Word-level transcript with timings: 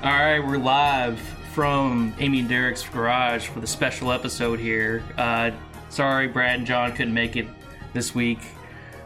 All 0.00 0.12
right, 0.12 0.38
we're 0.38 0.58
live 0.58 1.18
from 1.52 2.14
Amy 2.20 2.38
and 2.38 2.48
Derrick's 2.48 2.88
garage 2.88 3.48
for 3.48 3.58
the 3.58 3.66
special 3.66 4.12
episode 4.12 4.60
here. 4.60 5.02
Uh, 5.16 5.50
sorry, 5.88 6.28
Brad 6.28 6.58
and 6.58 6.64
John 6.64 6.92
couldn't 6.92 7.12
make 7.12 7.34
it 7.34 7.48
this 7.94 8.14
week. 8.14 8.38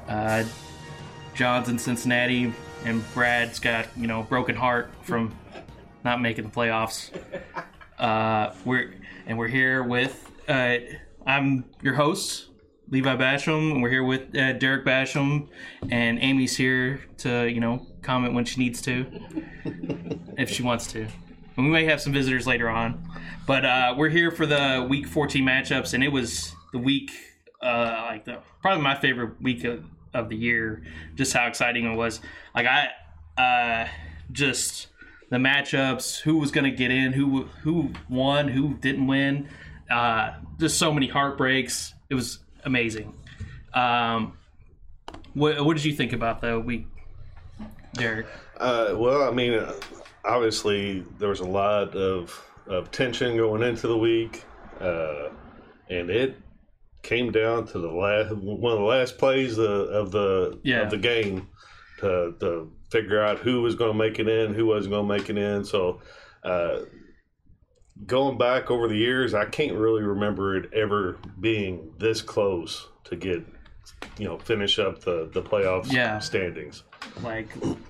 Uh, 0.06 0.44
John's 1.34 1.70
in 1.70 1.78
Cincinnati, 1.78 2.52
and 2.84 3.02
Brad's 3.14 3.58
got 3.58 3.86
you 3.96 4.06
know 4.06 4.24
broken 4.24 4.54
heart 4.54 4.90
from 5.00 5.34
not 6.04 6.20
making 6.20 6.44
the 6.44 6.50
playoffs. 6.50 7.10
Uh, 7.98 8.52
we're 8.66 8.92
and 9.26 9.38
we're 9.38 9.48
here 9.48 9.82
with 9.82 10.30
uh, 10.46 10.76
I'm 11.26 11.64
your 11.80 11.94
host 11.94 12.48
Levi 12.92 13.16
Basham, 13.16 13.72
and 13.72 13.82
we're 13.82 13.88
here 13.88 14.04
with 14.04 14.36
uh, 14.36 14.52
Derrick 14.52 14.84
Basham, 14.84 15.48
and 15.90 16.18
Amy's 16.18 16.54
here 16.54 17.00
to 17.16 17.48
you 17.48 17.58
know 17.58 17.86
comment 18.02 18.34
when 18.34 18.44
she 18.44 18.60
needs 18.60 18.82
to, 18.82 19.06
if 20.36 20.50
she 20.50 20.62
wants 20.62 20.86
to. 20.88 21.06
And 21.56 21.66
we 21.66 21.70
may 21.70 21.86
have 21.86 22.02
some 22.02 22.12
visitors 22.12 22.46
later 22.46 22.68
on, 22.68 23.02
but 23.46 23.64
uh, 23.64 23.94
we're 23.96 24.10
here 24.10 24.30
for 24.30 24.44
the 24.44 24.86
Week 24.90 25.06
14 25.06 25.42
matchups, 25.42 25.94
and 25.94 26.04
it 26.04 26.12
was 26.12 26.54
the 26.72 26.78
week 26.78 27.10
uh, 27.62 28.08
like 28.08 28.26
the 28.26 28.40
probably 28.60 28.82
my 28.82 28.94
favorite 28.94 29.40
week 29.40 29.64
of, 29.64 29.86
of 30.12 30.28
the 30.28 30.36
year. 30.36 30.82
Just 31.14 31.32
how 31.32 31.46
exciting 31.46 31.90
it 31.90 31.96
was. 31.96 32.20
Like 32.54 32.66
I 32.66 32.90
uh, 33.42 33.88
just 34.32 34.88
the 35.30 35.38
matchups, 35.38 36.20
who 36.20 36.36
was 36.36 36.50
going 36.50 36.70
to 36.70 36.76
get 36.76 36.90
in, 36.90 37.14
who 37.14 37.44
who 37.62 37.94
won, 38.10 38.48
who 38.48 38.74
didn't 38.74 39.06
win. 39.06 39.48
Uh, 39.90 40.34
just 40.60 40.78
so 40.78 40.92
many 40.92 41.08
heartbreaks. 41.08 41.94
It 42.10 42.16
was 42.16 42.40
amazing. 42.64 43.14
Um, 43.74 44.36
what, 45.34 45.64
what 45.64 45.76
did 45.76 45.84
you 45.84 45.94
think 45.94 46.12
about 46.12 46.40
the 46.40 46.60
week, 46.60 46.86
Derrick? 47.94 48.26
Uh, 48.58 48.94
well, 48.96 49.22
I 49.28 49.30
mean, 49.30 49.62
obviously 50.24 51.00
there 51.18 51.28
was 51.28 51.40
a 51.40 51.46
lot 51.46 51.94
of, 51.96 52.44
of 52.66 52.90
tension 52.90 53.36
going 53.36 53.62
into 53.62 53.86
the 53.88 53.96
week, 53.96 54.44
uh, 54.80 55.28
and 55.88 56.10
it 56.10 56.36
came 57.02 57.32
down 57.32 57.66
to 57.66 57.78
the 57.78 57.90
last 57.90 58.32
one 58.36 58.72
of 58.72 58.78
the 58.78 58.84
last 58.84 59.18
plays 59.18 59.58
of, 59.58 59.66
of 59.88 60.12
the 60.12 60.58
Yeah. 60.62 60.82
of 60.82 60.90
the 60.90 60.98
game 60.98 61.48
to, 61.98 62.34
to 62.40 62.70
figure 62.90 63.20
out 63.22 63.38
who 63.38 63.62
was 63.62 63.74
going 63.74 63.90
to 63.92 63.98
make 63.98 64.18
it 64.18 64.28
in, 64.28 64.54
who 64.54 64.66
wasn't 64.66 64.92
going 64.92 65.08
to 65.08 65.14
make 65.18 65.28
it 65.30 65.36
in. 65.38 65.64
So, 65.64 66.00
uh, 66.44 66.80
going 68.06 68.38
back 68.38 68.70
over 68.70 68.88
the 68.88 68.96
years, 68.96 69.34
I 69.34 69.44
can't 69.44 69.74
really 69.76 70.02
remember 70.02 70.56
it 70.56 70.72
ever 70.72 71.18
being 71.40 71.92
this 71.98 72.22
close 72.22 72.88
to 73.04 73.16
get 73.16 73.44
you 74.18 74.26
know 74.26 74.38
finish 74.38 74.78
up 74.78 75.00
the 75.00 75.28
the 75.32 75.42
playoffs 75.42 75.92
Yeah. 75.92 76.18
standings. 76.18 76.82
Like 77.22 77.48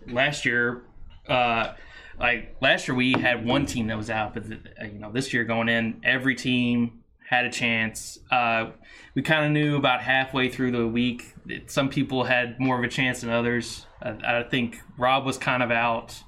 last 0.08 0.44
year, 0.44 0.82
uh, 1.28 1.72
like 2.18 2.56
last 2.60 2.88
year 2.88 2.94
we 2.94 3.12
had 3.12 3.44
one 3.46 3.66
team 3.66 3.86
that 3.88 3.96
was 3.96 4.10
out, 4.10 4.34
but 4.34 4.44
uh, 4.80 4.84
you 4.84 4.98
know 4.98 5.10
this 5.12 5.32
year 5.32 5.44
going 5.44 5.68
in, 5.68 6.00
every 6.04 6.34
team 6.34 7.02
had 7.28 7.44
a 7.46 7.50
chance. 7.50 8.18
Uh, 8.30 8.70
we 9.14 9.22
kind 9.22 9.44
of 9.46 9.52
knew 9.52 9.76
about 9.76 10.02
halfway 10.02 10.48
through 10.50 10.70
the 10.72 10.86
week 10.86 11.34
that 11.46 11.70
some 11.70 11.88
people 11.88 12.24
had 12.24 12.58
more 12.60 12.78
of 12.78 12.84
a 12.84 12.88
chance 12.88 13.20
than 13.22 13.30
others. 13.30 13.86
I, 14.02 14.40
I 14.40 14.42
think 14.42 14.78
Rob 14.98 15.24
was 15.24 15.38
kind 15.38 15.62
of 15.62 15.70
out 15.70 16.22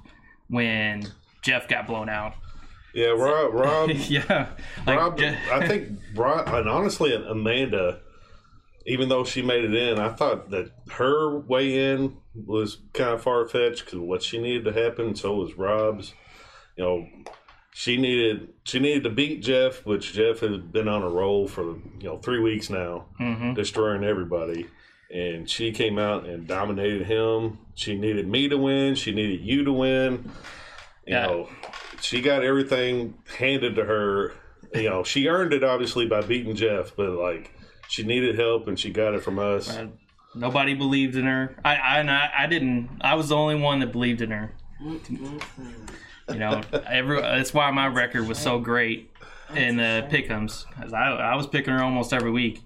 when 0.47 1.03
Jeff 1.41 1.67
got 1.67 1.85
blown 1.87 2.09
out. 2.09 2.33
Yeah, 2.95 3.07
Rob. 3.09 3.53
Rob 3.53 3.89
yeah, 4.07 4.47
like, 4.87 4.97
Rob, 4.97 5.19
I 5.51 5.67
think, 5.67 5.99
Rob, 6.15 6.47
and 6.47 6.69
honestly, 6.69 7.13
Amanda, 7.13 7.99
even 8.87 9.09
though 9.09 9.25
she 9.25 9.41
made 9.41 9.65
it 9.65 9.75
in, 9.75 9.99
I 9.99 10.09
thought 10.09 10.49
that 10.51 10.71
her 10.91 11.37
way 11.39 11.91
in 11.91 12.15
was 12.33 12.77
kind 12.93 13.11
of 13.11 13.21
far 13.21 13.47
fetched 13.47 13.85
because 13.85 13.99
what 13.99 14.23
she 14.23 14.39
needed 14.41 14.63
to 14.65 14.71
happen, 14.71 15.13
so 15.15 15.35
was 15.35 15.55
Rob's. 15.55 16.13
You 16.77 16.83
know, 16.83 17.07
she 17.73 17.97
needed 17.97 18.49
she 18.63 18.79
needed 18.79 19.03
to 19.03 19.09
beat 19.09 19.41
Jeff, 19.43 19.85
which 19.85 20.13
Jeff 20.13 20.39
has 20.39 20.57
been 20.57 20.87
on 20.87 21.03
a 21.03 21.09
roll 21.09 21.47
for 21.47 21.63
you 21.99 22.03
know 22.03 22.17
three 22.19 22.39
weeks 22.39 22.69
now, 22.69 23.05
Mhm. 23.19 23.55
destroying 23.55 24.03
everybody. 24.05 24.67
And 25.13 25.49
she 25.49 25.71
came 25.71 25.97
out 25.99 26.25
and 26.25 26.47
dominated 26.47 27.05
him. 27.07 27.59
She 27.75 27.95
needed 27.95 28.27
me 28.27 28.47
to 28.49 28.57
win. 28.57 28.95
She 28.95 29.13
needed 29.13 29.41
you 29.41 29.63
to 29.65 29.71
win. 29.73 30.31
You 31.05 31.13
Yeah. 31.15 31.27
know, 31.27 31.49
she 32.01 32.21
got 32.21 32.43
everything 32.43 33.15
handed 33.37 33.75
to 33.75 33.85
her. 33.85 34.33
You 34.73 34.89
know, 34.89 35.03
she 35.03 35.27
earned 35.27 35.53
it 35.53 35.63
obviously 35.63 36.05
by 36.07 36.21
beating 36.21 36.55
Jeff, 36.55 36.95
but 36.95 37.09
like 37.11 37.53
she 37.87 38.03
needed 38.03 38.37
help 38.37 38.67
and 38.67 38.79
she 38.79 38.91
got 38.91 39.13
it 39.13 39.23
from 39.23 39.39
us. 39.39 39.69
Uh, 39.69 39.87
nobody 40.33 40.73
believed 40.73 41.15
in 41.15 41.25
her. 41.25 41.55
I, 41.63 41.75
I, 41.75 42.29
I, 42.43 42.47
didn't. 42.47 42.89
I 43.01 43.15
was 43.15 43.29
the 43.29 43.35
only 43.35 43.55
one 43.55 43.79
that 43.79 43.91
believed 43.91 44.21
in 44.21 44.31
her. 44.31 44.53
You 46.27 46.39
know, 46.39 46.61
every, 46.89 47.21
that's 47.21 47.53
why 47.53 47.69
my 47.71 47.87
record 47.87 48.27
was 48.27 48.39
so 48.39 48.59
great 48.59 49.11
in 49.55 49.77
the 49.77 50.07
pick'ems. 50.09 50.65
'cause 50.81 50.91
I, 50.91 51.09
I 51.11 51.35
was 51.35 51.45
picking 51.47 51.73
her 51.73 51.83
almost 51.83 52.11
every 52.13 52.31
week. 52.31 52.61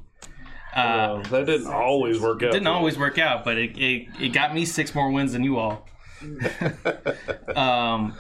Uh, 0.75 0.79
Uh, 0.79 1.22
that 1.29 1.46
didn't 1.46 1.67
always 1.67 2.19
work 2.22 2.41
out. 2.41 2.51
didn't 2.53 2.67
always 2.67 2.97
work 2.97 3.17
out, 3.17 3.44
but 3.44 3.57
it, 3.57 3.78
it, 3.78 4.07
it 4.19 4.29
got 4.29 4.53
me 4.53 4.66
six 4.66 4.96
more 4.96 5.11
wins 5.11 5.34
than 5.34 5.44
you 5.44 5.57
all. 5.57 5.85
um, 7.56 8.16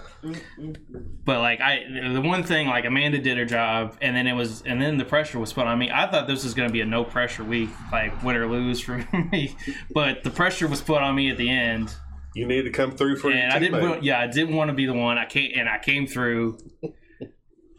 but 1.25 1.39
like 1.39 1.61
I, 1.61 1.83
the 2.13 2.21
one 2.21 2.43
thing 2.43 2.67
like 2.67 2.85
Amanda 2.85 3.19
did 3.19 3.37
her 3.37 3.45
job, 3.45 3.97
and 4.01 4.15
then 4.15 4.27
it 4.27 4.33
was, 4.33 4.61
and 4.63 4.81
then 4.81 4.97
the 4.97 5.05
pressure 5.05 5.39
was 5.39 5.53
put 5.53 5.67
on 5.67 5.77
me. 5.79 5.89
I 5.91 6.09
thought 6.09 6.27
this 6.27 6.43
was 6.43 6.53
going 6.53 6.67
to 6.69 6.73
be 6.73 6.81
a 6.81 6.85
no 6.85 7.03
pressure 7.03 7.43
week, 7.43 7.69
like 7.91 8.21
win 8.23 8.35
or 8.35 8.47
lose 8.47 8.79
for 8.79 8.97
me, 9.31 9.55
but 9.93 10.23
the 10.23 10.29
pressure 10.29 10.67
was 10.67 10.81
put 10.81 11.01
on 11.01 11.15
me 11.15 11.29
at 11.29 11.37
the 11.37 11.49
end, 11.49 11.93
You 12.35 12.45
need 12.45 12.63
to 12.63 12.71
come 12.71 12.91
through 12.91 13.17
for 13.17 13.29
and 13.31 13.39
your 13.39 13.51
I 13.51 13.59
didn't. 13.59 13.81
teammate. 13.81 14.03
Yeah, 14.03 14.19
I 14.19 14.27
didn't 14.27 14.55
want 14.55 14.69
to 14.69 14.73
be 14.73 14.85
the 14.85 14.93
one. 14.93 15.17
I 15.17 15.25
can't, 15.25 15.53
and 15.55 15.69
I 15.69 15.79
came 15.79 16.05
through. 16.07 16.57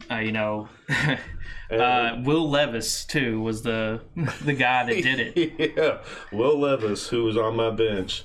Uh, 0.09 0.15
you 0.17 0.31
know, 0.33 0.67
uh, 1.71 2.17
Will 2.23 2.49
Levis 2.49 3.05
too 3.05 3.39
was 3.41 3.61
the 3.61 4.01
the 4.43 4.53
guy 4.53 4.83
that 4.85 5.03
did 5.03 5.33
it. 5.35 5.73
yeah, 5.77 5.99
Will 6.31 6.59
Levis, 6.59 7.07
who 7.09 7.23
was 7.23 7.37
on 7.37 7.55
my 7.55 7.69
bench, 7.69 8.23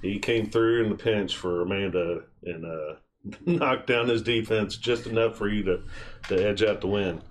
he 0.00 0.18
came 0.18 0.48
through 0.48 0.84
in 0.84 0.88
the 0.90 0.96
pinch 0.96 1.36
for 1.36 1.60
Amanda 1.60 2.20
and 2.44 2.64
uh, 2.64 2.94
knocked 3.46 3.86
down 3.86 4.08
his 4.08 4.22
defense 4.22 4.76
just 4.76 5.06
enough 5.06 5.36
for 5.36 5.48
you 5.48 5.62
to, 5.64 5.82
to 6.28 6.48
edge 6.48 6.62
out 6.62 6.80
the 6.80 6.86
win. 6.88 7.22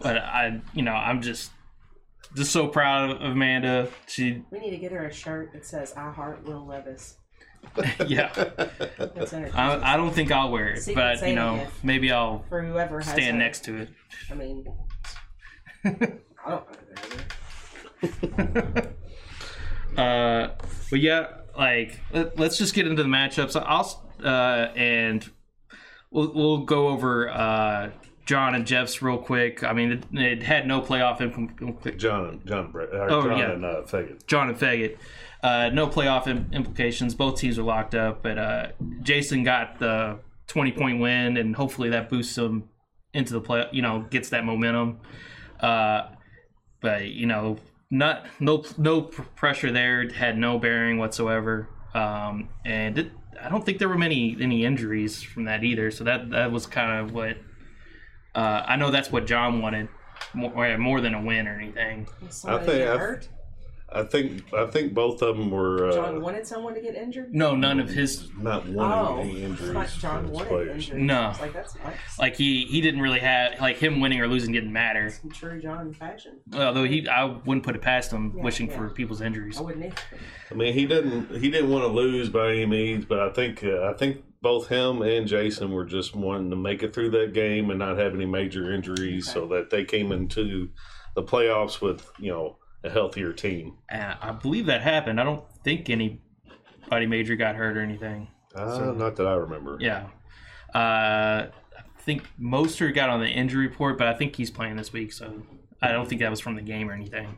but 0.00 0.18
I, 0.18 0.60
you 0.72 0.82
know, 0.82 0.92
I'm 0.92 1.20
just 1.22 1.50
just 2.34 2.52
so 2.52 2.66
proud 2.68 3.10
of 3.10 3.22
Amanda. 3.22 3.88
She, 4.06 4.42
We 4.50 4.58
need 4.58 4.70
to 4.70 4.78
get 4.78 4.92
her 4.92 5.06
a 5.06 5.12
shirt 5.12 5.52
that 5.52 5.64
says 5.64 5.94
"I 5.96 6.10
heart 6.10 6.44
Will 6.44 6.66
Levis." 6.66 7.16
yeah, 8.06 8.30
That's 8.34 9.32
entertaining. 9.32 9.54
I, 9.54 9.94
I 9.94 9.96
don't 9.96 10.12
think 10.12 10.30
I'll 10.30 10.50
wear 10.50 10.68
it, 10.74 10.82
Secret 10.82 11.18
but 11.20 11.28
you 11.28 11.34
know, 11.34 11.66
maybe 11.82 12.12
I'll 12.12 12.44
for 12.48 12.62
whoever 12.62 13.00
has 13.00 13.12
stand 13.12 13.36
a- 13.36 13.38
next 13.38 13.64
to 13.64 13.76
it. 13.78 13.88
I 14.30 14.34
mean, 14.34 14.66
I 15.84 16.18
don't 16.46 16.64
know. 18.38 18.90
Uh, 19.96 20.50
but 20.90 21.00
yeah, 21.00 21.28
like 21.56 22.00
let, 22.12 22.38
us 22.40 22.58
just 22.58 22.74
get 22.74 22.86
into 22.86 23.02
the 23.02 23.08
matchups. 23.08 23.60
I'll 23.64 24.03
uh, 24.24 24.72
and 24.76 25.28
we'll 26.10 26.32
we'll 26.34 26.58
go 26.64 26.88
over 26.88 27.28
uh, 27.28 27.90
John 28.26 28.54
and 28.54 28.66
Jeff's 28.66 29.02
real 29.02 29.18
quick. 29.18 29.62
I 29.62 29.72
mean, 29.72 29.92
it, 29.92 30.04
it 30.12 30.42
had 30.42 30.66
no 30.66 30.80
playoff 30.80 31.20
implications. 31.20 32.00
John, 32.02 32.40
John, 32.46 32.70
Brett, 32.72 32.88
Oh, 32.92 33.22
John 33.28 33.38
yeah. 33.38 33.50
and 33.52 33.64
uh, 33.64 33.82
Fagan. 33.82 34.18
John 34.26 34.48
and 34.48 34.58
Faggot. 34.58 34.96
Uh, 35.42 35.68
no 35.74 35.86
playoff 35.86 36.26
im- 36.26 36.48
implications. 36.52 37.14
Both 37.14 37.38
teams 37.38 37.58
are 37.58 37.62
locked 37.62 37.94
up, 37.94 38.22
but 38.22 38.38
uh, 38.38 38.68
Jason 39.02 39.42
got 39.44 39.78
the 39.78 40.18
20 40.46 40.72
point 40.72 41.00
win, 41.00 41.36
and 41.36 41.54
hopefully 41.54 41.90
that 41.90 42.08
boosts 42.08 42.38
him 42.38 42.70
into 43.12 43.34
the 43.34 43.40
play. 43.42 43.66
You 43.70 43.82
know, 43.82 44.06
gets 44.08 44.30
that 44.30 44.44
momentum. 44.44 45.00
Uh, 45.60 46.08
but 46.80 47.08
you 47.08 47.26
know, 47.26 47.58
not 47.90 48.24
no 48.40 48.64
no 48.78 49.02
pressure 49.02 49.70
there. 49.70 50.08
Had 50.10 50.38
no 50.38 50.58
bearing 50.58 50.96
whatsoever. 50.98 51.68
Um, 51.94 52.48
and 52.64 52.98
it, 52.98 53.12
I 53.44 53.48
don't 53.50 53.64
think 53.64 53.78
there 53.78 53.88
were 53.88 53.98
many 53.98 54.36
any 54.40 54.64
injuries 54.64 55.22
from 55.22 55.44
that 55.44 55.62
either. 55.64 55.90
So 55.90 56.04
that 56.04 56.30
that 56.30 56.50
was 56.50 56.66
kind 56.66 57.00
of 57.00 57.12
what 57.12 57.36
uh, 58.34 58.62
I 58.66 58.76
know. 58.76 58.90
That's 58.90 59.12
what 59.12 59.26
John 59.26 59.60
wanted 59.60 59.88
more, 60.32 60.76
more 60.78 61.00
than 61.00 61.14
a 61.14 61.22
win 61.22 61.46
or 61.46 61.54
anything. 61.54 62.08
Was 62.22 62.36
somebody 62.36 62.66
think- 62.66 62.78
get 62.78 62.94
I- 62.94 62.98
hurt? 62.98 63.28
I 63.94 64.02
think 64.02 64.52
I 64.52 64.66
think 64.66 64.92
both 64.92 65.22
of 65.22 65.36
them 65.36 65.50
were 65.50 65.90
John 65.92 66.16
uh, 66.16 66.20
wanted 66.20 66.46
someone 66.46 66.74
to 66.74 66.80
get 66.80 66.94
injured. 66.96 67.34
No, 67.34 67.54
none 67.54 67.78
of 67.80 67.88
his 67.88 68.28
not 68.38 68.66
wanting 68.68 69.16
Oh, 69.16 69.20
any 69.20 69.42
injuries 69.44 69.72
thought 69.72 69.88
for 69.88 70.00
John 70.00 70.30
wanted 70.32 70.48
players. 70.48 70.88
injuries. 70.88 71.02
No. 71.04 71.20
I 71.34 71.40
like 71.40 71.52
that's 71.52 71.74
nice. 71.76 72.18
like 72.18 72.34
he 72.36 72.64
he 72.64 72.80
didn't 72.80 73.00
really 73.00 73.20
have 73.20 73.60
like 73.60 73.76
him 73.76 74.00
winning 74.00 74.20
or 74.20 74.26
losing 74.26 74.52
didn't 74.52 74.72
matter. 74.72 75.10
Some 75.10 75.30
true 75.30 75.60
John 75.60 75.92
fashion. 75.92 76.40
Although 76.52 76.84
he 76.84 77.08
I 77.08 77.24
wouldn't 77.24 77.64
put 77.64 77.76
it 77.76 77.82
past 77.82 78.10
him 78.12 78.34
Yeah, 78.36 78.42
wishing 78.42 78.68
yeah. 78.68 78.76
for 78.76 78.90
people's 78.90 79.20
injuries. 79.20 79.58
I 79.58 79.62
wouldn't 79.62 79.84
either. 79.84 79.96
I 80.50 80.54
mean, 80.54 80.74
he 80.74 80.86
didn't 80.86 81.30
he 81.40 81.50
didn't 81.50 81.70
want 81.70 81.84
to 81.84 81.88
lose 81.88 82.28
by 82.28 82.50
any 82.52 82.66
means, 82.66 83.04
but 83.04 83.20
I 83.20 83.30
think 83.30 83.62
uh, 83.64 83.84
I 83.90 83.92
think 83.94 84.24
both 84.42 84.68
him 84.68 85.00
and 85.02 85.26
Jason 85.26 85.70
were 85.72 85.84
just 85.86 86.14
wanting 86.14 86.50
to 86.50 86.56
make 86.56 86.82
it 86.82 86.92
through 86.92 87.10
that 87.12 87.32
game 87.32 87.70
and 87.70 87.78
not 87.78 87.96
have 87.96 88.14
any 88.14 88.26
major 88.26 88.72
injuries, 88.72 89.30
so 89.32 89.46
that 89.48 89.70
they 89.70 89.84
came 89.84 90.12
into 90.12 90.68
the 91.14 91.22
playoffs 91.22 91.80
with 91.80 92.10
you 92.18 92.30
know 92.30 92.58
a 92.84 92.90
healthier 92.90 93.32
team. 93.32 93.74
And 93.88 94.16
I 94.20 94.30
believe 94.32 94.66
that 94.66 94.82
happened. 94.82 95.20
I 95.20 95.24
don't 95.24 95.44
think 95.64 95.88
anybody 95.90 97.06
major 97.06 97.34
got 97.34 97.56
hurt 97.56 97.76
or 97.76 97.80
anything. 97.80 98.28
Uh, 98.54 98.92
not 98.96 99.16
that 99.16 99.26
I 99.26 99.34
remember. 99.34 99.78
Yeah. 99.80 100.08
Uh, 100.74 101.48
I 101.48 102.00
think 102.00 102.28
Mostert 102.40 102.94
got 102.94 103.08
on 103.08 103.20
the 103.20 103.26
injury 103.28 103.66
report, 103.66 103.98
but 103.98 104.06
I 104.06 104.14
think 104.14 104.36
he's 104.36 104.50
playing 104.50 104.76
this 104.76 104.92
week, 104.92 105.12
so 105.12 105.42
I 105.80 105.92
don't 105.92 106.08
think 106.08 106.20
that 106.20 106.30
was 106.30 106.40
from 106.40 106.54
the 106.54 106.62
game 106.62 106.90
or 106.90 106.92
anything. 106.92 107.36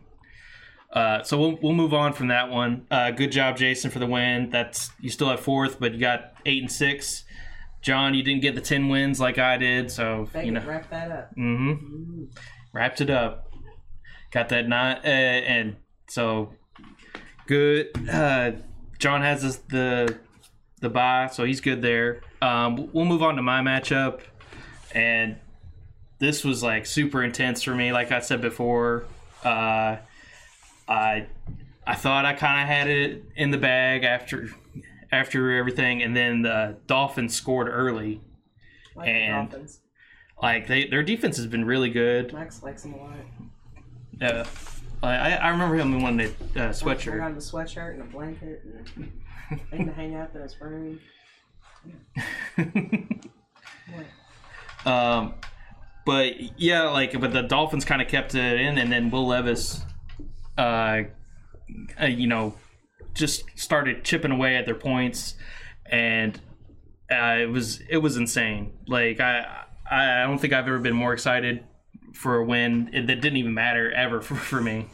Uh, 0.93 1.23
so 1.23 1.39
we'll 1.39 1.59
we'll 1.63 1.75
move 1.75 1.93
on 1.93 2.13
from 2.13 2.29
that 2.29 2.49
one. 2.49 2.87
Uh, 2.91 3.11
good 3.11 3.31
job, 3.33 3.57
Jason, 3.57 3.91
for 3.91 3.99
the 3.99 4.07
win. 4.07 4.51
That's 4.51 4.91
you 5.01 5.11
still 5.11 5.31
at 5.31 5.41
fourth, 5.41 5.79
but 5.79 5.93
you 5.93 6.01
got 6.01 6.33
eight 6.47 6.63
and 6.63 6.71
six. 6.73 7.25
John, 7.83 8.15
you 8.15 8.23
didn't 8.23 8.43
get 8.43 8.55
the 8.55 8.61
ten 8.61 8.89
wins 8.89 9.21
like 9.21 9.39
I 9.39 9.57
did, 9.59 9.91
so 9.91 10.29
They 10.33 10.47
you 10.47 10.53
know, 10.53 10.63
wrap 10.65 10.89
that 10.91 11.11
up. 11.11 11.37
Mm-hmm. 11.37 12.25
wrapped 12.73 13.01
it 13.01 13.11
up. 13.11 13.46
Got 14.37 14.51
that 14.51 14.69
nine, 14.69 14.99
uh, 14.99 15.09
and 15.09 15.77
so 16.09 16.53
good. 17.47 17.89
Uh, 18.07 18.53
John 18.99 19.23
has 19.23 19.41
this, 19.41 19.57
the 19.71 20.15
the 20.83 20.91
bye, 20.91 21.31
so 21.33 21.45
he's 21.45 21.63
good 21.63 21.81
there. 21.81 22.21
Um, 22.43 22.91
we'll 22.93 23.07
move 23.07 23.23
on 23.23 23.37
to 23.37 23.43
my 23.43 23.63
matchup, 23.63 24.21
and 24.95 25.37
this 26.19 26.45
was 26.45 26.63
like 26.63 26.85
super 26.85 27.25
intense 27.25 27.63
for 27.63 27.75
me. 27.75 27.93
Like 27.95 28.13
I 28.13 28.21
said 28.21 28.43
before, 28.43 29.07
uh, 29.43 29.97
I 30.87 31.27
I 31.87 31.95
thought 31.95 32.27
I 32.27 32.35
kind 32.35 32.61
of 32.61 32.69
had 32.69 32.89
it 32.89 33.25
in 33.37 33.53
the 33.53 33.59
bag 33.59 34.05
after 34.05 34.51
after 35.11 35.57
everything, 35.57 36.03
and 36.03 36.15
then 36.15 36.43
the 36.43 36.77
Dolphins 36.87 37.35
scored 37.35 37.69
early. 37.69 38.21
Like 38.95 39.09
And- 39.09 39.49
the 39.49 39.53
Dolphins. 39.53 39.81
Like 40.43 40.67
they, 40.67 40.87
their 40.87 41.03
defense 41.03 41.39
has 41.39 41.47
been 41.47 41.65
really 41.65 41.89
good. 41.89 42.35
Max 42.35 42.63
likes 42.63 42.83
them 42.83 42.93
a 42.93 42.97
lot. 42.99 43.17
Uh, 44.21 44.45
I, 45.03 45.33
I 45.37 45.49
remember 45.51 45.77
him 45.77 45.95
in 45.95 46.03
one 46.03 46.21
of 46.21 46.53
the 46.55 46.65
uh, 46.65 46.69
I 46.69 46.71
sweatshirt. 46.71 47.19
got 47.19 47.31
him 47.31 47.37
a 47.37 47.41
sweatshirt 47.41 47.93
and 47.93 48.03
a 48.03 48.05
blanket 48.07 48.63
and 48.97 49.13
thing 49.71 49.87
to 49.87 49.93
hang 49.93 50.17
up 50.17 50.35
in 50.35 50.43
his 50.43 50.57
room. 50.61 51.01
Um, 54.85 55.35
but 56.05 56.61
yeah, 56.61 56.89
like, 56.91 57.19
but 57.21 57.33
the 57.33 57.43
Dolphins 57.43 57.85
kind 57.85 58.01
of 58.01 58.09
kept 58.09 58.35
it 58.35 58.61
in, 58.61 58.79
and 58.79 58.93
then 58.93 59.11
Will 59.11 59.27
Levis, 59.27 59.83
uh, 60.57 61.03
uh, 62.01 62.07
you 62.07 62.29
know, 62.29 62.55
just 63.13 63.43
started 63.57 64.05
chipping 64.05 64.31
away 64.31 64.57
at 64.57 64.65
their 64.65 64.77
points, 64.77 65.35
and 65.87 66.41
uh, 67.11 67.37
it 67.41 67.51
was 67.51 67.81
it 67.91 67.97
was 67.99 68.17
insane. 68.17 68.75
Like 68.87 69.19
I 69.19 69.65
I 69.91 70.23
don't 70.23 70.39
think 70.39 70.53
I've 70.53 70.69
ever 70.69 70.79
been 70.79 70.95
more 70.95 71.13
excited 71.13 71.65
for 72.17 72.37
a 72.37 72.45
win. 72.45 72.91
It, 72.93 73.07
that 73.07 73.21
didn't 73.21 73.37
even 73.37 73.55
matter 73.55 73.93
ever 73.93 74.21
for, 74.23 74.35
for 74.35 74.61
me. 74.61 74.89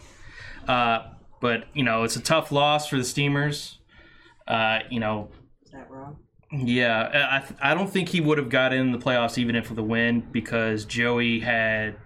Uh, 0.68 1.04
but 1.40 1.64
you 1.74 1.82
know, 1.82 2.04
it's 2.04 2.16
a 2.16 2.22
tough 2.22 2.52
loss 2.52 2.88
for 2.88 2.96
the 2.96 3.04
Steamers. 3.04 3.78
Uh, 4.46 4.80
you 4.90 5.00
know, 5.00 5.30
Is 5.64 5.72
that 5.72 5.90
wrong? 5.90 6.18
Yeah, 6.52 7.42
I, 7.62 7.70
I 7.70 7.74
don't 7.74 7.88
think 7.88 8.10
he 8.10 8.20
would 8.20 8.36
have 8.36 8.50
got 8.50 8.74
in 8.74 8.92
the 8.92 8.98
playoffs 8.98 9.38
even 9.38 9.56
if 9.56 9.70
with 9.70 9.78
a 9.78 9.82
win 9.82 10.20
because 10.32 10.84
Joey 10.84 11.40
had, 11.40 11.96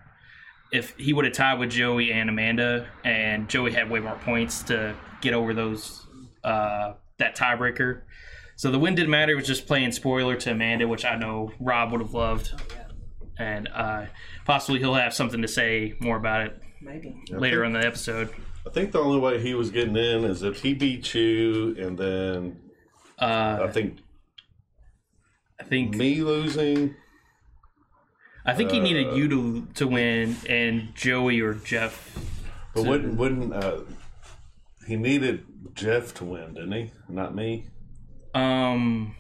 if 0.71 0.97
he 0.97 1.13
would 1.13 1.25
have 1.25 1.35
tied 1.35 1.59
with 1.59 1.71
Joey 1.71 2.13
and 2.13 2.31
Amanda, 2.31 2.87
and 3.05 3.49
Joey 3.49 3.73
had 3.73 3.91
way 3.91 3.99
more 3.99 4.15
points 4.25 4.63
to 4.65 4.95
get 5.21 5.35
over 5.35 5.53
those 5.53 6.07
uh, 6.45 6.93
that 7.19 7.37
tiebreaker. 7.37 8.03
So 8.55 8.71
the 8.71 8.79
win 8.79 8.95
didn't 8.95 9.11
matter. 9.11 9.33
It 9.33 9.37
was 9.37 9.47
just 9.47 9.67
playing 9.67 9.91
spoiler 9.93 10.37
to 10.37 10.53
Amanda, 10.53 10.87
which 10.87 11.05
I 11.05 11.17
know 11.17 11.51
Rob 11.59 11.91
would 11.91 12.01
have 12.01 12.15
loved, 12.15 12.53
Oh 12.55 12.59
yeah, 12.75 12.86
and 13.39 13.69
uh, 13.75 14.07
possibly 14.45 14.79
he'll 14.81 14.95
have 14.95 15.15
something 15.15 15.43
to 15.43 15.49
say 15.49 15.95
more 16.01 16.17
about 16.17 16.47
it 16.47 16.61
maybe. 16.81 17.23
later 17.31 17.65
in 17.65 17.73
the 17.73 17.85
episode. 17.85 18.31
I 18.67 18.71
think 18.71 18.93
the 18.93 18.99
only 19.01 19.19
way 19.21 19.41
he 19.41 19.55
was 19.55 19.71
getting 19.71 19.97
in 19.97 20.25
is 20.25 20.43
if 20.43 20.61
he 20.63 20.75
beat 20.75 21.15
you, 21.15 21.77
and 21.79 21.97
then 21.99 22.61
Uh, 23.19 23.61
I 23.63 23.69
think 23.69 23.99
I 25.61 25.65
think 25.65 25.95
me 25.95 26.23
losing. 26.23 26.95
I 28.45 28.55
think 28.55 28.71
he 28.71 28.79
needed 28.81 29.09
uh, 29.09 29.15
you 29.15 29.29
to 29.29 29.67
to 29.75 29.87
win 29.87 30.37
and 30.49 30.95
Joey 30.95 31.41
or 31.41 31.55
Jeff. 31.55 32.17
But 32.75 32.83
to- 32.83 32.89
wouldn't 32.89 33.17
wouldn't 33.17 33.53
uh, 33.55 33.81
he 34.87 34.97
needed 34.97 35.45
Jeff 35.75 36.15
to 36.15 36.25
win, 36.25 36.55
didn't 36.55 36.73
he? 36.73 36.91
Not 37.09 37.35
me. 37.35 37.67
Um, 38.35 39.15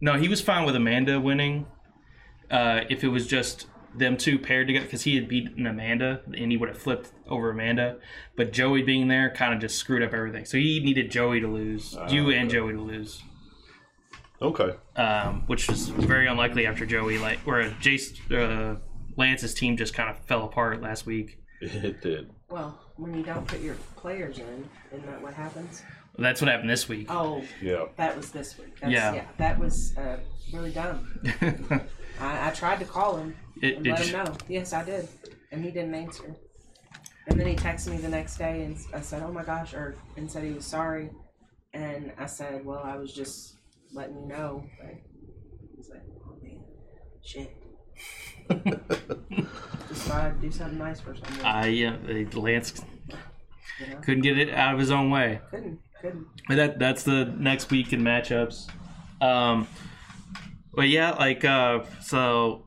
no, 0.00 0.14
he 0.18 0.28
was 0.28 0.40
fine 0.40 0.64
with 0.66 0.74
Amanda 0.76 1.20
winning. 1.20 1.66
Uh, 2.50 2.80
if 2.90 3.04
it 3.04 3.08
was 3.08 3.26
just 3.26 3.66
them 3.94 4.16
two 4.16 4.38
paired 4.38 4.66
together, 4.68 4.84
because 4.86 5.02
he 5.02 5.14
had 5.16 5.28
beaten 5.28 5.66
Amanda 5.66 6.20
and 6.26 6.50
he 6.50 6.56
would 6.56 6.68
have 6.68 6.78
flipped 6.78 7.10
over 7.28 7.50
Amanda. 7.50 7.98
But 8.36 8.52
Joey 8.52 8.82
being 8.82 9.08
there 9.08 9.30
kind 9.30 9.52
of 9.54 9.60
just 9.60 9.76
screwed 9.78 10.02
up 10.02 10.12
everything. 10.14 10.44
So 10.44 10.58
he 10.58 10.80
needed 10.80 11.10
Joey 11.10 11.40
to 11.40 11.48
lose, 11.48 11.96
you 12.08 12.30
and 12.30 12.48
Joey 12.50 12.72
to 12.72 12.80
lose, 12.80 13.22
Okay. 14.42 14.74
um, 14.96 15.42
which 15.46 15.68
was 15.68 15.88
very 15.88 16.26
unlikely 16.26 16.66
after 16.66 16.86
Joey 16.86 17.18
like 17.18 17.38
where 17.40 17.68
Jace 17.82 18.16
uh, 18.32 18.76
Lance's 19.16 19.54
team 19.54 19.76
just 19.76 19.92
kind 19.94 20.08
of 20.10 20.18
fell 20.24 20.44
apart 20.44 20.80
last 20.80 21.06
week. 21.06 21.38
It 21.60 22.00
did. 22.00 22.30
Well, 22.48 22.80
when 22.96 23.14
you 23.14 23.22
don't 23.22 23.46
put 23.46 23.60
your 23.60 23.74
players 23.96 24.38
in, 24.38 24.68
isn't 24.92 25.06
that 25.06 25.20
what 25.20 25.34
happens? 25.34 25.82
That's 26.18 26.40
what 26.40 26.50
happened 26.50 26.70
this 26.70 26.88
week. 26.88 27.06
Oh, 27.10 27.44
Yeah. 27.60 27.84
that 27.96 28.16
was 28.16 28.30
this 28.30 28.58
week. 28.58 28.80
That's, 28.80 28.92
Yeah. 28.92 29.14
yeah. 29.14 29.24
that 29.38 29.58
was 29.58 29.94
uh, 29.96 30.16
really 30.52 30.72
dumb. 30.72 31.20
I, 32.20 32.48
I 32.48 32.50
tried 32.50 32.78
to 32.80 32.84
call 32.84 33.16
him 33.16 33.34
It- 33.62 33.76
and 33.78 33.86
it 33.86 33.90
let 33.90 33.98
just- 33.98 34.10
him 34.10 34.24
know. 34.24 34.36
Yes, 34.48 34.72
I 34.72 34.84
did, 34.84 35.08
and 35.52 35.64
he 35.64 35.70
didn't 35.70 35.94
answer. 35.94 36.34
And 37.26 37.38
then 37.38 37.46
he 37.46 37.54
texted 37.54 37.88
me 37.92 37.98
the 37.98 38.08
next 38.08 38.38
day, 38.38 38.62
and 38.64 38.76
I 38.92 39.00
said, 39.00 39.22
"Oh 39.22 39.30
my 39.30 39.44
gosh," 39.44 39.72
or 39.74 39.94
and 40.16 40.28
said 40.30 40.42
he 40.42 40.50
was 40.52 40.64
sorry, 40.64 41.10
and 41.74 42.12
I 42.18 42.26
said, 42.26 42.64
"Well, 42.64 42.80
I 42.82 42.96
was 42.96 43.12
just 43.14 43.56
letting 43.92 44.16
you 44.22 44.26
know." 44.26 44.64
But 44.80 44.94
he's 45.76 45.90
like, 45.90 46.02
"Oh 46.26 46.36
man, 46.42 46.60
shit." 47.22 47.56
just 49.88 50.02
thought 50.02 50.20
I'd 50.22 50.40
do 50.40 50.50
something 50.50 50.78
nice 50.78 50.98
for 51.00 51.14
someone. 51.14 51.44
I 51.44 51.66
yeah, 51.68 51.96
Lance 52.34 52.82
you 53.80 53.86
know? 53.94 54.00
couldn't 54.00 54.22
get 54.22 54.38
it 54.38 54.50
out 54.52 54.74
of 54.74 54.80
his 54.80 54.90
own 54.90 55.10
way. 55.10 55.40
Couldn't, 55.50 55.78
couldn't. 56.00 56.26
But 56.48 56.56
that 56.56 56.78
that's 56.80 57.02
the 57.04 57.26
next 57.38 57.70
week 57.70 57.92
in 57.92 58.00
matchups. 58.02 58.68
Um, 59.20 59.68
but 60.72 60.88
yeah, 60.88 61.12
like 61.12 61.44
uh, 61.44 61.84
so, 62.02 62.64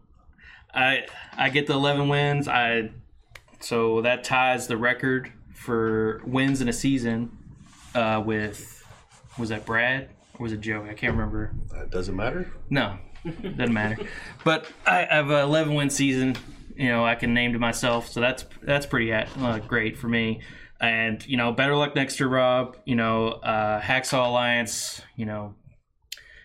I 0.74 1.06
I 1.38 1.50
get 1.50 1.68
the 1.68 1.74
eleven 1.74 2.10
wins. 2.10 2.48
I 2.48 2.92
so 3.60 4.02
that 4.02 4.24
ties 4.24 4.68
the 4.68 4.78
record 4.78 5.32
for 5.54 6.22
wins 6.26 6.62
in 6.62 6.68
a 6.68 6.74
season 6.74 7.38
uh, 7.96 8.22
with 8.26 8.86
was 9.38 9.50
that 9.50 9.66
Brad 9.66 10.10
or 10.38 10.44
was 10.44 10.52
it 10.52 10.62
Joey? 10.62 10.90
I 10.90 10.94
can't 10.94 11.14
remember. 11.14 11.54
That 11.72 11.90
doesn't 11.90 12.16
matter. 12.16 12.52
No, 12.70 12.98
doesn't 13.26 13.74
matter. 13.74 13.98
But 14.44 14.68
I 14.86 15.08
have 15.10 15.30
an 15.30 15.44
11 15.44 15.74
win 15.74 15.90
season. 15.90 16.36
You 16.76 16.90
know, 16.90 17.06
I 17.06 17.16
can 17.16 17.34
name 17.34 17.54
to 17.54 17.60
myself, 17.60 18.10
so 18.10 18.20
that's 18.20 18.46
that's 18.62 18.86
pretty 18.86 19.14
uh, 19.14 19.60
great 19.60 19.98
for 19.98 20.08
me. 20.08 20.42
And 20.82 21.26
you 21.26 21.38
know, 21.38 21.52
better 21.52 21.76
luck 21.76 21.96
next 21.96 22.20
year, 22.20 22.28
Rob. 22.28 22.78
You 22.84 22.96
know, 22.96 23.28
uh, 23.30 23.80
Hacksaw 23.80 24.26
Alliance. 24.26 25.02
You 25.16 25.28
know, 25.28 25.56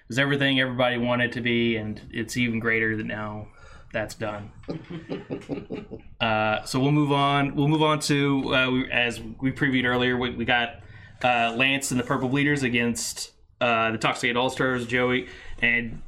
was 0.08 0.18
everything 0.18 0.58
everybody 0.58 0.98
wanted 0.98 1.32
to 1.32 1.40
be, 1.40 1.76
and 1.76 2.00
it's 2.10 2.36
even 2.36 2.58
greater 2.58 2.96
than 2.96 3.06
now. 3.06 3.48
That's 3.92 4.14
done. 4.14 4.50
uh, 6.20 6.62
so 6.64 6.80
we'll 6.80 6.92
move 6.92 7.12
on. 7.12 7.54
We'll 7.54 7.68
move 7.68 7.82
on 7.82 8.00
to 8.00 8.54
uh, 8.54 8.70
we, 8.70 8.90
as 8.90 9.20
we 9.20 9.50
previewed 9.52 9.84
earlier. 9.84 10.16
We, 10.16 10.34
we 10.34 10.44
got 10.44 10.80
uh, 11.22 11.54
Lance 11.56 11.90
and 11.90 11.98
the 11.98 12.04
Purple 12.04 12.28
Bleeders 12.28 12.62
against 12.62 13.32
uh, 13.60 13.90
the 13.92 13.98
Toxic 13.98 14.36
All 14.36 14.50
Stars, 14.50 14.86
Joey, 14.86 15.28
and 15.60 16.02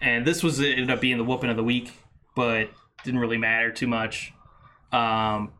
and 0.00 0.24
this 0.26 0.42
was 0.42 0.60
it 0.60 0.72
ended 0.72 0.90
up 0.90 1.00
being 1.00 1.18
the 1.18 1.24
whooping 1.24 1.50
of 1.50 1.56
the 1.56 1.64
week, 1.64 1.92
but 2.36 2.70
didn't 3.04 3.20
really 3.20 3.38
matter 3.38 3.72
too 3.72 3.88
much. 3.88 4.32
Um, 4.92 5.52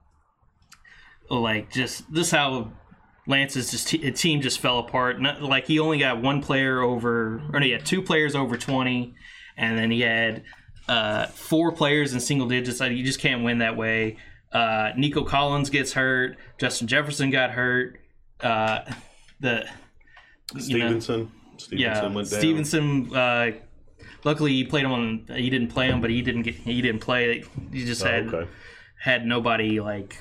like 1.29 1.73
just 1.73 2.13
this 2.13 2.31
how 2.31 2.73
Lance's 3.27 3.71
just 3.71 3.89
t- 3.89 4.11
team 4.13 4.41
just 4.41 4.59
fell 4.61 4.79
apart. 4.79 5.21
Not, 5.21 5.43
like 5.43 5.67
he 5.67 5.79
only 5.79 5.99
got 5.99 6.21
one 6.21 6.43
player 6.43 6.81
over, 6.83 7.43
or 7.53 7.61
no, 7.61 7.67
he 7.67 7.71
had 7.71 7.87
two 7.87 8.03
players 8.03 8.35
over 8.35 8.57
twenty, 8.57 9.15
and 9.57 9.79
then 9.79 9.91
he 9.91 10.01
had 10.01 10.43
uh, 10.89 11.27
four 11.27 11.71
players 11.73 12.13
in 12.15 12.21
single 12.21 12.49
digits. 12.49 12.81
Like 12.81 12.93
you 12.93 13.05
just 13.05 13.21
can't 13.21 13.45
win 13.45 13.59
that 13.59 13.77
way. 13.77 14.17
Uh, 14.53 14.91
Nico 14.97 15.25
Collins 15.25 15.71
gets 15.71 15.93
hurt. 15.93 16.37
Justin 16.59 16.87
Jefferson 16.89 17.31
got 17.31 17.51
hurt. 17.53 17.99
Uh, 18.41 18.81
the 19.41 19.65
you 20.55 20.79
know- 20.79 20.87
Stevenson. 21.01 21.33
Stevenson 21.59 21.79
yeah, 21.79 22.03
went 22.13 22.29
down. 22.31 22.41
Stevenson. 22.41 23.15
Uh, 23.15 23.51
luckily, 24.25 24.53
he 24.53 24.65
played 24.65 24.85
him 24.85 24.91
on. 24.93 25.27
He 25.33 25.49
didn't 25.49 25.69
play 25.69 25.87
him, 25.89 26.01
but 26.01 26.11
he 26.11 26.23
didn't 26.23 26.43
get. 26.43 26.55
He 26.57 26.83
didn't 26.83 27.01
play. 27.03 27.45
He 27.73 27.85
just 27.85 28.03
Oh, 28.05 28.09
had 28.09 28.35
okay. 28.35 28.51
had 29.01 29.25
nobody 29.27 29.79
like 29.79 30.21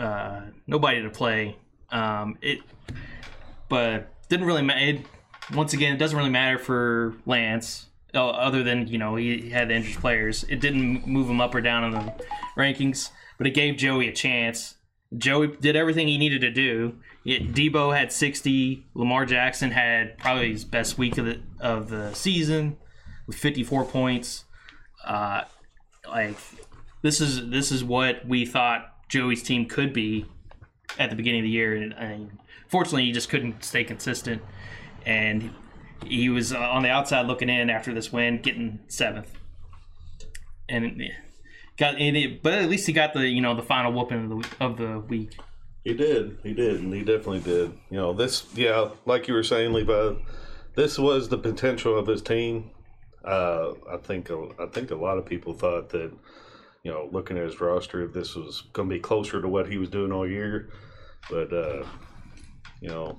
uh, 0.00 0.40
nobody 0.66 1.02
to 1.02 1.10
play. 1.10 1.56
Um, 1.90 2.38
it, 2.40 2.60
but 3.68 4.12
didn't 4.28 4.46
really 4.46 4.62
matter. 4.62 5.00
Once 5.54 5.72
again, 5.72 5.94
it 5.94 5.98
doesn't 5.98 6.16
really 6.16 6.30
matter 6.30 6.58
for 6.58 7.14
Lance, 7.24 7.86
uh, 8.14 8.28
other 8.28 8.62
than 8.62 8.88
you 8.88 8.98
know 8.98 9.16
he 9.16 9.50
had 9.50 9.68
the 9.68 9.74
injured 9.74 10.00
players. 10.00 10.44
It 10.44 10.60
didn't 10.60 11.06
move 11.06 11.28
him 11.28 11.40
up 11.40 11.54
or 11.54 11.60
down 11.60 11.84
in 11.84 11.92
the 11.92 12.12
rankings, 12.56 13.10
but 13.38 13.46
it 13.46 13.50
gave 13.50 13.76
Joey 13.76 14.08
a 14.08 14.12
chance. 14.12 14.74
Joey 15.16 15.48
did 15.48 15.76
everything 15.76 16.08
he 16.08 16.18
needed 16.18 16.40
to 16.40 16.50
do. 16.50 16.98
It, 17.24 17.52
Deebo 17.52 17.96
had 17.96 18.12
60. 18.12 18.86
Lamar 18.94 19.24
Jackson 19.24 19.70
had 19.70 20.18
probably 20.18 20.52
his 20.52 20.64
best 20.64 20.98
week 20.98 21.16
of 21.18 21.26
the 21.26 21.40
of 21.60 21.88
the 21.90 22.12
season. 22.14 22.76
with 23.26 23.36
54 23.36 23.84
points. 23.84 24.44
Uh, 25.04 25.42
like 26.08 26.36
this 27.02 27.20
is 27.20 27.50
this 27.50 27.70
is 27.70 27.84
what 27.84 28.26
we 28.26 28.44
thought 28.44 29.08
Joey's 29.08 29.42
team 29.42 29.66
could 29.66 29.92
be 29.92 30.26
at 30.98 31.10
the 31.10 31.16
beginning 31.16 31.40
of 31.40 31.44
the 31.44 31.50
year, 31.50 31.74
and, 31.74 31.92
and 31.94 32.38
fortunately, 32.68 33.04
he 33.04 33.12
just 33.12 33.28
couldn't 33.28 33.64
stay 33.64 33.84
consistent. 33.84 34.42
And 35.04 35.50
he 36.04 36.28
was 36.28 36.52
uh, 36.52 36.58
on 36.58 36.82
the 36.82 36.90
outside 36.90 37.26
looking 37.26 37.48
in 37.48 37.70
after 37.70 37.94
this 37.94 38.12
win, 38.12 38.42
getting 38.42 38.80
seventh, 38.88 39.30
and 40.68 41.02
got. 41.76 41.96
And 41.96 42.16
it, 42.16 42.42
but 42.42 42.54
at 42.54 42.68
least 42.68 42.86
he 42.86 42.92
got 42.92 43.14
the 43.14 43.26
you 43.26 43.40
know 43.40 43.54
the 43.54 43.62
final 43.62 43.92
whooping 43.92 44.24
of 44.24 44.28
the 44.30 44.64
of 44.64 44.76
the 44.76 44.98
week. 45.00 45.36
He 45.86 45.94
did. 45.94 46.38
He 46.42 46.52
did, 46.52 46.80
and 46.80 46.92
he 46.92 47.04
definitely 47.04 47.38
did. 47.38 47.72
You 47.90 47.98
know, 47.98 48.12
this, 48.12 48.44
yeah, 48.56 48.88
like 49.04 49.28
you 49.28 49.34
were 49.34 49.44
saying, 49.44 49.72
Levi, 49.72 50.14
this 50.74 50.98
was 50.98 51.28
the 51.28 51.38
potential 51.38 51.96
of 51.96 52.08
his 52.08 52.20
team. 52.22 52.72
Uh, 53.24 53.74
I 53.88 53.96
think, 53.98 54.28
I 54.58 54.66
think 54.66 54.90
a 54.90 54.96
lot 54.96 55.16
of 55.16 55.26
people 55.26 55.52
thought 55.52 55.90
that, 55.90 56.10
you 56.82 56.90
know, 56.90 57.08
looking 57.12 57.38
at 57.38 57.44
his 57.44 57.60
roster, 57.60 58.08
this 58.08 58.34
was 58.34 58.62
going 58.72 58.88
to 58.88 58.94
be 58.96 59.00
closer 59.00 59.40
to 59.40 59.46
what 59.46 59.68
he 59.68 59.78
was 59.78 59.88
doing 59.88 60.10
all 60.10 60.28
year. 60.28 60.70
But, 61.30 61.52
uh, 61.52 61.84
you 62.80 62.88
know, 62.88 63.18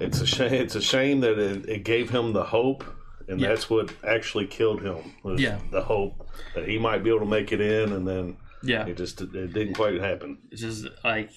it's 0.00 0.20
a 0.20 0.26
shame. 0.26 0.52
It's 0.54 0.74
a 0.76 0.80
shame 0.82 1.20
that 1.20 1.38
it, 1.38 1.68
it 1.68 1.84
gave 1.84 2.10
him 2.10 2.32
the 2.32 2.44
hope, 2.44 2.84
and 3.28 3.40
Yeah. 3.40 3.48
that's 3.48 3.68
what 3.70 3.92
actually 4.06 4.46
killed 4.46 4.82
him. 4.82 4.98
Yeah. 5.38 5.58
the 5.70 5.82
hope 5.82 6.28
that 6.54 6.68
he 6.68 6.78
might 6.78 7.02
be 7.02 7.10
able 7.10 7.20
to 7.20 7.26
make 7.26 7.52
it 7.52 7.60
in, 7.60 7.92
and 7.92 8.06
then 8.06 8.36
Yeah, 8.62 8.86
it 8.86 8.96
just 8.96 9.20
it 9.20 9.32
didn't 9.52 9.74
quite 9.74 10.00
happen. 10.00 10.38
it's 10.50 10.60
just 10.60 10.86
like 11.04 11.30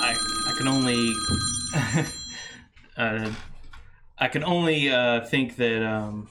I 0.00 0.14
I 0.48 0.54
can 0.58 0.68
only 0.68 1.12
uh, 2.96 3.32
I 4.18 4.28
can 4.28 4.44
only 4.44 4.90
uh, 4.90 5.24
think 5.26 5.56
that 5.56 5.82
um, 5.82 6.28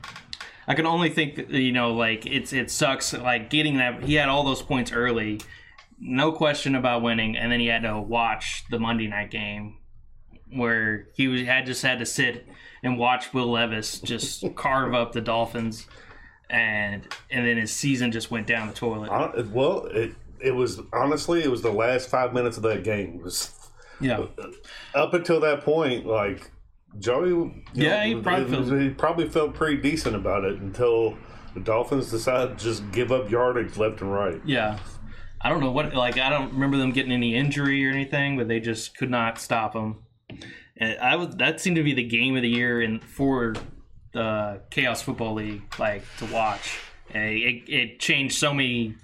I 0.67 0.75
can 0.75 0.87
only 0.87 1.11
think 1.11 1.37
that 1.37 1.51
you 1.51 1.73
know 1.73 1.95
like 1.95 2.27
it's 2.27 2.53
it 2.53 2.71
sucks 2.71 3.13
like 3.13 3.51
getting 3.51 3.77
that 3.79 4.03
he 4.05 4.15
had 4.15 4.29
all 4.29 4.45
those 4.45 4.63
points 4.63 4.93
early, 4.93 5.41
no 5.99 6.33
question 6.33 6.75
about 6.75 7.03
winning, 7.03 7.37
and 7.37 7.51
then 7.53 7.61
he 7.61 7.67
had 7.67 7.83
to 7.83 8.01
watch 8.01 8.65
the 8.71 8.79
Monday 8.79 9.07
night 9.07 9.31
game 9.31 9.79
where 10.53 11.09
he 11.15 11.27
was, 11.29 11.43
had 11.43 11.67
just 11.67 11.83
had 11.83 11.99
to 11.99 12.07
sit 12.07 12.47
and 12.83 12.99
watch 12.99 13.33
Will 13.35 13.51
Levis 13.51 13.99
just 14.01 14.45
carve 14.57 14.95
up 14.95 15.13
the 15.13 15.21
Dolphins. 15.21 15.87
And 16.51 17.09
and 17.31 17.47
then 17.47 17.57
his 17.57 17.73
season 17.73 18.13
just 18.13 18.31
went 18.31 18.47
down 18.47 18.69
the 18.69 18.75
toilet. 18.75 19.11
Well, 19.51 19.87
it 19.87 20.15
it 20.41 20.53
was 20.53 20.81
honestly 20.93 21.43
it 21.43 21.51
was 21.51 21.63
the 21.63 21.73
last 21.73 22.09
five 22.11 22.35
minutes 22.35 22.57
of 22.59 22.63
that 22.65 22.85
game. 22.85 23.17
It 23.17 23.23
was 23.25 23.51
Yeah, 23.99 24.27
up 24.95 25.15
until 25.15 25.41
that 25.41 25.63
point, 25.63 26.07
like 26.07 26.51
Joey. 26.99 27.29
you 27.31 27.55
Yeah, 27.73 28.05
he 28.05 28.15
probably 28.17 28.45
it- 28.45 28.51
felt- 28.69 28.81
he 28.83 28.89
probably 28.91 29.29
felt 29.29 29.55
pretty 29.55 29.79
decent 29.79 30.15
about 30.15 30.45
it 30.45 30.61
until 30.61 31.17
the 31.55 31.61
Dolphins 31.61 32.11
decided 32.11 32.59
to 32.59 32.65
just 32.65 32.89
give 32.93 33.11
up 33.11 33.31
yardage 33.31 33.77
left 33.79 34.03
and 34.03 34.13
right. 34.13 34.41
yeah. 34.45 34.79
I 35.45 35.51
don't 35.51 35.61
know 35.61 35.71
what 35.71 35.95
like 35.95 36.17
I 36.19 36.31
don't 36.31 36.55
remember 36.55 36.79
them 36.79 36.91
getting 36.91 37.13
any 37.13 37.35
injury 37.35 37.87
or 37.87 37.91
anything, 37.91 38.39
but 38.39 38.49
they 38.49 38.61
just 38.61 38.97
could 38.97 39.11
not 39.11 39.39
stop 39.39 39.75
him. 39.75 39.99
And 40.79 40.99
I 40.99 41.17
was 41.17 41.37
that 41.37 41.61
seemed 41.61 41.77
to 41.77 41.83
be 41.83 41.93
the 41.93 42.03
game 42.03 42.35
of 42.35 42.43
the 42.43 42.49
year 42.49 42.81
in 42.81 42.99
for 42.99 43.55
the 44.13 44.63
Chaos 44.71 45.03
Football 45.03 45.35
League, 45.35 45.63
like 45.79 46.03
to 46.19 46.25
watch. 46.27 46.79
It, 47.11 47.69
it 47.69 48.01
changed 48.01 48.37
so 48.37 48.55
many 48.55 48.95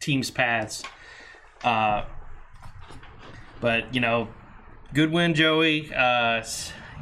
teams' 0.00 0.30
paths. 0.30 0.82
Uh, 1.62 2.04
but 3.60 3.94
you 3.94 4.00
know, 4.00 4.28
good 4.94 5.12
win, 5.12 5.34
Joey. 5.34 5.92
Uh, 5.94 6.42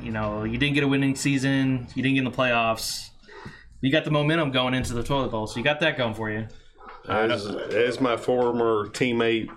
you 0.02 0.10
know, 0.10 0.42
you 0.42 0.58
didn't 0.58 0.74
get 0.74 0.82
a 0.82 0.88
winning 0.88 1.14
season. 1.14 1.86
You 1.94 2.02
didn't 2.02 2.14
get 2.16 2.24
in 2.24 2.30
the 2.30 2.36
playoffs. 2.36 3.10
You 3.80 3.92
got 3.92 4.04
the 4.04 4.10
momentum 4.10 4.50
going 4.50 4.74
into 4.74 4.94
the 4.94 5.04
toilet 5.04 5.30
bowl, 5.30 5.46
so 5.46 5.58
you 5.58 5.64
got 5.64 5.78
that 5.80 5.96
going 5.96 6.14
for 6.14 6.28
you. 6.28 6.48
As, 7.08 7.46
as 7.46 8.00
my 8.00 8.16
former 8.16 8.88
teammate 8.88 9.48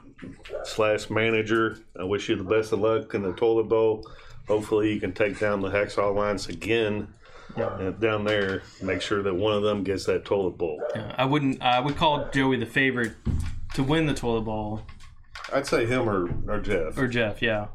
slash 0.64 1.10
manager, 1.10 1.78
I 2.00 2.04
wish 2.04 2.30
you 2.30 2.36
the 2.36 2.44
best 2.44 2.72
of 2.72 2.80
luck 2.80 3.14
in 3.14 3.22
the 3.22 3.34
toilet 3.34 3.66
bowl. 3.70 4.08
Hopefully, 4.48 4.94
you 4.94 5.00
can 5.00 5.14
take 5.14 5.40
down 5.40 5.62
the 5.62 5.70
Hacksaw 5.70 6.10
Alliance 6.10 6.50
again 6.50 7.08
uh, 7.56 7.92
down 7.92 8.24
there. 8.26 8.64
Make 8.82 9.02
sure 9.02 9.22
that 9.24 9.34
one 9.34 9.54
of 9.54 9.64
them 9.64 9.84
gets 9.84 10.06
that 10.06 10.26
toilet 10.26 10.58
bowl. 10.58 10.82
Yeah, 10.96 11.14
I 11.18 11.26
wouldn't. 11.26 11.62
I 11.62 11.80
would 11.80 11.96
call 11.96 12.30
Joey 12.32 12.58
the 12.58 12.66
favorite 12.66 13.14
to 13.76 13.84
win 13.84 14.06
the 14.06 14.14
toilet 14.14 14.42
bowl, 14.42 14.82
I'd 15.52 15.66
say 15.68 15.86
him 15.86 16.08
or, 16.10 16.30
or 16.48 16.60
Jeff. 16.60 16.98
or 16.98 17.08
Jeff. 17.08 17.42
Yeah, 17.42 17.68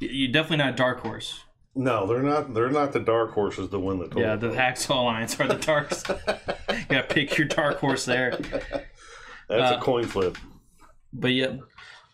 Y- 0.00 0.08
you're 0.10 0.32
definitely 0.32 0.58
not 0.58 0.74
a 0.74 0.76
dark 0.76 1.00
horse. 1.00 1.40
No, 1.74 2.06
they're 2.06 2.22
not. 2.22 2.52
They're 2.52 2.68
not 2.70 2.92
the 2.92 3.00
dark 3.00 3.32
horses 3.32 3.70
to 3.70 3.78
win 3.78 3.98
the 3.98 4.08
toilet. 4.08 4.22
Yeah, 4.26 4.36
the. 4.36 4.48
Hacksaw 4.50 4.90
Alliance 4.90 5.38
are 5.40 5.46
the 5.46 5.54
darks. 5.54 6.02
you 6.08 6.14
got 6.88 7.08
to 7.08 7.14
pick 7.14 7.38
your 7.38 7.46
dark 7.46 7.78
horse 7.78 8.04
there. 8.04 8.38
That's 9.50 9.72
uh, 9.72 9.78
a 9.78 9.80
coin 9.80 10.04
flip. 10.04 10.38
But 11.12 11.32
yeah, 11.32 11.56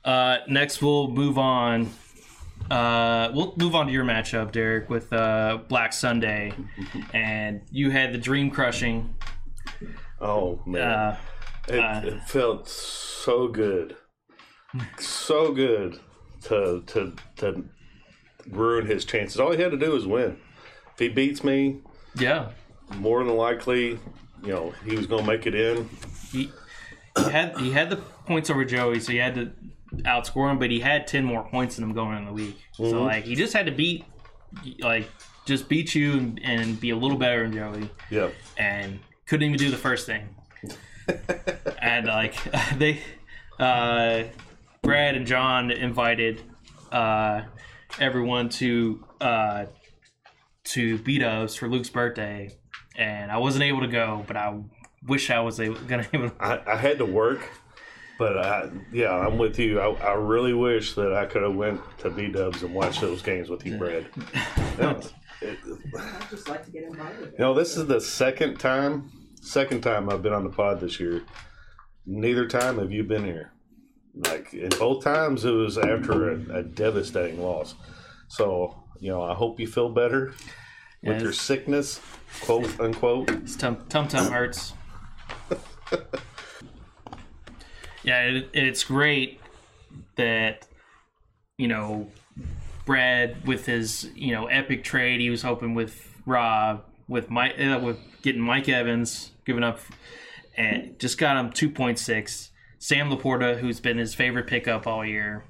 uh, 0.05 0.39
next 0.49 0.83
we'll 0.83 1.09
move 1.09 1.39
on. 1.39 1.91
Uh, 2.71 3.31
we'll 3.35 3.55
move 3.57 3.75
on 3.75 3.87
to 3.87 3.93
your 3.93 4.05
matchup, 4.05 4.51
Derrick, 4.51 4.89
with 4.89 5.13
uh, 5.13 5.59
Black 5.69 5.93
Sunday, 5.93 6.53
and 7.13 7.61
you 7.71 7.91
had 7.91 8.13
the 8.13 8.19
dream 8.19 8.51
crushing. 8.51 9.15
Oh 10.21 10.61
man, 10.67 10.83
Uh, 10.83 11.17
it, 11.69 11.79
uh, 11.79 12.01
it 12.05 12.23
felt 12.23 12.69
so 12.69 13.49
good, 13.49 13.97
so 14.99 15.53
good 15.53 16.01
to 16.45 16.83
to 16.87 17.15
to 17.37 17.65
ruin 18.51 18.87
his 18.87 19.05
chances. 19.05 19.39
All 19.39 19.53
he 19.53 19.61
had 19.61 19.73
to 19.73 19.79
do 19.79 19.93
was 19.93 20.07
win. 20.07 20.39
If 20.95 20.99
he 20.99 21.09
beats 21.11 21.45
me, 21.45 21.83
yeah, 22.19 22.51
more 22.97 23.23
than 23.23 23.37
likely, 23.37 23.99
you 24.43 24.49
know, 24.49 24.73
he 24.87 24.97
was 24.97 25.07
going 25.07 25.25
to 25.25 25.31
make 25.31 25.47
it 25.47 25.55
in. 25.55 25.89
he, 26.33 26.51
he 27.17 27.31
had 27.31 27.57
he 27.59 27.71
had 27.71 27.91
the 27.91 27.97
points 27.97 28.51
over 28.51 28.65
Joey, 28.65 29.01
so 29.01 29.13
he 29.13 29.19
had 29.19 29.35
to 29.35 29.51
outscore 30.03 30.51
him. 30.51 30.59
But 30.59 30.71
he 30.71 30.81
had 30.81 31.07
ten 31.07 31.25
more 31.25 31.45
points 31.45 31.77
than 31.77 31.85
him 31.85 31.95
going 31.95 32.19
in 32.19 32.27
the 32.27 32.33
week. 32.33 32.59
So 32.73 33.03
like 33.05 33.25
he 33.25 33.35
just 33.35 33.53
had 33.53 33.67
to 33.67 33.73
beat, 33.73 34.05
like 34.81 35.09
just 35.47 35.69
beat 35.69 35.95
you 35.95 36.13
and, 36.13 36.41
and 36.43 36.81
be 36.81 36.91
a 36.91 36.97
little 36.97 37.17
better 37.17 37.43
than 37.43 37.53
Joey, 37.53 37.91
Yeah, 38.11 38.31
and 38.59 38.99
couldn't 39.27 39.47
even 39.47 39.59
do 39.59 39.71
the 39.71 39.77
first 39.77 40.07
thing. 40.07 40.29
and 41.81 42.07
like 42.07 42.35
they, 42.77 43.01
uh, 43.59 44.25
Brad 44.83 45.15
and 45.15 45.27
John 45.27 45.71
invited 45.71 46.43
uh, 46.93 47.43
everyone 47.99 48.49
to 48.51 49.05
uh, 49.21 49.67
to 50.65 50.99
beat 50.99 51.23
us 51.23 51.55
for 51.55 51.69
Luke's 51.69 51.91
birthday, 51.91 52.51
and 52.97 53.31
I 53.31 53.39
wasn't 53.39 53.65
able 53.65 53.81
to 53.81 53.89
go, 53.89 54.25
but 54.27 54.37
I 54.37 54.59
wish 55.07 55.31
I 55.31 55.41
was 55.41 55.61
able, 55.61 55.77
gonna 55.89 56.07
able. 56.13 56.33
I, 56.41 56.61
I 56.67 56.77
had 56.77 56.99
to 56.99 57.05
work, 57.05 57.41
but 58.19 58.39
I, 58.39 58.71
yeah, 58.93 59.13
I'm 59.13 59.39
with 59.39 59.59
you. 59.59 59.81
I, 59.81 59.91
I 59.95 60.13
really 60.15 60.53
wish 60.55 60.95
that 60.95 61.13
I 61.15 61.27
could 61.27 61.43
have 61.43 61.55
went 61.55 61.81
to 61.99 62.11
B 62.11 62.29
Dubs 62.29 62.63
and 62.63 62.75
watched 62.75 63.01
those 63.01 63.23
games 63.23 63.49
with 63.49 63.65
you, 63.67 63.77
Brad. 63.79 64.07
No, 64.79 65.01
it- 65.41 65.59
I'd 65.99 66.31
just 66.31 66.49
like 66.49 66.65
to 66.67 66.71
get 66.71 66.85
invited. 66.85 67.33
You 67.33 67.39
know, 67.39 67.55
this 67.55 67.77
is 67.77 67.87
the 67.87 68.01
second 68.01 68.59
time, 68.59 69.11
second 69.41 69.83
time 69.83 70.11
I've 70.11 70.23
been 70.23 70.33
on 70.35 70.45
the 70.45 70.51
pod 70.51 70.81
this 70.81 70.99
year. 71.01 71.23
Neither 72.05 72.47
time 72.47 72.79
have 72.79 72.93
you 72.93 73.03
been 73.05 73.25
here. 73.25 73.53
Like, 74.15 74.53
in 74.55 74.69
both 74.79 75.03
times, 75.05 75.45
it 75.45 75.51
was 75.51 75.77
after 75.79 76.31
a, 76.33 76.59
a 76.59 76.63
devastating 76.63 77.43
loss. 77.43 77.75
So, 78.29 78.83
you 79.01 79.11
know, 79.11 79.23
I 79.23 79.35
hope 79.35 79.59
you 79.61 79.67
feel 79.67 79.89
better 79.91 80.27
with 81.03 81.15
Yes. 81.15 81.23
your 81.23 81.33
sickness, 81.33 82.01
quote 82.43 82.79
unquote. 82.81 83.29
His 83.31 83.57
tum 83.57 83.77
tum 83.89 84.09
tum 84.09 84.31
hurts. 84.33 84.73
yeah, 88.03 88.23
it, 88.23 88.51
it's 88.53 88.85
great 88.85 89.41
that 90.17 90.67
you 91.59 91.69
know 91.69 92.09
Brad 92.85 93.47
with 93.47 93.67
his 93.67 94.11
you 94.15 94.33
know 94.33 94.47
epic 94.47 94.85
trade 94.85 95.21
he 95.21 95.31
was 95.31 95.43
hoping 95.43 95.75
with 95.75 96.15
Rob 96.27 96.85
with 97.09 97.31
Mike 97.31 97.59
uh, 97.59 97.81
with 97.83 97.99
getting 98.23 98.41
Mike 98.41 98.69
Evans 98.69 99.33
giving 99.45 99.63
up 99.63 99.81
and 100.57 100.99
just 100.99 101.19
got 101.19 101.37
him 101.37 101.53
two 101.53 101.71
point 101.71 101.99
six. 101.99 102.51
Sam 102.79 103.11
LaPorta, 103.11 103.59
who's 103.59 103.81
been 103.81 103.99
his 103.99 104.15
favorite 104.15 104.47
pickup 104.47 104.87
all 104.87 105.05
year, 105.05 105.45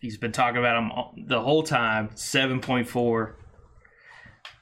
he's 0.00 0.16
been 0.16 0.32
talking 0.32 0.58
about 0.58 0.82
him 0.82 1.26
the 1.26 1.40
whole 1.40 1.62
time. 1.62 2.10
Seven 2.14 2.60
point 2.60 2.88
four. 2.88 3.36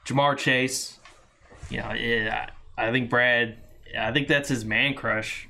Ja'Marr 0.05 0.37
Chase, 0.37 0.99
you 1.69 1.79
know, 1.79 1.91
yeah, 1.91 2.49
I 2.77 2.91
think 2.91 3.09
Brad, 3.09 3.57
I 3.97 4.11
think 4.11 4.27
that's 4.27 4.49
his 4.49 4.65
man 4.65 4.93
crush. 4.93 5.47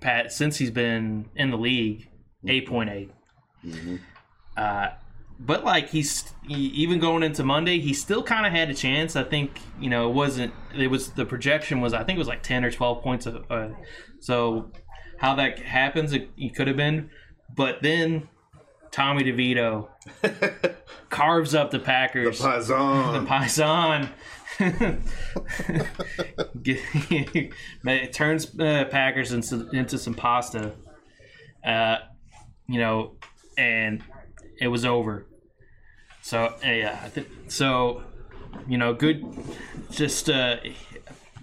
Pat 0.00 0.32
since 0.32 0.56
he's 0.58 0.70
been 0.70 1.28
in 1.36 1.50
the 1.50 1.56
league, 1.56 2.08
eight 2.46 2.68
Uh, 4.56 4.88
but 5.38 5.64
like 5.64 5.88
he's 5.90 6.32
he, 6.46 6.54
even 6.54 6.98
going 6.98 7.22
into 7.22 7.42
Monday, 7.44 7.80
he 7.80 7.92
still 7.92 8.22
kind 8.22 8.46
of 8.46 8.52
had 8.52 8.70
a 8.70 8.74
chance. 8.74 9.16
I 9.16 9.24
think 9.24 9.60
you 9.80 9.90
know 9.90 10.08
it 10.08 10.14
wasn't. 10.14 10.52
It 10.76 10.88
was 10.88 11.10
the 11.10 11.24
projection 11.24 11.80
was 11.80 11.92
I 11.92 12.04
think 12.04 12.16
it 12.16 12.18
was 12.18 12.28
like 12.28 12.42
ten 12.42 12.64
or 12.64 12.70
twelve 12.70 13.02
points. 13.02 13.26
Of, 13.26 13.44
uh, 13.50 13.68
so 14.20 14.70
how 15.18 15.36
that 15.36 15.58
happens, 15.60 16.12
it, 16.12 16.30
it 16.36 16.54
could 16.54 16.66
have 16.66 16.76
been. 16.76 17.10
But 17.54 17.82
then 17.82 18.28
Tommy 18.90 19.24
DeVito 19.24 19.88
carves 21.10 21.54
up 21.54 21.70
the 21.70 21.78
Packers. 21.78 22.38
The. 22.40 22.48
Paisan. 22.48 23.26
Paisan. 23.26 24.08
it 27.84 28.12
turns 28.12 28.58
uh, 28.58 28.84
Packers 28.90 29.32
into, 29.32 29.68
into 29.70 29.98
some 29.98 30.14
pasta. 30.14 30.72
Uh, 31.64 31.98
you 32.68 32.78
know, 32.78 33.16
and 33.56 34.02
it 34.60 34.68
was 34.68 34.84
over. 34.84 35.26
So 36.22 36.54
yeah, 36.62 36.96
think 37.08 37.28
so. 37.48 38.02
You 38.68 38.78
know, 38.78 38.94
good. 38.94 39.24
Just 39.90 40.30
uh, 40.30 40.56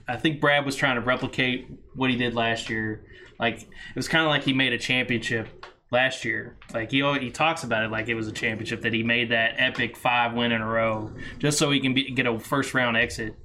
I 0.08 0.16
think 0.16 0.40
Brad 0.40 0.66
was 0.66 0.76
trying 0.76 0.96
to 0.96 1.02
replicate 1.02 1.68
what 1.96 2.10
he 2.10 2.16
did 2.16 2.34
last 2.34 2.70
year. 2.70 3.04
Like 3.40 3.62
it 3.62 3.96
was 3.96 4.08
kind 4.08 4.24
of 4.24 4.30
like 4.30 4.44
he 4.44 4.54
made 4.54 4.74
a 4.74 4.78
championship 4.78 5.66
last 5.92 6.24
year. 6.26 6.56
Like 6.74 6.92
he 6.92 7.02
he 7.20 7.32
talks 7.32 7.64
about 7.64 7.84
it 7.84 7.92
like 7.92 8.08
it 8.10 8.16
was 8.16 8.28
a 8.28 8.32
championship 8.32 8.82
that 8.82 8.94
he 8.94 9.04
made 9.04 9.30
that 9.32 9.56
epic 9.58 9.98
five 9.98 10.34
win 10.34 10.52
in 10.52 10.62
a 10.62 10.68
row 10.68 11.12
just 11.40 11.58
so 11.58 11.72
he 11.72 11.80
can 11.80 11.94
be, 11.94 12.12
get 12.12 12.26
a 12.28 12.40
first 12.40 12.74
round 12.74 12.98
exit. 12.98 13.36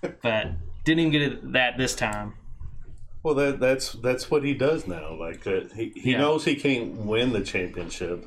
But 0.00 0.52
didn't 0.84 1.00
even 1.00 1.12
get 1.12 1.22
it, 1.22 1.52
that 1.52 1.76
this 1.76 1.94
time. 1.94 2.34
Well, 3.22 3.34
that 3.34 3.60
that's 3.60 3.92
that's 3.92 4.30
what 4.30 4.44
he 4.44 4.54
does 4.54 4.86
now. 4.86 5.14
Like 5.18 5.46
uh, 5.46 5.60
he 5.74 5.92
he 5.94 6.12
Yeah. 6.12 6.18
knows 6.18 6.44
he 6.44 6.54
can't 6.56 6.92
win 6.94 7.32
the 7.32 7.42
championship, 7.42 8.24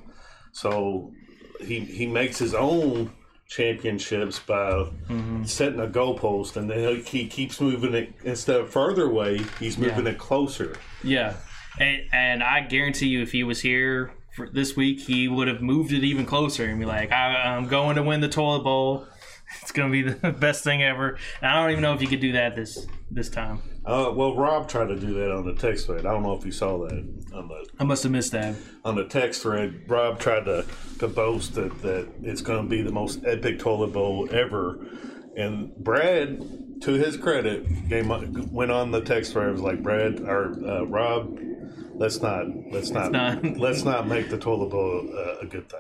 so 0.51 1.11
he 1.59 1.79
he 1.79 2.05
makes 2.05 2.37
his 2.37 2.53
own 2.53 3.11
championships 3.47 4.37
by 4.39 4.71
Mm-hmm. 5.09 5.45
setting 5.45 5.79
a 5.79 5.87
goalpost, 5.87 6.57
and 6.57 6.69
then 6.69 6.97
he, 6.97 7.01
he 7.23 7.27
keeps 7.27 7.59
moving 7.59 7.93
it 7.95 8.13
instead 8.23 8.61
of 8.61 8.69
further 8.69 9.05
away, 9.05 9.41
he's 9.59 9.77
moving 9.79 10.05
Yeah. 10.05 10.11
it 10.11 10.17
closer. 10.19 10.75
Yeah, 11.03 11.33
and, 11.79 12.01
and 12.11 12.43
I 12.43 12.61
guarantee 12.61 13.07
you, 13.07 13.21
if 13.21 13.31
he 13.31 13.43
was 13.43 13.61
here 13.61 14.11
for 14.35 14.49
this 14.49 14.75
week, 14.75 14.99
he 14.99 15.27
would 15.27 15.47
have 15.47 15.61
moved 15.61 15.91
it 15.91 16.03
even 16.03 16.25
closer 16.25 16.65
and 16.65 16.79
be 16.79 16.85
like, 16.85 17.11
I, 17.11 17.55
"I'm 17.55 17.67
going 17.67 17.95
to 17.95 18.03
win 18.03 18.21
the 18.21 18.29
toilet 18.29 18.63
bowl. 18.63 19.07
It's 19.61 19.71
going 19.71 19.91
to 19.91 19.91
be 19.91 20.01
the 20.11 20.31
best 20.39 20.63
thing 20.63 20.81
ever." 20.81 21.19
And 21.39 21.51
I 21.51 21.61
don't 21.61 21.69
even 21.71 21.83
know 21.83 21.93
if 21.93 22.01
you 22.01 22.07
could 22.07 22.21
do 22.21 22.31
that 22.31 22.55
this 22.55 22.87
this 23.11 23.29
time. 23.29 23.61
Uh, 23.85 24.11
well, 24.15 24.35
Rob 24.35 24.67
tried 24.67 24.87
to 24.87 24.99
do 24.99 25.13
that 25.13 25.31
on 25.31 25.45
the 25.45 25.53
text 25.53 25.85
thread. 25.85 26.05
I 26.07 26.11
don't 26.11 26.23
know 26.23 26.33
if 26.33 26.43
you 26.45 26.51
saw 26.51 26.79
that 26.87 26.93
on 26.93 27.47
the 27.49 27.67
I 27.79 27.83
must 27.83 28.01
have 28.03 28.11
missed 28.11 28.31
that. 28.31 28.55
on 28.83 28.95
the 28.95 29.05
text 29.05 29.43
thread. 29.43 29.83
Rob 29.87 30.19
tried 30.19 30.45
to, 30.45 30.65
to 30.99 31.07
boast 31.07 31.53
that, 31.55 31.81
that 31.81 32.07
it's 32.23 32.41
going 32.41 32.63
to 32.63 32.69
be 32.69 32.81
the 32.81 32.91
most 32.91 33.19
epic 33.25 33.59
toilet 33.59 33.91
bowl 33.93 34.27
ever, 34.31 34.79
and 35.35 35.75
Brad, 35.75 36.81
to 36.81 36.93
his 36.93 37.17
credit, 37.17 37.65
came 37.89 38.11
on- 38.11 38.51
went 38.51 38.71
on 38.71 38.91
the 38.91 39.01
text 39.01 39.33
where 39.35 39.47
I 39.47 39.51
Was 39.51 39.61
like, 39.61 39.81
Brad 39.81 40.19
or 40.21 40.53
uh, 40.67 40.83
Rob, 40.85 41.39
let's 41.95 42.21
not 42.21 42.45
let's 42.71 42.89
not 42.91 43.11
not- 43.11 43.43
let's 43.57 43.83
not 43.83 44.07
make 44.07 44.29
the 44.29 44.37
toilet 44.37 44.69
bowl 44.69 45.09
uh, 45.15 45.39
a 45.41 45.45
good 45.45 45.69
thing. 45.69 45.79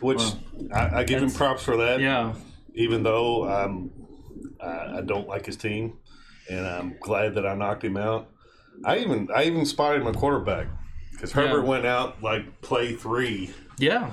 Which 0.00 0.18
Well, 0.18 0.38
I, 0.72 1.00
I 1.00 1.04
give 1.04 1.22
him 1.22 1.30
props 1.30 1.62
for 1.64 1.76
that. 1.78 2.00
Yeah, 2.00 2.34
Even 2.74 3.02
though 3.02 3.48
um, 3.50 3.90
I, 4.60 4.98
I 4.98 5.00
don't 5.00 5.26
like 5.26 5.44
his 5.46 5.56
team, 5.56 5.98
and 6.48 6.66
I'm 6.66 6.96
glad 7.00 7.34
that 7.34 7.44
I 7.46 7.54
knocked 7.54 7.82
him 7.84 7.96
out. 7.96 8.28
I 8.84 8.98
even 8.98 9.28
I 9.34 9.44
even 9.44 9.66
spotted 9.66 10.04
my 10.04 10.12
quarterback 10.12 10.68
because 11.10 11.32
Herbert 11.32 11.62
Yeah. 11.62 11.68
went 11.68 11.84
out 11.86 12.22
like 12.22 12.60
play 12.60 12.94
three 12.94 13.52
yeah. 13.78 14.10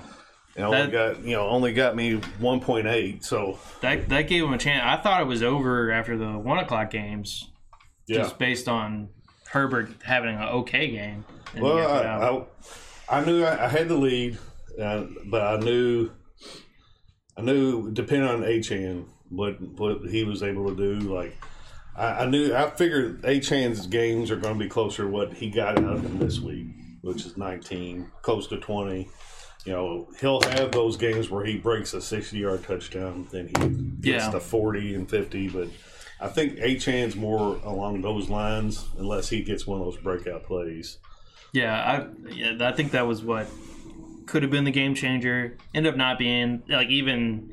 And 0.56 0.66
only 0.66 0.78
That- 0.78 0.92
got 0.92 1.24
you 1.24 1.36
know 1.36 1.48
only 1.48 1.74
got 1.74 1.96
me 1.96 2.16
one 2.40 2.60
point 2.62 2.88
eight. 2.88 3.24
So 3.24 3.60
That 3.82 4.10
that 4.10 4.28
gave 4.28 4.44
him 4.44 4.54
a 4.54 4.58
chance. 4.58 4.84
I 4.86 5.02
thought 5.02 5.22
it 5.22 5.28
was 5.28 5.44
over 5.44 5.92
after 5.92 6.18
the 6.18 6.38
one 6.38 6.60
o'clock 6.60 6.92
games, 6.92 7.50
yeah. 8.08 8.20
just 8.20 8.38
based 8.38 8.68
on 8.68 9.10
Herbert 9.50 9.90
having 10.04 10.36
an 10.36 10.42
okay 10.42 10.90
game. 10.90 11.26
Well, 11.58 11.78
I. 11.78 12.28
I, 12.28 13.20
I 13.20 13.24
knew 13.26 13.44
I, 13.44 13.66
I 13.66 13.68
had 13.68 13.88
the 13.88 13.96
lead, 13.96 14.38
uh, 14.82 15.06
but 15.26 15.42
I 15.42 15.58
knew 15.58 16.10
I 17.38 17.42
knew 17.42 17.92
depending 17.92 18.28
on 18.28 18.42
Achane 18.42 19.06
what 19.30 19.62
what 19.62 20.10
he 20.10 20.24
was 20.24 20.42
able 20.42 20.70
to 20.70 20.76
do. 20.76 21.14
Like 21.14 21.36
I, 21.98 22.26
knew 22.26 22.54
I 22.54 22.70
figured 22.72 23.22
Achane's 23.24 23.88
games 23.88 24.32
are 24.32 24.36
going 24.36 24.58
to 24.58 24.60
be 24.60 24.70
closer 24.70 25.04
to 25.04 25.10
what 25.10 25.34
he 25.34 25.50
got 25.50 25.78
out 25.78 25.96
of 25.96 26.04
him 26.04 26.20
this 26.20 26.40
week, 26.40 26.68
which 27.02 27.26
is 27.26 27.38
nineteen, 27.38 28.12
close 28.22 28.48
to 28.48 28.58
twenty. 28.58 29.10
You 29.66 29.72
know, 29.74 30.08
he'll 30.22 30.42
have 30.42 30.72
those 30.72 30.96
games 30.96 31.30
where 31.32 31.44
he 31.44 31.58
breaks 31.58 31.94
a 31.94 32.02
sixty-yard 32.02 32.64
touchdown, 32.64 33.28
then 33.32 33.48
he 33.48 33.70
gets 34.12 34.26
Yeah. 34.26 34.32
to 34.32 34.40
forty 34.40 34.94
and 34.94 35.10
fifty. 35.10 35.50
But 35.50 35.70
I 36.22 36.28
think 36.28 36.60
Achane's 36.60 37.16
more 37.16 37.58
along 37.64 38.02
those 38.02 38.30
lines, 38.30 38.86
unless 38.98 39.30
he 39.30 39.42
gets 39.42 39.66
one 39.66 39.80
of 39.80 39.86
those 39.86 39.98
breakout 39.98 40.44
plays. 40.44 41.00
Yeah, 41.52 41.74
I 41.74 42.08
yeah, 42.32 42.58
I 42.60 42.72
think 42.74 42.92
that 42.92 43.08
was 43.08 43.24
what 43.24 43.48
could 44.28 44.44
have 44.44 44.52
been 44.52 44.66
the 44.66 44.72
game 44.72 44.94
changer. 44.94 45.58
Ended 45.74 45.94
up 45.94 45.98
not 45.98 46.20
being 46.20 46.62
like 46.70 46.90
even 46.90 47.50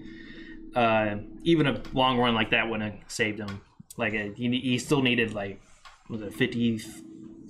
uh, 0.75 1.16
even 1.44 1.66
a 1.66 1.81
long 1.94 2.18
run 2.18 2.35
like 2.35 2.51
that 2.51 2.68
wouldn't 2.68 2.94
have 2.94 3.11
saved 3.11 3.38
him. 3.38 3.61
Like 3.96 4.12
uh 4.14 4.35
he, 4.35 4.48
he 4.61 4.79
still 4.79 5.01
needed 5.03 5.33
like 5.33 5.61
was 6.11 6.20
it 6.20 6.35
fifty 6.35 6.79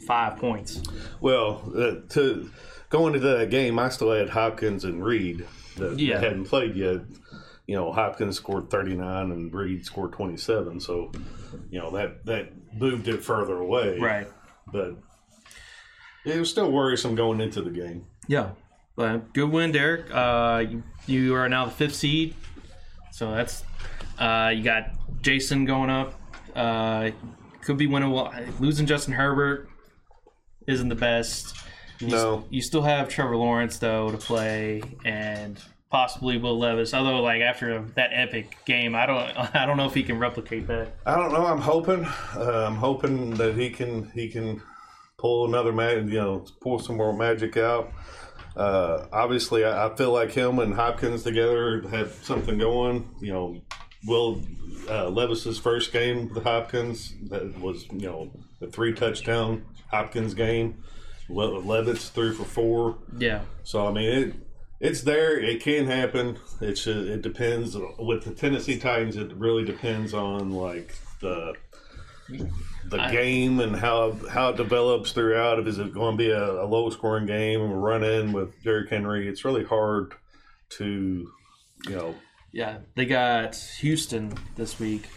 five 0.06 0.36
points? 0.36 0.82
Well, 1.20 1.72
uh, 1.76 2.08
to 2.10 2.50
go 2.92 3.06
into 3.08 3.18
that 3.20 3.48
game, 3.50 3.78
I 3.78 3.88
still 3.88 4.12
had 4.12 4.28
Hopkins 4.28 4.84
and 4.84 5.02
Reed 5.04 5.46
that 5.78 5.98
Yeah. 5.98 6.20
hadn't 6.20 6.44
played 6.44 6.76
yet. 6.76 7.00
You 7.66 7.76
know, 7.76 7.90
Hopkins 7.92 8.36
scored 8.36 8.68
39 8.70 9.30
and 9.32 9.52
Reed 9.52 9.84
scored 9.86 10.12
27, 10.12 10.78
so 10.78 11.10
you 11.70 11.78
know 11.80 11.90
that 11.92 12.24
that 12.26 12.52
moved 12.78 13.08
it 13.08 13.24
further 13.24 13.56
away. 13.56 13.98
Right. 13.98 14.28
But 14.70 14.96
it 16.26 16.38
was 16.38 16.50
still 16.50 16.70
worrisome 16.70 17.14
going 17.14 17.40
into 17.40 17.62
the 17.62 17.70
game. 17.70 18.04
Yeah. 18.28 18.50
But 18.94 19.32
good 19.32 19.50
win, 19.50 19.72
Derrick. 19.72 20.06
Uh, 20.14 20.64
you, 20.68 20.82
you 21.06 21.34
are 21.34 21.48
now 21.48 21.64
the 21.64 21.70
fifth 21.70 21.94
seed, 21.94 22.34
so 23.10 23.30
that's 23.32 23.64
uh, 24.18 24.52
you 24.54 24.62
got 24.62 24.90
Jason 25.22 25.64
going 25.64 25.88
up. 25.88 26.12
Uh, 26.54 27.10
could 27.62 27.78
be 27.78 27.86
winning. 27.86 28.10
Well, 28.10 28.34
losing 28.60 28.86
Justin 28.86 29.14
Herbert 29.14 29.68
isn't 30.68 30.88
the 30.90 30.94
best. 30.94 31.56
You 32.02 32.08
No. 32.08 32.38
s- 32.38 32.44
you 32.50 32.62
still 32.62 32.82
have 32.82 33.08
Trevor 33.08 33.36
Lawrence 33.36 33.78
though 33.78 34.10
to 34.10 34.18
play, 34.18 34.82
and 35.04 35.58
possibly 35.90 36.38
Will 36.38 36.58
Levis. 36.58 36.92
Although, 36.94 37.20
like 37.22 37.40
after 37.42 37.80
that 37.96 38.10
epic 38.12 38.56
game, 38.64 38.94
I 38.94 39.06
don't, 39.06 39.18
I 39.56 39.64
don't 39.66 39.76
know 39.76 39.86
if 39.86 39.94
he 39.94 40.02
can 40.02 40.18
replicate 40.18 40.66
that. 40.66 40.94
I 41.06 41.16
don't 41.16 41.32
know. 41.32 41.46
I'm 41.46 41.60
hoping. 41.60 42.04
Uh, 42.36 42.64
I'm 42.68 42.76
hoping 42.76 43.34
that 43.34 43.54
he 43.54 43.70
can 43.70 44.10
he 44.14 44.28
can 44.28 44.60
pull 45.18 45.46
another 45.46 45.72
mag. 45.72 46.08
You 46.08 46.20
know, 46.20 46.46
pull 46.60 46.78
some 46.78 46.96
more 46.96 47.12
magic 47.16 47.56
out. 47.56 47.92
Uh, 48.56 49.06
obviously, 49.12 49.64
I, 49.64 49.86
I 49.86 49.96
feel 49.96 50.12
like 50.12 50.32
him 50.32 50.58
and 50.58 50.74
Hopkins 50.74 51.22
together 51.22 51.82
had 51.88 52.10
something 52.10 52.58
going. 52.58 53.08
You 53.20 53.32
know, 53.32 53.60
Will 54.06 54.42
uh, 54.90 55.08
Levis's 55.08 55.58
first 55.58 55.92
game 55.92 56.28
with 56.34 56.42
Hopkins 56.44 57.14
that 57.30 57.58
was 57.60 57.86
you 57.92 58.08
know 58.08 58.30
a 58.60 58.66
three 58.66 58.92
touchdown 58.92 59.64
Hopkins 59.90 60.34
game. 60.34 60.82
Le- 61.32 61.58
Levis 61.58 62.08
threw 62.10 62.32
for 62.34 62.44
four. 62.44 62.98
Yeah, 63.16 63.42
So 63.64 63.86
I 63.86 63.92
mean 63.92 64.08
it. 64.08 64.34
It's 64.80 65.02
there. 65.02 65.38
It 65.38 65.62
can 65.62 65.86
happen. 65.86 66.38
It's 66.60 66.86
it 66.88 67.22
depends 67.22 67.76
with 67.98 68.24
the 68.24 68.32
Tennessee 68.34 68.78
Titans. 68.78 69.16
It 69.16 69.32
really 69.34 69.64
depends 69.64 70.12
on 70.12 70.50
like 70.50 70.94
the 71.20 71.54
the 72.88 73.00
I- 73.00 73.12
game 73.12 73.60
and 73.60 73.76
how 73.76 74.12
how 74.30 74.48
it 74.50 74.56
develops 74.56 75.12
throughout. 75.12 75.58
If 75.60 75.66
is 75.68 75.78
it 75.78 75.94
going 75.94 76.16
to 76.16 76.18
be 76.18 76.30
a, 76.30 76.62
a 76.62 76.66
low 76.66 76.90
scoring 76.90 77.26
game 77.26 77.60
and 77.60 77.82
run 77.82 78.02
in 78.02 78.32
with 78.32 78.60
Derrick 78.64 78.90
Henry? 78.90 79.28
It's 79.28 79.44
really 79.44 79.64
hard 79.64 80.14
to 80.70 81.30
you 81.86 81.94
know. 81.96 82.14
yeah. 82.52 82.78
They 82.96 83.04
got 83.06 83.54
Houston 83.80 84.32
this 84.56 84.80
week, 84.80 85.08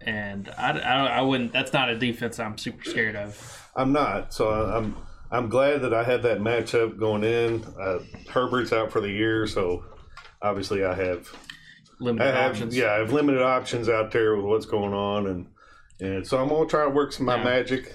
and 0.00 0.48
I, 0.56 0.70
I, 0.78 1.06
I 1.06 1.20
wouldn't. 1.20 1.52
That's 1.52 1.72
not 1.74 1.90
a 1.90 1.98
defense 1.98 2.38
I'm 2.38 2.56
super 2.56 2.84
scared 2.84 3.16
of. 3.16 3.70
I'm 3.76 3.92
not. 3.92 4.32
So 4.32 4.48
I'm 4.50 4.96
I'm 5.32 5.48
glad 5.48 5.80
that 5.82 5.94
I 5.94 6.04
had 6.04 6.22
that 6.24 6.38
matchup 6.40 6.98
going 6.98 7.24
in. 7.24 7.64
Uh, 7.80 8.00
Herbert's 8.28 8.72
out 8.72 8.92
for 8.92 9.00
the 9.00 9.10
year, 9.10 9.46
so 9.46 9.84
obviously 10.42 10.84
I 10.84 10.94
have 10.94 11.28
Limited 11.98 12.34
I 12.34 12.42
have, 12.42 12.50
options. 12.52 12.76
yeah, 12.76 12.92
I 12.92 12.98
have 12.98 13.12
limited 13.12 13.42
options 13.42 13.88
out 13.88 14.10
there 14.10 14.34
with 14.36 14.44
what's 14.44 14.66
going 14.66 14.92
on, 14.92 15.26
and 15.28 15.46
and 16.00 16.26
so 16.26 16.40
I'm 16.42 16.48
gonna 16.48 16.68
try 16.68 16.82
to 16.84 16.90
work 16.90 17.12
some 17.12 17.26
my 17.26 17.36
Yeah. 17.36 17.44
magic. 17.44 17.94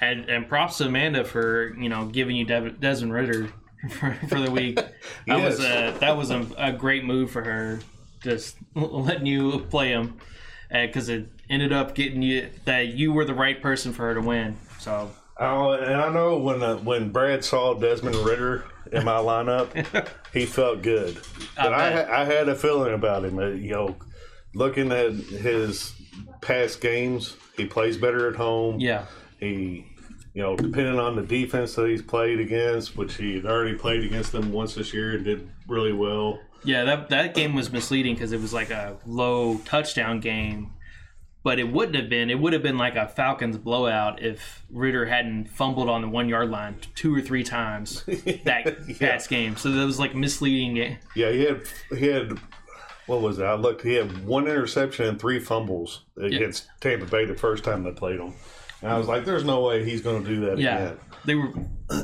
And 0.00 0.28
and 0.30 0.48
props 0.48 0.78
to 0.78 0.84
Amanda 0.86 1.24
for 1.24 1.74
you 1.76 1.88
know 1.88 2.06
giving 2.06 2.36
you 2.36 2.44
Dev- 2.44 2.80
Desmond 2.80 3.12
Ridder 3.12 3.48
for, 3.90 4.14
for 4.28 4.40
the 4.40 4.50
week. 4.50 4.78
That 5.26 5.42
was 5.42 5.58
a 5.58 5.94
that 6.00 6.16
was 6.16 6.30
a, 6.30 6.46
a 6.56 6.72
great 6.72 7.04
move 7.04 7.32
for 7.32 7.42
her, 7.42 7.80
just 8.22 8.56
letting 8.74 9.26
you 9.26 9.66
play 9.70 9.88
him, 9.88 10.18
because 10.70 11.08
it 11.08 11.26
ended 11.50 11.72
up 11.72 11.96
getting 11.96 12.22
you 12.22 12.48
that 12.64 12.88
you 12.88 13.12
were 13.12 13.24
the 13.24 13.34
right 13.34 13.60
person 13.60 13.92
for 13.92 14.02
her 14.02 14.14
to 14.14 14.20
win. 14.20 14.56
So 14.78 15.10
Oh, 15.40 15.72
and 15.72 15.94
I 16.00 16.12
know 16.12 16.38
when 16.38 16.62
uh, 16.62 16.76
when 16.78 17.10
Brad 17.10 17.44
saw 17.44 17.74
Desmond 17.74 18.16
Ridder 18.16 18.64
in 18.92 19.04
my 19.04 19.18
lineup, 19.18 20.08
he 20.32 20.46
felt 20.46 20.82
good. 20.82 21.18
But 21.56 21.72
I, 21.72 21.90
ha- 21.92 22.12
I 22.22 22.24
had 22.24 22.48
a 22.48 22.54
feeling 22.54 22.92
about 22.94 23.24
him. 23.24 23.38
uh, 23.38 23.46
You 23.48 23.70
know, 23.72 23.96
looking 24.54 24.90
at 24.90 25.12
his 25.12 25.94
past 26.40 26.80
games, 26.80 27.36
he 27.56 27.66
plays 27.66 27.96
better 27.96 28.28
at 28.28 28.36
home. 28.36 28.80
yeah, 28.80 29.06
He, 29.38 29.86
you 30.34 30.42
know, 30.42 30.56
depending 30.56 30.98
on 30.98 31.14
the 31.16 31.22
defense 31.22 31.74
that 31.76 31.88
he's 31.88 32.02
played 32.02 32.40
against, 32.40 32.96
which 32.96 33.14
he 33.16 33.36
had 33.36 33.46
already 33.46 33.76
played 33.76 34.04
against 34.04 34.32
them 34.32 34.52
once 34.52 34.74
this 34.74 34.92
year 34.94 35.12
and 35.16 35.24
did 35.24 35.48
really 35.68 35.92
well. 35.92 36.40
Yeah, 36.64 36.82
that 36.84 37.10
that 37.10 37.34
game 37.34 37.54
was 37.54 37.70
misleading 37.70 38.14
because 38.14 38.32
it 38.32 38.40
was 38.40 38.52
like 38.52 38.70
a 38.70 38.96
low 39.06 39.58
touchdown 39.58 40.18
game, 40.18 40.72
but 41.48 41.58
it 41.58 41.72
wouldn't 41.72 41.96
have 41.96 42.10
been. 42.10 42.28
It 42.28 42.38
would 42.38 42.52
have 42.52 42.62
been 42.62 42.76
like 42.76 42.94
a 42.94 43.08
Falcons 43.08 43.56
blowout 43.56 44.22
if 44.22 44.66
Ridder 44.70 45.06
hadn't 45.06 45.46
fumbled 45.48 45.88
on 45.88 46.02
the 46.02 46.08
one 46.08 46.28
yard 46.28 46.50
line 46.50 46.76
two 46.94 47.14
or 47.14 47.22
three 47.22 47.42
times 47.42 48.02
that 48.06 48.76
Yeah. 48.86 48.96
past 48.98 49.30
game. 49.30 49.56
So 49.56 49.70
that 49.70 49.86
was 49.86 49.98
like 49.98 50.14
misleading 50.14 50.74
game. 50.74 50.98
Yeah, 51.16 51.30
he 51.30 51.44
had 51.46 51.62
he 51.96 52.06
had 52.08 52.38
what 53.06 53.22
was 53.22 53.38
that? 53.38 53.46
I 53.46 53.54
looked. 53.54 53.80
He 53.80 53.94
had 53.94 54.26
one 54.26 54.46
interception 54.46 55.06
and 55.06 55.18
three 55.18 55.40
fumbles 55.40 56.04
against 56.20 56.66
Tampa 56.82 57.06
Bay 57.06 57.24
the 57.24 57.34
first 57.34 57.64
time 57.64 57.82
they 57.82 57.92
played 57.92 58.20
him. 58.20 58.34
And 58.82 58.92
I 58.92 58.98
was 58.98 59.08
like, 59.08 59.24
"There's 59.24 59.44
no 59.44 59.62
way 59.62 59.82
he's 59.86 60.02
going 60.02 60.22
to 60.22 60.28
do 60.28 60.40
that 60.46 60.58
Yeah, 60.58 60.76
again." 60.76 60.98
they 61.24 61.34
were. 61.34 61.48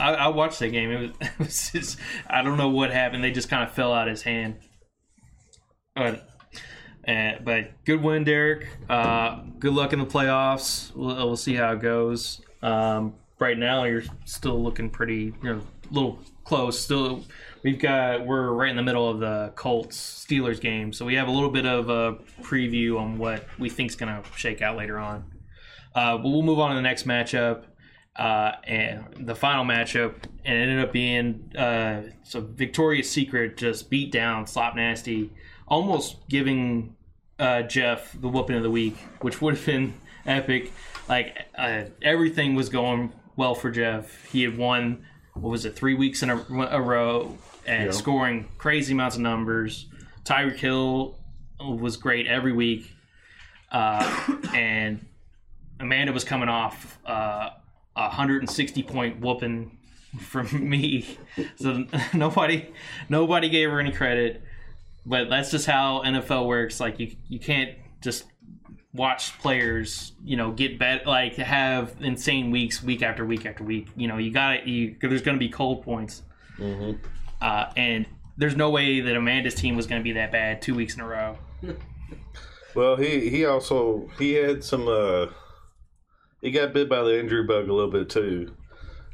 I, 0.01 0.15
I 0.15 0.29
watched 0.29 0.61
that 0.61 0.71
game. 0.71 0.91
It 0.91 1.01
was, 1.01 1.11
it 1.21 1.39
was 1.39 1.71
just, 1.71 1.99
I 2.27 2.41
don't 2.41 2.57
know 2.57 2.71
what 2.71 2.91
happened. 2.91 3.23
They 3.23 3.31
just 3.33 3.51
kind 3.51 3.63
of 3.63 3.73
fell 3.75 3.93
out 3.93 4.09
of 4.09 4.13
his 4.13 4.23
hand. 4.23 4.57
But, 5.95 6.27
uh, 7.07 7.33
but 7.43 7.85
good 7.85 8.03
win, 8.03 8.25
Derrick. 8.25 8.69
Uh, 8.89 9.41
good 9.59 9.73
luck 9.73 9.93
in 9.93 9.99
the 9.99 10.07
playoffs. 10.07 10.95
We'll, 10.95 11.17
we'll 11.17 11.37
see 11.37 11.55
how 11.55 11.73
it 11.73 11.81
goes. 11.81 12.41
Um, 12.63 13.15
right 13.39 13.59
now, 13.59 13.85
you're 13.85 14.05
still 14.25 14.63
looking 14.63 14.91
pretty, 14.91 15.35
you 15.43 15.55
know, 15.55 15.63
a 15.91 15.95
little 15.95 16.19
close. 16.45 16.79
Still, 16.79 17.25
we've 17.63 17.79
got 17.79 18.27
we're 18.27 18.53
right 18.53 18.71
in 18.71 18.77
the 18.77 18.83
middle 18.83 19.09
of 19.09 19.21
the 19.21 19.53
Colts 19.55 20.27
Steelers 20.27 20.61
game, 20.61 20.93
so 20.93 21.05
we 21.05 21.15
have 21.15 21.29
a 21.29 21.31
little 21.31 21.51
bit 21.51 21.67
of 21.67 21.89
a 21.91 22.15
preview 22.43 22.99
on 22.99 23.19
what 23.19 23.47
we 23.59 23.69
think's 23.69 23.95
going 23.95 24.23
to 24.23 24.29
shake 24.37 24.63
out 24.63 24.77
later 24.77 24.99
on. 24.99 25.25
Uh, 25.95 26.17
but 26.17 26.29
we'll 26.29 26.43
move 26.43 26.59
on 26.59 26.71
to 26.71 26.77
the 26.77 26.83
next 26.83 27.07
matchup. 27.07 27.65
Uh, 28.17 28.53
and 28.63 29.27
the 29.27 29.35
final 29.35 29.65
matchup, 29.65 30.15
and 30.45 30.57
it 30.57 30.69
ended 30.69 30.85
up 30.85 30.93
being 30.93 31.51
uh, 31.59 32.03
so 32.23 32.41
Victoria's 32.41 33.11
Secret 33.11 33.57
just 33.57 33.91
beat 33.91 34.13
down 34.13 34.47
Slop 34.47 34.77
Nasty, 34.77 35.33
almost 35.67 36.29
giving 36.29 36.94
uh, 37.39 37.63
Jeff 37.63 38.13
the 38.21 38.29
whooping 38.29 38.57
of 38.57 38.63
the 38.63 38.71
week, 38.71 38.97
which 39.21 39.41
would 39.41 39.57
have 39.57 39.67
been 39.67 39.95
epic. 40.27 40.73
Like 41.09 41.37
uh, 41.57 41.85
everything 42.03 42.55
was 42.55 42.69
going 42.69 43.13
well 43.37 43.55
for 43.55 43.71
Jeff. 43.71 44.25
He 44.31 44.43
had 44.43 44.57
won 44.57 45.05
what 45.35 45.51
was 45.51 45.65
it 45.65 45.75
three 45.75 45.95
weeks 45.95 46.23
in 46.23 46.31
a, 46.31 46.37
a 46.71 46.81
row 46.81 47.37
and 47.67 47.87
Yeah. 47.87 47.91
scoring 47.91 48.49
crazy 48.59 48.93
amounts 48.93 49.17
of 49.17 49.23
numbers. 49.23 49.87
Tyreek 50.25 50.57
Hill 50.57 51.19
was 51.61 51.97
great 51.97 52.27
every 52.27 52.53
week, 52.53 52.91
uh, 53.73 54.37
and 54.55 55.05
Amanda 55.81 56.13
was 56.13 56.25
coming 56.25 56.49
off 56.49 56.99
uh, 57.07 57.51
a 57.97 58.01
160 58.03 58.83
point 58.85 59.21
whooping 59.21 59.77
from 60.21 60.47
me, 60.71 61.19
so 61.57 61.85
nobody 62.15 62.69
nobody 63.09 63.49
gave 63.49 63.69
her 63.71 63.81
any 63.81 63.93
credit. 63.93 64.43
But 65.07 65.29
that's 65.29 65.51
just 65.51 65.67
how 65.67 66.03
NFL 66.05 66.47
works. 66.47 66.81
Like 66.81 66.99
you 66.99 67.15
you 67.29 67.39
can't 67.39 67.71
just 68.03 68.25
watch 68.93 69.37
players, 69.41 70.13
you 70.25 70.37
know, 70.37 70.53
get 70.53 70.79
bet 70.79 71.07
like 71.07 71.35
have 71.37 71.95
insane 72.01 72.51
weeks 72.51 72.83
week 72.83 73.03
after 73.03 73.25
week 73.25 73.45
after 73.45 73.65
week. 73.65 73.89
You 73.97 74.09
know, 74.09 74.19
you 74.19 74.31
got 74.33 74.67
you. 74.67 74.97
There's 75.01 75.23
going 75.23 75.37
to 75.37 75.45
be 75.45 75.49
cold 75.51 75.83
points, 75.83 76.23
Mhm. 76.59 76.99
uh, 77.43 77.67
and 77.77 78.07
there's 78.37 78.57
no 78.57 78.71
way 78.71 79.01
that 79.01 79.15
Amanda's 79.17 79.55
team 79.55 79.77
was 79.77 79.87
going 79.87 80.01
to 80.01 80.05
be 80.05 80.13
that 80.13 80.33
bad 80.33 80.63
two 80.63 80.75
weeks 80.75 80.95
in 80.95 81.01
a 81.01 81.07
row. 81.07 81.39
Well, 82.75 82.97
he 82.97 83.29
he 83.31 83.45
also 83.45 84.09
he 84.19 84.33
had 84.33 84.65
some. 84.65 84.89
uh 84.89 85.27
He 86.41 86.51
got 86.51 86.73
bit 86.73 86.89
by 86.89 87.03
the 87.05 87.19
injury 87.21 87.45
bug 87.45 87.69
a 87.69 87.73
little 87.73 87.91
bit 87.91 88.11
too. 88.11 88.53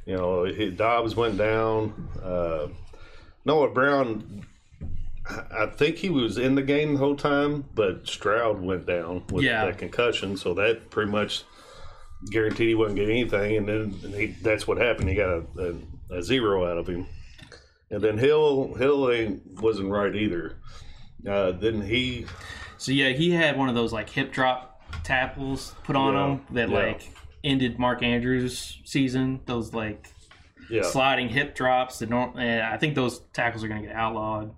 You 0.07 0.17
know, 0.17 0.45
he, 0.45 0.71
Dobbs 0.71 1.15
went 1.15 1.37
down. 1.37 2.09
Uh, 2.23 2.69
Noah 3.45 3.71
Brown, 3.71 4.47
I 5.53 5.67
think 5.67 5.97
he 5.97 6.09
was 6.09 6.39
in 6.39 6.55
the 6.55 6.63
game 6.63 6.95
the 6.95 6.99
whole 6.99 7.17
time, 7.17 7.65
but 7.75 8.07
Stroud 8.09 8.61
went 8.61 8.87
down 8.87 9.25
with 9.31 9.45
Yeah. 9.45 9.65
that 9.67 9.79
concussion, 9.79 10.37
so 10.37 10.55
that 10.55 10.91
pretty 10.91 11.11
much 11.11 11.45
guaranteed 12.31 12.69
he 12.69 12.75
wouldn't 12.75 12.97
get 12.97 13.09
anything. 13.09 13.57
And 13.57 13.69
then 13.69 13.91
he, 14.15 14.27
that's 14.43 14.67
what 14.67 14.79
happened. 14.79 15.09
He 15.09 15.15
got 15.15 15.31
a, 15.31 15.45
a, 16.11 16.17
a 16.19 16.23
zero 16.23 16.71
out 16.71 16.79
of 16.79 16.87
him. 16.87 17.07
And 17.91 18.01
then 18.03 18.19
Hill 18.19 18.75
Hill 18.75 19.11
ain't 19.11 19.61
wasn't 19.61 19.91
right 19.91 20.15
either. 20.15 20.57
Uh, 21.27 21.53
then 21.53 21.83
he 21.83 22.27
So 22.79 22.93
yeah, 22.93 23.11
he 23.11 23.31
had 23.33 23.57
one 23.59 23.69
of 23.69 23.75
those 23.75 23.93
like 23.93 24.09
hip 24.09 24.33
drop 24.33 24.81
tackles 25.03 25.75
put 25.85 25.97
on 25.97 26.15
Yeah, 26.15 26.27
him 26.27 26.41
that 26.53 26.69
yeah. 26.71 26.77
like 26.77 27.11
ended 27.43 27.79
Mark 27.79 28.03
Andrews' 28.03 28.79
season. 28.85 29.41
Those 29.47 29.75
like 29.75 30.07
yeah. 30.71 30.83
sliding 30.83 31.29
hip 31.31 31.55
drops 31.55 31.99
that 31.99 32.11
don't. 32.11 32.39
eh, 32.39 32.63
I 32.67 32.77
think 32.77 32.95
those 32.95 33.21
tackles 33.33 33.65
are 33.65 33.69
going 33.69 33.83
to 33.83 33.89
get 33.89 33.97
outlawed 33.97 34.55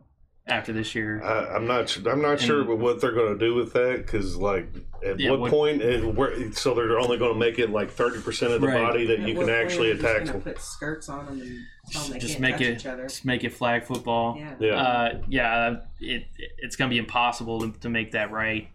after 0.53 0.73
this 0.73 0.95
year. 0.95 1.23
I, 1.23 1.55
I'm 1.57 1.67
not. 1.67 1.97
I'm 2.07 2.21
not 2.23 2.41
sure 2.41 2.61
And- 2.61 2.69
about 2.71 2.79
what 2.79 3.01
they're 3.01 3.13
going 3.13 3.37
to 3.39 3.39
do 3.39 3.55
with 3.55 3.73
that 3.73 3.99
because, 3.99 4.37
like, 4.37 4.69
at 5.05 5.19
Yeah, 5.19 5.31
what, 5.31 5.41
what- 5.41 5.51
point? 5.51 5.83
It, 5.83 6.05
where, 6.15 6.53
so 6.53 6.75
they're 6.75 6.99
only 6.99 7.17
going 7.19 7.33
to 7.33 7.39
make 7.39 7.59
it 7.59 7.71
like 7.71 7.91
30 7.91 8.21
percent 8.23 8.53
of 8.53 8.61
the 8.61 8.69
Right. 8.69 8.81
body 8.83 9.07
that 9.07 9.21
At 9.21 9.29
you 9.29 9.35
can 9.35 9.47
point 9.47 9.51
actually 9.51 9.91
are 9.91 9.95
they 9.95 10.01
just 10.03 10.05
attack. 10.15 10.19
gonna 10.27 10.33
Them. 10.33 10.43
Put 10.55 10.61
skirts 10.61 11.09
on 11.09 11.27
them 11.27 11.41
and 11.41 11.59
tell 11.91 12.19
just 12.19 12.39
make 12.41 12.61
it 12.61 12.77
just 12.81 13.25
make 13.25 13.45
it 13.45 13.53
flag 13.53 13.85
football. 13.85 14.37
Yeah. 14.39 14.55
Yeah, 14.61 14.75
Uh, 14.83 15.23
yeah, 15.29 15.77
it 16.01 16.25
it's 16.59 16.77
going 16.77 16.91
to 16.91 16.95
be 16.95 16.99
impossible 16.99 17.61
to, 17.61 17.79
to 17.81 17.89
make 17.89 18.13
that 18.13 18.31
right. 18.31 18.69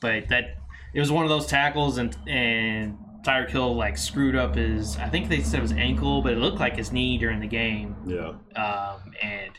But 0.00 0.28
that 0.30 0.56
it 0.94 1.00
was 1.00 1.10
one 1.12 1.24
of 1.24 1.28
those 1.30 1.46
tackles, 1.46 1.98
and 1.98 2.16
and 2.26 2.98
Tyreek 3.24 3.50
Hill 3.50 3.76
like 3.76 3.96
screwed 3.96 4.34
up 4.34 4.56
his. 4.56 4.96
I 4.96 5.08
think 5.08 5.28
they 5.28 5.40
said 5.42 5.60
it 5.60 5.62
was 5.62 5.72
ankle, 5.72 6.22
but 6.22 6.32
it 6.32 6.38
looked 6.38 6.58
like 6.58 6.76
his 6.76 6.90
knee 6.90 7.18
during 7.18 7.38
the 7.38 7.46
game. 7.46 7.94
yeah, 8.04 8.32
um, 8.60 9.12
and 9.22 9.52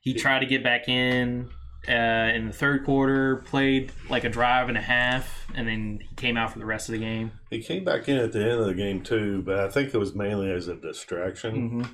he 0.00 0.14
tried 0.14 0.40
to 0.40 0.46
get 0.46 0.62
back 0.62 0.88
in 0.88 1.48
uh, 1.88 1.92
in 2.34 2.46
the 2.46 2.52
third 2.52 2.84
quarter, 2.84 3.36
played 3.46 3.92
like 4.10 4.24
a 4.24 4.28
drive 4.28 4.68
and 4.68 4.76
a 4.76 4.80
half, 4.82 5.46
and 5.54 5.66
then 5.66 6.00
he 6.08 6.14
came 6.16 6.36
out 6.36 6.52
for 6.52 6.58
the 6.58 6.66
rest 6.66 6.88
of 6.88 6.92
the 6.92 6.98
game. 6.98 7.30
he 7.50 7.62
came 7.62 7.84
back 7.84 8.08
in 8.08 8.16
at 8.16 8.32
the 8.32 8.40
end 8.42 8.60
of 8.60 8.66
the 8.66 8.74
game 8.74 9.02
too, 9.02 9.42
but 9.42 9.58
I 9.58 9.68
think 9.68 9.94
it 9.94 9.98
was 9.98 10.14
mainly 10.14 10.50
as 10.50 10.68
a 10.68 10.74
distraction. 10.74 11.54
Mm-hmm. 11.70 11.92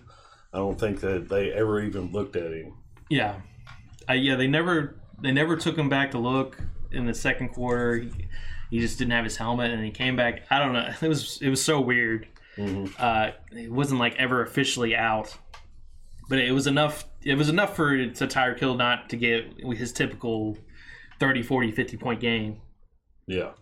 I 0.53 0.59
don't 0.59 0.79
think 0.79 1.01
that 1.01 1.29
they 1.29 1.53
ever 1.53 1.81
even 1.83 2.13
looked 2.13 2.37
at 2.37 2.53
him. 2.53 2.75
Yeah, 3.11 3.41
uh, 4.09 4.15
yeah. 4.15 4.37
They 4.37 4.47
never 4.47 4.97
they 5.21 5.33
never 5.33 5.57
took 5.57 5.77
him 5.77 5.89
back 5.89 6.11
to 6.13 6.19
look 6.19 6.59
in 6.93 7.07
the 7.07 7.15
second 7.15 7.51
quarter. 7.51 7.97
He, 7.99 8.11
he 8.71 8.81
just 8.81 8.99
didn't 8.99 9.13
have 9.13 9.25
his 9.25 9.37
helmet, 9.37 9.71
and 9.71 9.85
he 9.85 9.91
came 9.91 10.17
back. 10.17 10.43
I 10.51 10.59
don't 10.59 10.73
know. 10.73 10.93
It 11.03 11.09
was 11.09 11.39
it 11.43 11.49
was 11.51 11.63
so 11.63 11.81
weird. 11.81 12.27
hmm 12.57 12.87
Uh, 12.99 13.31
it 13.53 13.71
wasn't 13.71 14.01
like 14.01 14.15
ever 14.17 14.43
officially 14.43 14.95
out, 14.97 15.37
but 16.29 16.39
it 16.39 16.53
was 16.53 16.67
enough. 16.67 17.05
It 17.25 17.37
was 17.37 17.49
enough 17.49 17.75
for 17.77 17.97
to 17.97 18.27
Tyreek 18.27 18.59
Hill 18.59 18.75
not 18.75 19.09
to 19.11 19.17
get 19.17 19.55
his 19.77 19.93
typical 19.93 20.59
30, 21.21 21.43
40, 21.43 21.71
50 21.73 21.97
point 21.97 22.21
game. 22.21 22.59
Yeah, 23.27 23.53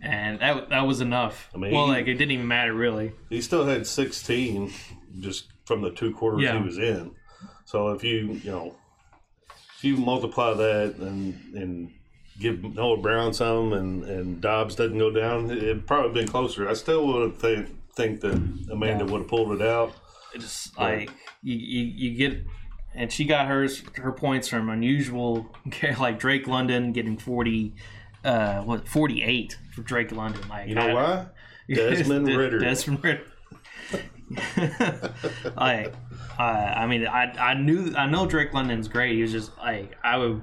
and 0.00 0.40
that 0.40 0.70
that 0.70 0.86
was 0.86 1.00
enough. 1.00 1.48
I 1.54 1.58
mean, 1.58 1.72
well, 1.72 1.86
he- 1.86 1.92
like 1.92 2.06
it 2.08 2.14
didn't 2.14 2.32
even 2.32 2.48
matter 2.48 2.74
really. 2.74 3.12
he 3.30 3.40
still 3.40 3.64
had 3.64 3.86
16 3.86 4.72
just 5.20 5.46
from 5.64 5.80
the 5.82 5.90
two 5.90 6.12
quarters 6.12 6.42
Yeah. 6.42 6.58
he 6.58 6.64
was 6.64 6.78
in. 6.78 7.12
So 7.66 7.88
if 7.90 8.02
you 8.02 8.40
you 8.42 8.50
know 8.50 8.74
if 9.78 9.84
you 9.84 9.96
multiply 9.96 10.54
that 10.54 10.96
and 10.96 11.34
and 11.54 11.90
give 12.40 12.64
Noah 12.64 12.96
Brown 12.96 13.32
some 13.32 13.72
and 13.72 14.02
and 14.04 14.40
Dobbs 14.40 14.74
doesn't 14.74 14.98
go 14.98 15.10
down, 15.12 15.50
it'd 15.50 15.86
probably 15.86 16.20
been 16.22 16.28
closer. 16.28 16.68
I 16.68 16.74
still 16.74 17.06
would 17.06 17.36
think 17.36 17.68
think 17.94 18.20
that 18.22 18.34
Amanda 18.72 19.04
Yeah. 19.04 19.10
would 19.12 19.20
have 19.20 19.28
pulled 19.28 19.52
it 19.60 19.62
out. 19.64 19.92
It 20.34 20.40
just 20.40 20.76
like 20.76 21.10
you, 21.44 21.54
you 21.56 21.82
you 22.10 22.16
get, 22.18 22.42
and 22.94 23.12
she 23.12 23.24
got 23.24 23.46
hers 23.48 23.82
her 23.96 24.12
points 24.12 24.48
from 24.48 24.68
unusual 24.68 25.46
like 25.98 26.18
Drake 26.18 26.46
London 26.46 26.92
getting 26.92 27.16
forty, 27.18 27.74
uh, 28.24 28.62
what 28.62 28.88
forty 28.88 29.22
eight 29.22 29.58
for 29.74 29.82
Drake 29.82 30.12
London. 30.12 30.46
Like 30.48 30.68
You 30.68 30.74
know 30.76 30.88
I- 30.88 30.94
why? 30.94 31.26
Desmond 31.74 32.26
De- 32.26 32.36
Ridder. 32.36 32.58
Desmond 32.58 33.02
Ridder. 33.02 33.24
I, 35.56 35.90
I, 36.38 36.42
I 36.42 36.86
mean, 36.86 37.06
I, 37.06 37.24
I 37.38 37.54
knew, 37.54 37.94
I 37.96 38.06
know 38.06 38.26
Drake 38.26 38.52
London's 38.52 38.88
great. 38.88 39.14
He 39.16 39.22
was 39.22 39.32
just 39.32 39.56
like, 39.58 39.96
I 40.02 40.16
would 40.18 40.42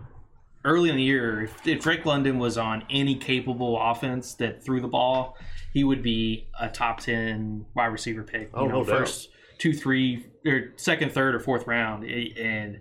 early 0.63 0.89
in 0.89 0.95
the 0.95 1.03
year, 1.03 1.43
if, 1.43 1.67
if 1.67 1.81
Drake 1.81 2.05
London 2.05 2.39
was 2.39 2.57
on 2.57 2.83
any 2.89 3.15
capable 3.15 3.79
offense 3.81 4.33
that 4.35 4.63
threw 4.63 4.81
the 4.81 4.87
ball, 4.87 5.37
he 5.73 5.83
would 5.83 6.01
be 6.03 6.47
a 6.59 6.69
top 6.69 6.99
ten 7.01 7.65
wide 7.75 7.87
receiver 7.87 8.23
pick. 8.23 8.49
Oh, 8.53 8.63
you 8.63 8.69
know, 8.69 8.79
no 8.79 8.83
doubt. 8.85 8.97
first 8.99 9.29
two, 9.57 9.73
three, 9.73 10.25
or 10.45 10.73
second, 10.77 11.11
third, 11.11 11.35
or 11.35 11.39
fourth 11.39 11.67
round, 11.67 12.03
Eh, 12.03 12.29
and 12.39 12.79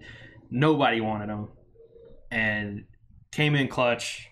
nobody 0.51 1.01
wanted 1.01 1.29
him, 1.29 1.49
and 2.31 2.85
came 3.33 3.55
in 3.55 3.69
clutch. 3.69 4.29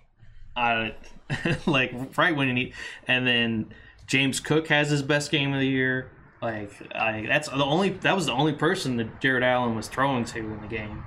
I 0.57 0.95
like 1.67 2.17
right 2.17 2.35
when 2.35 2.49
he 2.49 2.55
need, 2.55 2.75
and 3.07 3.27
then 3.27 3.75
James 4.07 4.41
Cook 4.41 4.69
has 4.69 4.91
his 4.91 5.03
best 5.03 5.31
game 5.31 5.53
of 5.53 5.61
the 5.61 5.69
year. 5.69 6.11
Like, 6.41 6.71
I 6.95 7.27
that's 7.27 7.49
the 7.49 7.65
only 7.65 7.91
that 7.91 8.15
was 8.15 8.27
the 8.27 8.33
only 8.33 8.53
person 8.53 8.97
that 8.97 9.21
Jared 9.21 9.43
Allen 9.43 9.75
was 9.75 9.89
throwing 9.89 10.25
to 10.27 10.39
in 10.39 10.61
the 10.61 10.69
game, 10.69 11.05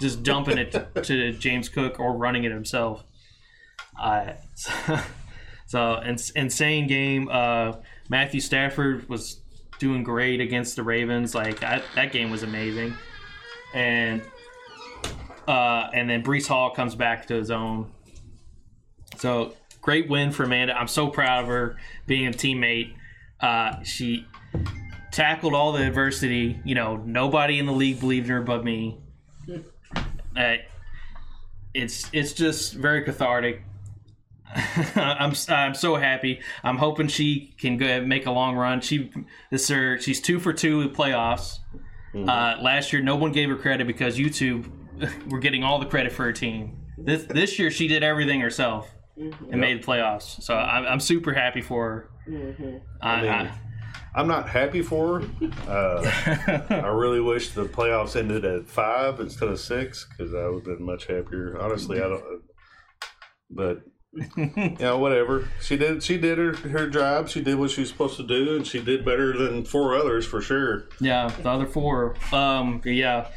just 0.00 0.22
dumping 0.22 0.58
it 0.58 0.72
to, 0.72 0.88
to 1.02 1.32
James 1.32 1.68
Cook 1.68 2.00
or 2.00 2.16
running 2.16 2.44
it 2.44 2.52
himself. 2.52 3.04
Uh, 4.00 4.32
so, 4.54 4.98
so 5.66 6.02
ins- 6.02 6.30
insane 6.30 6.86
game. 6.86 7.28
Uh, 7.30 7.74
Matthew 8.08 8.40
Stafford 8.40 9.08
was 9.08 9.41
doing 9.78 10.02
great 10.02 10.40
against 10.40 10.76
the 10.76 10.82
Ravens. 10.82 11.34
Like 11.34 11.62
I, 11.62 11.82
that 11.94 12.12
game 12.12 12.30
was 12.30 12.42
amazing, 12.42 12.94
and 13.74 14.22
uh, 15.48 15.88
and 15.92 16.08
then 16.08 16.22
Breece 16.22 16.46
Hall 16.46 16.70
comes 16.70 16.94
back 16.94 17.26
to 17.26 17.34
his 17.34 17.50
own. 17.50 17.90
So 19.18 19.54
great 19.80 20.08
win 20.08 20.32
for 20.32 20.44
Amanda. 20.44 20.78
I'm 20.78 20.88
so 20.88 21.08
proud 21.08 21.42
of 21.42 21.48
her 21.48 21.76
being 22.06 22.26
a 22.26 22.30
teammate. 22.30 22.94
Uh, 23.40 23.82
she 23.82 24.26
tackled 25.10 25.54
all 25.54 25.72
the 25.72 25.86
adversity. 25.86 26.60
You 26.64 26.74
know, 26.74 26.96
nobody 26.96 27.58
in 27.58 27.66
the 27.66 27.72
league 27.72 28.00
believed 28.00 28.26
in 28.26 28.32
her 28.32 28.42
but 28.42 28.64
me. 28.64 28.98
Uh, 30.36 30.54
it's 31.74 32.08
it's 32.12 32.32
just 32.32 32.74
very 32.74 33.02
cathartic. 33.02 33.62
I'm 34.96 35.32
I'm 35.48 35.74
so 35.74 35.96
happy. 35.96 36.40
I'm 36.62 36.76
hoping 36.76 37.08
she 37.08 37.54
can 37.58 37.76
go 37.78 38.00
make 38.04 38.26
a 38.26 38.30
long 38.30 38.56
run. 38.56 38.80
She 38.80 39.10
this 39.50 39.68
her 39.68 39.98
she's 39.98 40.20
two 40.20 40.38
for 40.40 40.52
two 40.52 40.80
in 40.82 40.90
playoffs. 40.90 41.58
Uh, 42.14 42.56
last 42.60 42.92
year, 42.92 43.02
no 43.02 43.16
one 43.16 43.32
gave 43.32 43.48
her 43.48 43.56
credit 43.56 43.86
because 43.86 44.18
YouTube 44.18 44.70
were 45.30 45.38
getting 45.38 45.64
all 45.64 45.78
the 45.78 45.86
credit 45.86 46.12
for 46.12 46.24
her 46.24 46.32
team. 46.32 46.78
This 46.98 47.24
this 47.24 47.58
year, 47.58 47.70
she 47.70 47.88
did 47.88 48.02
everything 48.02 48.40
herself 48.40 48.90
and 49.16 49.60
made 49.60 49.82
the 49.82 49.86
playoffs. 49.86 50.42
So 50.42 50.54
I'm, 50.54 50.84
I'm 50.86 51.00
super 51.00 51.32
happy 51.32 51.62
for 51.62 51.88
her. 51.90 52.10
I, 53.00 53.22
mean, 53.22 53.30
I- 53.30 53.58
I'm 54.14 54.28
not 54.28 54.48
happy 54.50 54.82
for 54.82 55.20
her. 55.20 55.28
Uh, 55.66 56.62
I 56.70 56.88
really 56.88 57.20
wish 57.20 57.50
the 57.50 57.64
playoffs 57.64 58.14
ended 58.14 58.44
at 58.44 58.68
five 58.68 59.18
instead 59.20 59.48
of 59.48 59.58
six 59.58 60.06
because 60.06 60.34
I 60.34 60.46
would 60.48 60.66
have 60.66 60.76
been 60.78 60.84
much 60.86 61.06
happier. 61.06 61.56
Honestly, 61.58 61.96
I 61.98 62.08
don't. 62.08 62.42
But 63.50 63.80
you 64.12 64.76
know, 64.78 64.98
whatever. 64.98 65.48
She 65.60 65.76
did. 65.76 66.02
She 66.02 66.18
did 66.18 66.38
her 66.38 66.54
her 66.68 66.88
job. 66.88 67.28
She 67.28 67.40
did 67.40 67.58
what 67.58 67.70
she 67.70 67.80
was 67.80 67.90
supposed 67.90 68.16
to 68.18 68.26
do, 68.26 68.56
and 68.56 68.66
she 68.66 68.80
did 68.80 69.04
better 69.04 69.36
than 69.36 69.64
four 69.64 69.96
others 69.96 70.26
for 70.26 70.40
sure. 70.40 70.88
Yeah, 71.00 71.28
the 71.28 71.48
other 71.48 71.66
four. 71.66 72.16
Um, 72.32 72.80
yeah, 72.84 73.28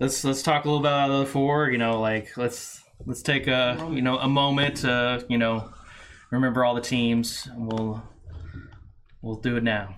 let's 0.00 0.24
let's 0.24 0.42
talk 0.42 0.64
a 0.64 0.68
little 0.68 0.80
about 0.80 1.08
the 1.08 1.14
other 1.14 1.26
four. 1.26 1.70
You 1.70 1.78
know, 1.78 2.00
like 2.00 2.36
let's 2.36 2.82
let's 3.04 3.22
take 3.22 3.46
a 3.46 3.76
you 3.92 4.02
know 4.02 4.18
a 4.18 4.28
moment 4.28 4.78
to 4.78 5.24
you 5.28 5.38
know 5.38 5.70
remember 6.30 6.64
all 6.64 6.74
the 6.74 6.80
teams. 6.80 7.46
And 7.46 7.66
we'll 7.66 8.02
we'll 9.22 9.36
do 9.36 9.56
it 9.56 9.62
now. 9.62 9.96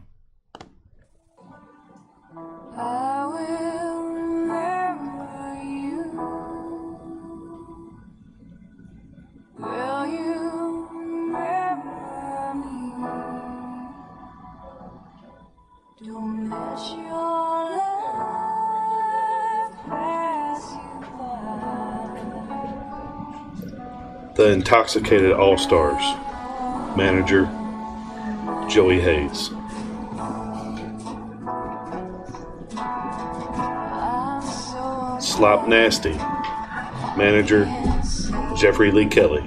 Don't 9.59 9.69
let 16.51 16.81
your 16.91 17.71
life 17.79 19.73
pass 19.87 20.73
you 20.73 21.01
by. 21.17 21.55
The 24.35 24.47
intoxicated 24.51 25.33
all 25.33 25.57
stars, 25.57 26.05
manager 26.95 27.47
Joey 28.69 29.01
Hayes, 29.01 29.51
Slop 35.25 35.67
Nasty, 35.67 36.13
manager 37.17 37.65
Jeffrey 38.57 38.91
Lee 38.91 39.05
Kelly, 39.05 39.43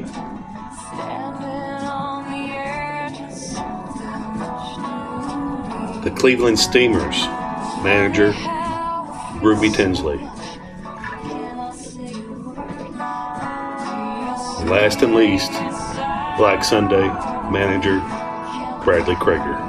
the 6.04 6.14
Cleveland 6.16 6.60
Steamers, 6.60 7.18
manager 7.84 8.34
Ruby 9.44 9.72
Tinsley. 9.72 10.18
Last 14.70 15.02
and 15.02 15.16
least, 15.16 15.52
Black 16.38 16.64
Sunday 16.64 17.08
manager 17.52 18.00
Bradley 18.86 19.16
Krager. 19.16 19.69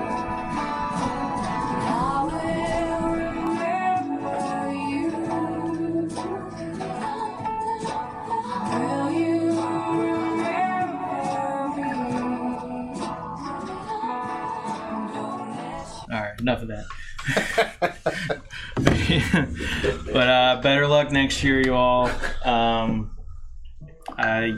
Luck 21.11 21.23
next 21.23 21.43
year, 21.45 21.61
you 21.61 21.75
all. 21.75 22.11
Um, 22.45 23.17
I, 24.17 24.55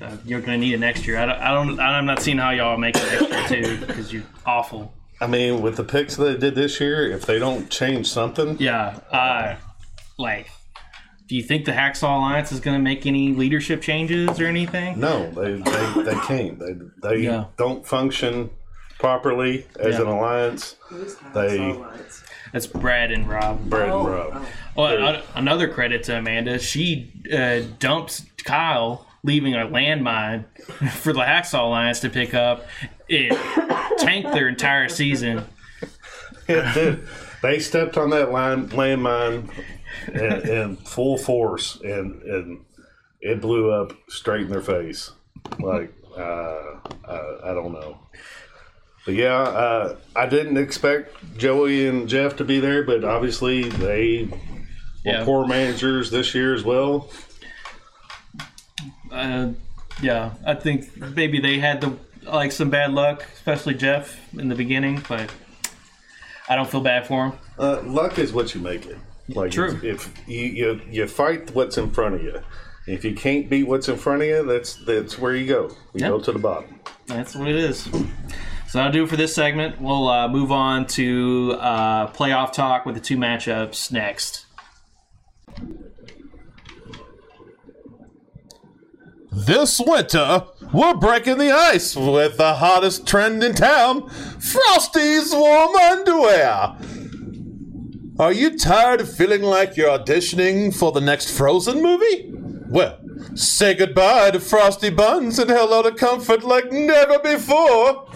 uh, 0.00 0.16
you're 0.24 0.40
gonna 0.40 0.58
need 0.58 0.74
it 0.74 0.80
next 0.80 1.06
year. 1.06 1.18
I 1.18 1.26
don't, 1.26 1.38
I 1.40 1.52
don't. 1.52 1.80
I'm 1.80 2.06
not 2.06 2.20
seeing 2.20 2.38
how 2.38 2.50
y'all 2.50 2.76
make 2.76 2.96
it 2.96 3.30
next 3.30 3.50
year 3.50 3.62
too 3.62 3.86
because 3.86 4.12
you're 4.12 4.22
awful. 4.44 4.92
I 5.20 5.26
mean, 5.26 5.62
with 5.62 5.76
the 5.76 5.84
picks 5.84 6.16
that 6.16 6.24
they 6.24 6.36
did 6.36 6.54
this 6.54 6.78
year, 6.80 7.10
if 7.10 7.24
they 7.24 7.38
don't 7.38 7.70
change 7.70 8.06
something, 8.08 8.58
Yeah. 8.60 8.98
Uh, 9.10 9.56
like, 10.18 10.48
do 11.26 11.34
you 11.36 11.42
think 11.42 11.64
the 11.64 11.72
Hacksaw 11.72 12.16
Alliance 12.18 12.52
is 12.52 12.60
gonna 12.60 12.78
make 12.78 13.06
any 13.06 13.32
leadership 13.32 13.80
changes 13.80 14.38
or 14.40 14.46
anything? 14.46 15.00
no, 15.00 15.30
they 15.30 15.52
they, 15.54 16.02
they 16.02 16.20
can't. 16.26 16.58
They 16.58 16.74
they 17.02 17.22
Yeah. 17.22 17.46
don't 17.56 17.86
function 17.86 18.50
properly 19.06 19.64
as 19.78 19.94
Yeah. 19.94 20.00
an 20.02 20.06
alliance. 20.08 20.74
They- 21.32 21.58
Alliance? 21.70 22.24
That's 22.52 22.66
Brad 22.66 23.12
and 23.12 23.28
Rob. 23.28 23.68
Brad 23.70 23.88
Oh, 23.90 24.00
and 24.06 24.14
Rob. 24.14 24.32
oh. 24.34 24.46
Well, 24.76 25.14
a- 25.14 25.22
another 25.36 25.68
credit 25.68 26.02
to 26.04 26.16
Amanda. 26.18 26.58
She 26.58 27.12
uh, 27.32 27.60
dumped 27.78 28.22
Kyle, 28.44 29.06
leaving 29.22 29.54
a 29.54 29.58
landmine 29.66 30.44
for 30.92 31.12
the 31.12 31.20
Hacksaw 31.20 31.60
Alliance 31.66 32.00
to 32.00 32.10
pick 32.10 32.34
up. 32.34 32.66
It 33.08 33.32
tanked 33.98 34.32
their 34.32 34.48
entire 34.48 34.88
season. 34.88 35.44
It 36.48 36.74
did. 36.74 37.02
They 37.42 37.58
stepped 37.58 37.96
on 37.96 38.10
that 38.10 38.30
line 38.30 38.68
landmine 38.68 39.50
in, 40.14 40.48
in 40.48 40.76
full 40.76 41.18
force, 41.18 41.80
and 41.82 42.22
and 42.22 42.64
it 43.20 43.40
blew 43.40 43.72
up 43.72 43.92
straight 44.08 44.42
in 44.42 44.48
their 44.50 44.60
face. 44.60 45.10
Like 45.58 45.92
uh, 46.16 46.78
I, 47.04 47.38
I 47.46 47.52
don't 47.52 47.72
know. 47.72 47.98
But 49.06 49.14
yeah, 49.14 49.34
uh, 49.40 49.96
I 50.14 50.26
didn't 50.26 50.56
expect 50.58 51.14
Joey 51.38 51.86
and 51.86 52.08
Jeff 52.08 52.36
to 52.36 52.44
be 52.44 52.58
there, 52.60 52.82
but 52.82 53.04
obviously 53.04 53.68
they 53.70 54.28
were 54.32 54.38
Yeah. 55.04 55.24
poor 55.24 55.46
managers 55.46 56.10
this 56.10 56.34
year 56.34 56.52
as 56.54 56.64
well. 56.64 57.08
Uh, 59.12 59.50
yeah, 60.02 60.32
I 60.44 60.54
think 60.54 60.90
maybe 61.14 61.40
they 61.40 61.58
had 61.58 61.80
the 61.80 61.92
like 62.24 62.50
some 62.50 62.68
bad 62.70 62.92
luck, 62.92 63.24
especially 63.34 63.74
Jeff 63.74 64.18
in 64.36 64.48
the 64.48 64.56
beginning. 64.56 65.02
But 65.08 65.30
I 66.48 66.56
don't 66.56 66.68
feel 66.68 66.80
bad 66.80 67.06
for 67.06 67.26
him. 67.26 67.32
Uh, 67.58 67.80
luck 67.82 68.18
is 68.18 68.32
what 68.32 68.54
you 68.54 68.60
make 68.60 68.84
it. 68.86 68.98
Like 69.28 69.52
True. 69.52 69.78
If, 69.82 69.84
if 69.84 70.28
you, 70.28 70.40
you 70.46 70.80
you 70.90 71.06
fight 71.06 71.54
what's 71.54 71.78
in 71.78 71.90
front 71.90 72.16
of 72.16 72.22
you, 72.24 72.40
if 72.88 73.04
you 73.04 73.14
can't 73.14 73.48
beat 73.48 73.68
what's 73.68 73.88
in 73.88 73.96
front 73.96 74.22
of 74.22 74.28
you, 74.28 74.44
that's 74.44 74.74
that's 74.84 75.16
where 75.18 75.34
you 75.36 75.46
go. 75.46 75.68
You 75.94 76.00
Yep. 76.00 76.10
go 76.10 76.18
to 76.20 76.32
the 76.32 76.38
bottom. 76.40 76.80
That's 77.06 77.36
what 77.36 77.46
it 77.48 77.56
is. 77.56 77.88
So 78.76 78.80
that'll 78.80 78.92
do 78.92 79.04
it 79.04 79.08
for 79.08 79.16
this 79.16 79.34
segment. 79.34 79.80
We'll 79.80 80.06
uh, 80.06 80.28
move 80.28 80.52
on 80.52 80.86
to 80.88 81.56
uh, 81.58 82.08
playoff 82.08 82.52
talk 82.52 82.84
with 82.84 82.94
the 82.94 83.00
two 83.00 83.16
matchups 83.16 83.90
next. 83.90 84.44
This 89.32 89.80
winter, 89.80 90.44
we're 90.74 90.92
breaking 90.92 91.38
the 91.38 91.52
ice 91.52 91.96
with 91.96 92.36
the 92.36 92.56
hottest 92.56 93.06
trend 93.06 93.42
in 93.42 93.54
town 93.54 94.10
Frosty's 94.10 95.32
warm 95.32 95.74
underwear. 95.74 96.76
Are 98.18 98.32
you 98.34 98.58
tired 98.58 99.00
of 99.00 99.10
feeling 99.10 99.40
like 99.40 99.78
you're 99.78 99.98
auditioning 99.98 100.78
for 100.78 100.92
the 100.92 101.00
next 101.00 101.34
Frozen 101.34 101.80
movie? 101.80 102.30
Well, 102.68 102.98
say 103.34 103.72
goodbye 103.72 104.32
to 104.32 104.40
Frosty 104.40 104.90
Buns 104.90 105.38
and 105.38 105.48
hello 105.48 105.82
to 105.82 105.92
comfort 105.92 106.44
like 106.44 106.70
never 106.70 107.18
before. 107.20 108.10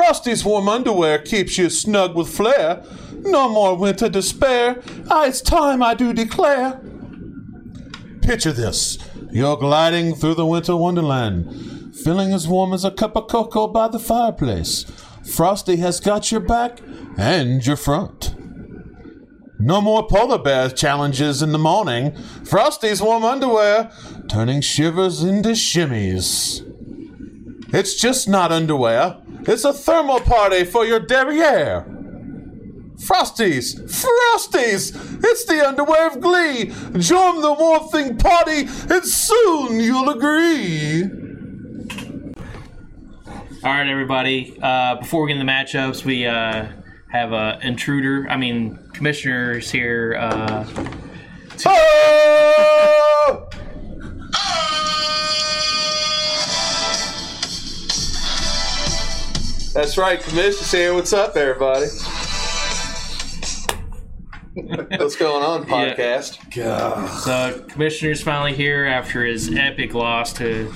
Frosty's 0.00 0.46
warm 0.46 0.66
underwear 0.66 1.18
keeps 1.18 1.58
you 1.58 1.68
snug 1.68 2.16
with 2.16 2.34
flair. 2.34 2.82
No 3.18 3.50
more 3.50 3.76
winter 3.76 4.08
despair. 4.08 4.80
Ah, 5.10 5.26
it's 5.26 5.42
time 5.42 5.82
I 5.82 5.92
do 5.92 6.14
declare. 6.14 6.80
Picture 8.22 8.52
this. 8.52 8.96
You're 9.30 9.58
gliding 9.58 10.14
through 10.14 10.36
the 10.36 10.46
winter 10.46 10.74
wonderland, 10.74 11.94
feeling 11.94 12.32
as 12.32 12.48
warm 12.48 12.72
as 12.72 12.82
a 12.82 12.90
cup 12.90 13.14
of 13.14 13.28
cocoa 13.28 13.66
by 13.66 13.88
the 13.88 13.98
fireplace. 13.98 14.86
Frosty 15.22 15.76
has 15.76 16.00
got 16.00 16.32
your 16.32 16.40
back 16.40 16.80
and 17.18 17.64
your 17.66 17.76
front. 17.76 18.34
No 19.58 19.82
more 19.82 20.06
polar 20.08 20.38
bear 20.38 20.70
challenges 20.70 21.42
in 21.42 21.52
the 21.52 21.58
morning. 21.58 22.16
Frosty's 22.46 23.02
warm 23.02 23.22
underwear, 23.22 23.92
turning 24.30 24.62
shivers 24.62 25.22
into 25.22 25.50
shimmies. 25.50 26.64
It's 27.74 28.00
just 28.00 28.30
not 28.30 28.50
underwear. 28.50 29.18
It's 29.46 29.64
a 29.64 29.72
thermal 29.72 30.20
party 30.20 30.64
for 30.64 30.84
your 30.84 31.00
derriere. 31.00 31.84
Frosties! 32.96 33.80
Frosties! 33.88 34.92
It's 35.24 35.44
the 35.46 35.66
underwear 35.66 36.08
of 36.08 36.20
glee! 36.20 36.66
Join 36.98 37.40
the 37.40 37.54
One 37.54 38.18
party, 38.18 38.68
and 38.92 39.04
soon 39.04 39.80
you'll 39.80 40.10
agree! 40.10 41.04
All 43.62 43.72
right, 43.72 43.86
everybody. 43.88 44.58
Uh, 44.62 44.96
before 44.96 45.22
we 45.22 45.28
get 45.28 45.40
into 45.40 45.46
the 45.46 45.50
matchups, 45.50 46.04
we 46.04 46.26
uh, 46.26 46.66
have 47.10 47.32
a 47.32 47.58
intruder. 47.62 48.26
I 48.30 48.36
mean, 48.36 48.78
commissioners 48.92 49.70
here. 49.70 50.16
Uh, 50.18 50.66
Oh! 51.66 53.48
That's 59.72 59.96
right, 59.96 60.20
Commissioner's 60.20 60.72
here. 60.72 60.94
What's 60.94 61.12
up, 61.12 61.36
everybody? 61.36 61.86
What's 64.98 65.16
going 65.16 65.42
on, 65.44 65.66
Yeah. 65.68 65.94
podcast? 65.94 67.20
so, 67.22 67.64
commissioners 67.68 68.20
finally 68.22 68.52
here 68.54 68.84
after 68.84 69.24
his 69.24 69.54
epic 69.54 69.94
loss 69.94 70.32
to 70.34 70.72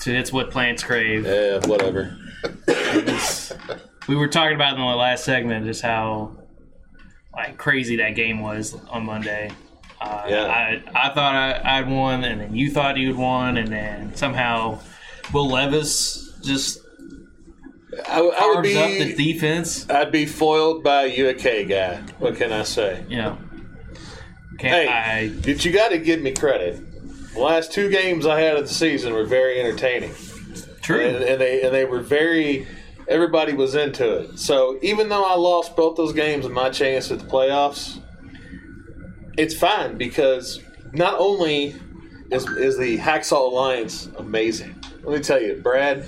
to 0.00 0.14
It's 0.14 0.32
What 0.32 0.50
Plants 0.50 0.82
Crave. 0.82 1.26
Yeah, 1.26 1.58
whatever. 1.66 2.16
We 4.08 4.14
were 4.16 4.28
talking 4.28 4.54
about 4.54 4.74
in 4.74 4.78
the 4.80 4.84
last 4.86 5.24
segment 5.24 5.66
just 5.66 5.82
how 5.82 6.36
like 7.34 7.58
crazy 7.58 7.96
that 7.96 8.10
game 8.14 8.40
was 8.40 8.76
on 8.88 9.04
Monday. 9.04 9.50
Uh, 10.00 10.22
Yeah. 10.28 10.44
I 10.46 10.82
I 10.94 11.08
thought 11.10 11.34
I, 11.34 11.78
I'd 11.78 11.88
won, 11.90 12.24
and 12.24 12.40
then 12.40 12.54
you 12.54 12.70
thought 12.70 12.96
you'd 12.96 13.16
won, 13.16 13.56
and 13.58 13.68
then 13.68 14.14
somehow 14.16 14.78
Will 15.34 15.48
Levis 15.50 16.32
just 16.42 16.78
I, 18.08 18.18
I 18.18 18.20
would 18.20 18.34
carves 18.34 18.76
up 18.76 18.90
the 18.90 19.14
be. 19.14 19.32
defense. 19.32 19.88
I'd 19.88 20.12
be 20.12 20.26
foiled 20.26 20.82
by 20.84 21.04
a 21.04 21.30
UK 21.30 21.68
guy. 21.68 21.96
What 22.18 22.36
can 22.36 22.52
I 22.52 22.62
say? 22.64 23.04
Know, 23.08 23.38
can't 24.58 24.88
Hey, 24.88 24.88
I? 24.88 25.20
you 25.52 25.72
got 25.72 25.88
to 25.90 25.98
give 25.98 26.20
me 26.20 26.32
credit. 26.32 26.80
The 27.34 27.40
last 27.40 27.72
two 27.72 27.90
games 27.90 28.26
I 28.26 28.40
had 28.40 28.56
of 28.56 28.66
the 28.66 28.72
season 28.74 29.12
were 29.12 29.24
very 29.24 29.60
entertaining, 29.60 30.14
True. 30.82 31.00
and, 31.04 31.16
and 31.24 31.40
they 31.40 31.62
and 31.62 31.74
they 31.74 31.84
were 31.84 32.00
very. 32.00 32.66
Everybody 33.08 33.52
was 33.52 33.74
into 33.76 34.18
it. 34.18 34.38
So 34.38 34.78
even 34.82 35.08
though 35.08 35.24
I 35.24 35.34
lost 35.36 35.76
both 35.76 35.96
those 35.96 36.12
games 36.12 36.44
and 36.44 36.52
my 36.52 36.70
chance 36.70 37.10
at 37.12 37.20
the 37.20 37.24
playoffs, 37.26 38.00
it's 39.36 39.54
fine 39.54 39.96
because 39.96 40.60
not 40.92 41.14
only 41.18 41.74
is 42.32 42.46
is 42.48 42.76
the 42.78 42.98
Hacksaw 42.98 43.52
Alliance 43.52 44.08
amazing. 44.18 44.74
Let 45.04 45.18
me 45.18 45.22
tell 45.22 45.40
you, 45.40 45.54
Brad, 45.62 46.04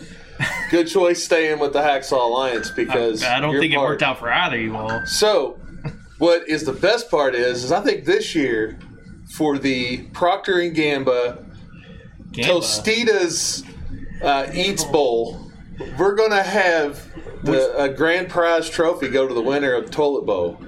good 0.71 0.87
choice 0.87 1.23
staying 1.23 1.59
with 1.59 1.73
the 1.73 1.81
Hacksaw 1.81 2.13
Alliance 2.13 2.71
because 2.71 3.23
I 3.23 3.41
don't 3.41 3.53
you're 3.53 3.61
think 3.61 3.75
it 3.75 3.79
worked 3.79 4.03
out 4.03 4.19
for 4.19 4.31
either 4.31 4.57
of 4.57 4.63
you 4.63 4.77
all. 4.77 5.07
so, 5.07 5.59
what 6.19 6.49
is 6.49 6.65
the 6.65 6.73
best 6.73 7.11
part 7.11 7.35
is, 7.35 7.65
is 7.65 7.73
I 7.73 7.81
think 7.81 8.05
this 8.05 8.35
year 8.35 8.79
for 9.31 9.59
the 9.59 9.99
Procter 10.13 10.59
and 10.61 10.75
Gamba 10.75 11.45
Gamba. 12.33 12.53
Tostitas 12.53 13.65
uh, 14.23 14.51
Eats 14.53 14.85
Bowl, 14.85 15.51
we're 15.99 16.15
gonna 16.15 16.43
have 16.43 17.05
the, 17.43 17.77
a 17.77 17.89
grand 17.89 18.29
prize 18.29 18.69
trophy 18.69 19.09
go 19.09 19.27
to 19.27 19.35
the 19.35 19.41
winner 19.41 19.73
of 19.73 19.91
Toilet 19.91 20.27
Bowl, 20.27 20.61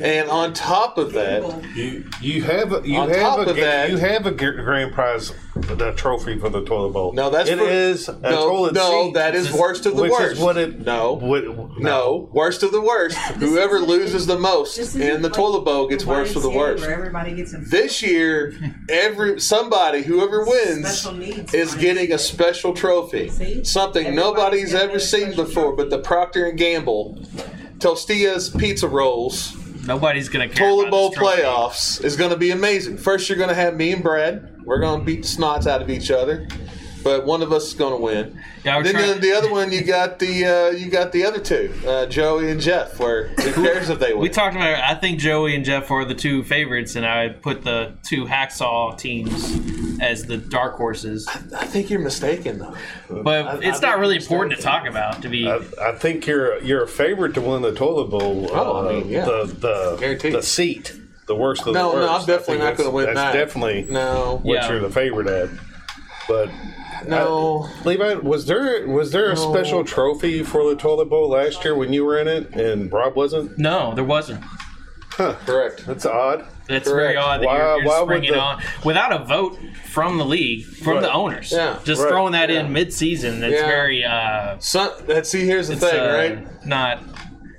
and 0.00 0.28
on 0.30 0.52
top 0.52 0.98
of 0.98 1.12
that, 1.14 1.42
You 1.74 2.04
you 2.20 2.42
have 2.42 2.72
a, 2.72 2.86
you 2.86 2.96
On 2.98 3.08
have 3.08 3.18
top 3.20 3.38
a 3.46 3.50
of 3.50 3.56
that- 3.56 3.90
you 3.90 3.96
have 3.96 4.26
a 4.26 4.30
gr- 4.30 4.52
grand 4.62 4.92
prize 4.92 5.32
the 5.56 5.92
trophy 5.92 6.38
for 6.38 6.48
the 6.48 6.62
toilet 6.64 6.92
bowl. 6.92 7.12
No, 7.12 7.30
that's 7.30 7.48
It 7.48 7.58
for- 7.58 7.68
is 7.68 8.08
a 8.08 8.18
no, 8.20 8.48
toilet 8.48 8.74
no, 8.74 9.04
seat, 9.04 9.14
that 9.14 9.34
is 9.34 9.52
worst 9.52 9.86
of 9.86 9.96
the 9.96 10.02
which 10.02 10.10
worst. 10.12 10.32
is 10.34 10.38
what 10.40 10.56
it 10.56 10.84
no. 10.84 11.12
what- 11.14 11.44
No, 11.78 12.28
worst 12.32 12.62
of 12.62 12.72
the 12.72 12.80
worst. 12.80 13.16
Whoever 13.16 13.78
loses 13.80 14.26
the 14.26 14.38
most 14.38 14.78
in 14.96 15.22
the 15.22 15.30
toilet 15.30 15.64
bowl 15.64 15.86
gets 15.88 16.04
worst 16.04 16.34
of 16.36 16.42
the 16.42 16.48
YMCA 16.50 16.58
worst. 16.58 16.82
Where 16.82 16.92
everybody 16.94 17.34
gets 17.34 17.54
a 17.54 17.58
This 17.58 18.02
year, 18.02 18.54
every 18.88 19.40
somebody, 19.40 20.02
whoever 20.02 20.44
wins, 20.44 20.88
Special 21.00 21.18
needs 21.18 21.54
is 21.54 21.74
getting 21.76 22.12
a 22.12 22.18
special 22.18 22.72
trophy. 22.74 23.28
See? 23.30 23.64
Something 23.64 24.06
Everybody's 24.06 24.24
nobody's 24.36 24.72
getting 24.72 24.80
ever 24.82 24.90
their 24.92 25.00
seen 25.00 25.26
special 25.32 25.44
before, 25.44 25.72
but 25.76 25.90
the 25.90 25.98
Procter 25.98 26.46
and 26.46 26.58
Gamble 26.58 27.20
Tostias 27.78 28.56
pizza 28.56 28.88
rolls 28.88 29.54
Nobody's 29.86 30.28
gonna 30.28 30.48
care. 30.48 30.68
toilet 30.68 30.88
about 30.88 30.90
bowl 30.90 31.08
this 31.10 31.18
trophy. 31.18 31.42
playoffs 31.42 32.04
is 32.04 32.16
going 32.16 32.30
to 32.30 32.36
be 32.36 32.50
amazing. 32.50 32.96
First, 32.96 33.28
you're 33.28 33.38
going 33.38 33.50
to 33.50 33.54
have 33.54 33.76
me 33.76 33.92
and 33.92 34.02
Brad. 34.02 34.62
We're 34.64 34.80
going 34.80 35.00
to 35.00 35.04
beat 35.04 35.22
the 35.22 35.28
snots 35.28 35.66
out 35.66 35.82
of 35.82 35.90
each 35.90 36.10
other, 36.10 36.48
but 37.04 37.24
one 37.26 37.42
of 37.42 37.52
us 37.52 37.66
is 37.68 37.74
going 37.74 37.92
to 37.94 38.00
win. 38.02 38.40
Yeah, 38.64 38.80
then 38.82 38.94
try- 38.94 39.12
the, 39.12 39.20
the 39.20 39.32
other 39.32 39.50
one, 39.50 39.70
you 39.70 39.82
got 39.84 40.18
the 40.18 40.44
uh, 40.44 40.70
you 40.70 40.90
got 40.90 41.12
the 41.12 41.24
other 41.26 41.38
two, 41.38 41.72
uh, 41.86 42.06
Joey 42.06 42.50
and 42.50 42.60
Jeff. 42.60 42.98
Where 42.98 43.28
who 43.28 43.52
cares 43.64 43.90
if 43.90 43.98
they 44.00 44.12
win? 44.14 44.22
We 44.22 44.28
talked 44.30 44.56
about. 44.56 44.80
I 44.82 44.94
think 44.94 45.20
Joey 45.20 45.54
and 45.54 45.64
Jeff 45.64 45.90
are 45.90 46.04
the 46.04 46.14
two 46.14 46.42
favorites, 46.42 46.96
and 46.96 47.04
I 47.06 47.28
put 47.28 47.62
the 47.62 47.92
two 48.02 48.24
hacksaw 48.24 48.96
teams 48.98 50.00
as 50.00 50.24
the 50.24 50.38
dark 50.38 50.76
horses. 50.76 51.28
I 51.54 51.66
think 51.66 51.90
you're 51.90 52.00
mistaken 52.00 52.58
though. 52.58 52.74
But 53.10 53.46
I- 53.46 53.58
it's 53.68 53.82
I 53.84 53.90
not 53.90 53.98
really 53.98 54.16
important 54.16 54.56
to 54.56 54.62
talk 54.62 54.86
about. 54.86 55.20
To 55.22 55.28
be 55.28 55.46
I, 55.48 55.60
I 55.80 55.92
think 55.92 56.26
you're 56.26 56.58
you're 56.62 56.84
a 56.84 56.88
favorite 56.88 57.34
to 57.34 57.40
win 57.42 57.60
the 57.62 57.74
toilet 57.74 58.06
bowl. 58.10 58.48
Oh, 58.50 58.86
I 58.86 58.88
uh, 58.88 58.92
mean, 59.00 59.08
yeah. 59.10 59.24
the 59.26 59.44
the 59.44 59.96
Guaranteed. 60.00 60.32
the 60.34 60.42
seat, 60.42 60.94
the 61.26 61.36
worst 61.36 61.66
of 61.66 61.74
No, 61.74 61.92
the 61.92 61.98
no, 62.00 62.06
worst. 62.06 62.20
I'm 62.22 62.26
definitely 62.26 62.58
not 62.58 62.64
that's- 62.64 62.78
gonna 62.78 62.90
win 62.90 63.04
That's 63.06 63.16
that. 63.18 63.32
definitely 63.34 63.82
No, 63.90 64.40
what 64.42 64.54
Yeah. 64.54 64.70
you're 64.70 64.80
the 64.80 64.90
favorite 64.90 65.26
at. 65.28 65.50
But 66.26 66.48
no. 67.08 67.68
Levi, 67.84 68.14
was 68.14 68.46
there 68.46 68.86
was 68.86 69.12
there 69.12 69.30
a 69.30 69.34
No. 69.34 69.52
special 69.52 69.84
trophy 69.84 70.42
for 70.42 70.68
the 70.70 70.76
toilet 70.76 71.06
bowl 71.10 71.28
last 71.30 71.64
year 71.64 71.74
when 71.74 71.92
you 71.92 72.04
were 72.04 72.18
in 72.18 72.28
it 72.28 72.50
and 72.54 72.92
Rob 72.92 73.14
wasn't? 73.16 73.58
no, 73.58 73.94
there 73.94 74.04
wasn't. 74.04 74.42
Correct. 75.10 75.86
That's 75.86 76.04
odd. 76.06 76.44
It's 76.68 76.88
very 76.90 77.16
odd 77.16 77.40
that 77.42 77.46
Why- 77.46 77.58
you're, 77.58 77.76
you're 77.78 77.86
why 77.86 78.00
would 78.02 78.22
the- 78.22 78.36
on 78.38 78.62
without 78.84 79.12
a 79.12 79.24
vote 79.24 79.56
from 79.84 80.18
the 80.18 80.24
league, 80.24 80.64
from 80.64 81.02
the 81.02 81.12
owners. 81.12 81.52
Yeah. 81.52 81.78
just 81.84 82.00
Right. 82.02 82.08
throwing 82.08 82.32
that 82.32 82.50
Yeah. 82.50 82.60
in 82.60 82.72
mid-season. 82.72 83.40
That's 83.40 83.52
Yeah. 83.54 83.66
very 83.66 84.04
uh, 84.04 84.56
Son, 84.58 84.90
that, 85.06 85.26
see, 85.26 85.44
here's 85.46 85.68
the 85.68 85.76
thing, 85.76 86.00
uh, 86.00 86.12
right? 86.14 86.66
Not 86.66 87.00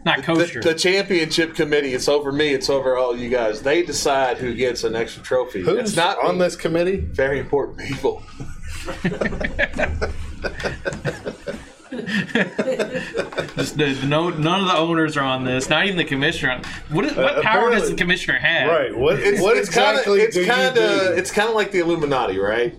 not 0.06 0.24
The, 0.24 0.60
the 0.62 0.74
championship 0.76 1.56
committee, 1.56 1.94
it's 1.96 2.08
over 2.08 2.32
me, 2.32 2.50
it's 2.54 2.70
over 2.70 2.96
all 2.96 3.18
you 3.18 3.28
guys. 3.30 3.64
They 3.64 3.82
decide 3.82 4.38
who 4.38 4.54
gets 4.54 4.84
an 4.84 4.96
extra 4.96 5.24
trophy. 5.24 5.62
Who's 5.62 5.80
it's 5.80 5.96
not 5.96 6.24
on 6.24 6.36
me. 6.38 6.42
this 6.44 6.56
committee? 6.56 6.98
very 6.98 7.40
important 7.40 7.80
people. 7.80 8.22
Just 13.56 13.78
the, 13.78 13.98
no, 14.08 14.30
none 14.30 14.62
of 14.62 14.68
the 14.68 14.76
owners 14.76 15.16
are 15.18 15.24
on 15.24 15.44
this. 15.46 15.70
Not 15.70 15.86
even 15.86 15.98
the 15.98 16.04
commissioner. 16.06 16.62
What, 16.90 17.06
is, 17.06 17.16
what 17.16 17.38
Uh, 17.38 17.42
power 17.42 17.72
does 17.72 17.84
apparently- 17.84 17.90
the 17.92 17.96
commissioner 17.98 18.38
have? 18.40 18.70
Right. 18.70 18.96
What 18.96 19.20
It's, 19.20 19.42
what 19.42 19.58
it's 19.58 19.70
kind 19.70 19.98
of 19.98 20.02
exactly 20.02 20.22
it's 20.22 20.36
do 20.36 20.42
you 20.42 20.48
kind 20.48 20.68
of 20.68 20.74
do? 20.76 21.14
it's 21.14 21.32
kind 21.32 21.50
of 21.50 21.56
like 21.56 21.72
the 21.72 21.80
Illuminati, 21.80 22.38
right? 22.38 22.76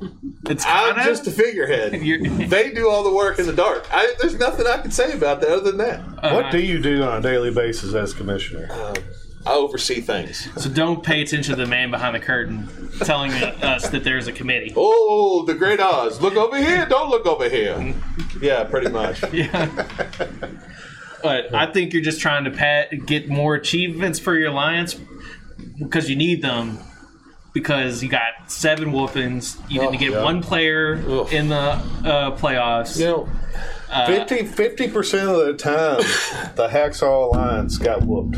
It's 0.48 0.64
I'm 0.66 0.94
kinda, 0.94 1.04
just 1.10 1.26
a 1.26 1.30
figurehead. 1.30 1.94
You're- 2.02 2.28
they 2.46 2.70
do 2.72 2.88
all 2.90 3.02
the 3.04 3.14
work 3.14 3.38
in 3.38 3.46
the 3.46 3.52
dark. 3.52 3.86
I, 3.92 4.14
there's 4.20 4.38
nothing 4.38 4.66
I 4.66 4.78
can 4.78 4.90
say 4.90 5.12
about 5.12 5.40
that 5.40 5.50
other 5.50 5.70
than 5.72 5.78
that. 5.78 6.00
uh, 6.22 6.32
what 6.34 6.52
do 6.52 6.58
you 6.60 6.80
do 6.80 7.02
on 7.02 7.18
a 7.18 7.20
daily 7.22 7.50
basis 7.52 7.94
as 7.94 8.12
commissioner? 8.12 8.68
I 9.46 9.52
oversee 9.54 10.00
things. 10.00 10.48
So 10.60 10.68
don't 10.68 11.02
pay 11.04 11.22
attention 11.22 11.54
to 11.54 11.60
the 11.62 11.66
man 11.68 11.90
behind 11.90 12.14
the 12.16 12.20
curtain 12.20 12.68
telling 13.04 13.32
us 13.32 13.88
that 13.90 14.02
there's 14.02 14.26
a 14.26 14.32
committee. 14.32 14.72
Oh, 14.76 15.44
the 15.46 15.54
Great 15.54 15.78
Oz! 15.80 16.20
Look 16.20 16.34
over 16.36 16.56
here! 16.56 16.84
Don't 16.86 17.10
look 17.10 17.26
over 17.26 17.48
here. 17.48 17.94
Yeah, 18.40 18.64
pretty 18.64 18.88
much. 18.90 19.22
Yeah. 19.32 19.70
But 21.22 21.54
I 21.54 21.72
think 21.72 21.92
you're 21.92 22.02
just 22.02 22.20
trying 22.20 22.44
to 22.44 22.50
pat, 22.50 23.06
get 23.06 23.28
more 23.28 23.54
achievements 23.54 24.18
for 24.18 24.36
your 24.36 24.50
alliance 24.50 24.96
because 25.78 26.08
you 26.10 26.16
need 26.16 26.42
them. 26.42 26.78
Because 27.52 28.02
you 28.02 28.08
got 28.10 28.50
seven 28.52 28.92
whoopings, 28.92 29.56
you 29.68 29.80
Oh, 29.80 29.84
need 29.90 29.98
to 29.98 30.04
get 30.04 30.12
yeah. 30.12 30.22
one 30.22 30.42
player 30.42 31.02
Ugh. 31.08 31.32
in 31.32 31.48
the 31.48 31.56
uh, 31.56 32.36
playoffs. 32.36 32.98
You 33.00 33.06
know, 33.06 34.46
50 34.46 34.88
percent 34.88 35.28
of 35.30 35.36
the 35.46 35.54
time, 35.54 35.98
the 36.54 36.68
Hacksaw 36.68 37.32
Alliance 37.32 37.78
got 37.78 38.02
whooped 38.02 38.36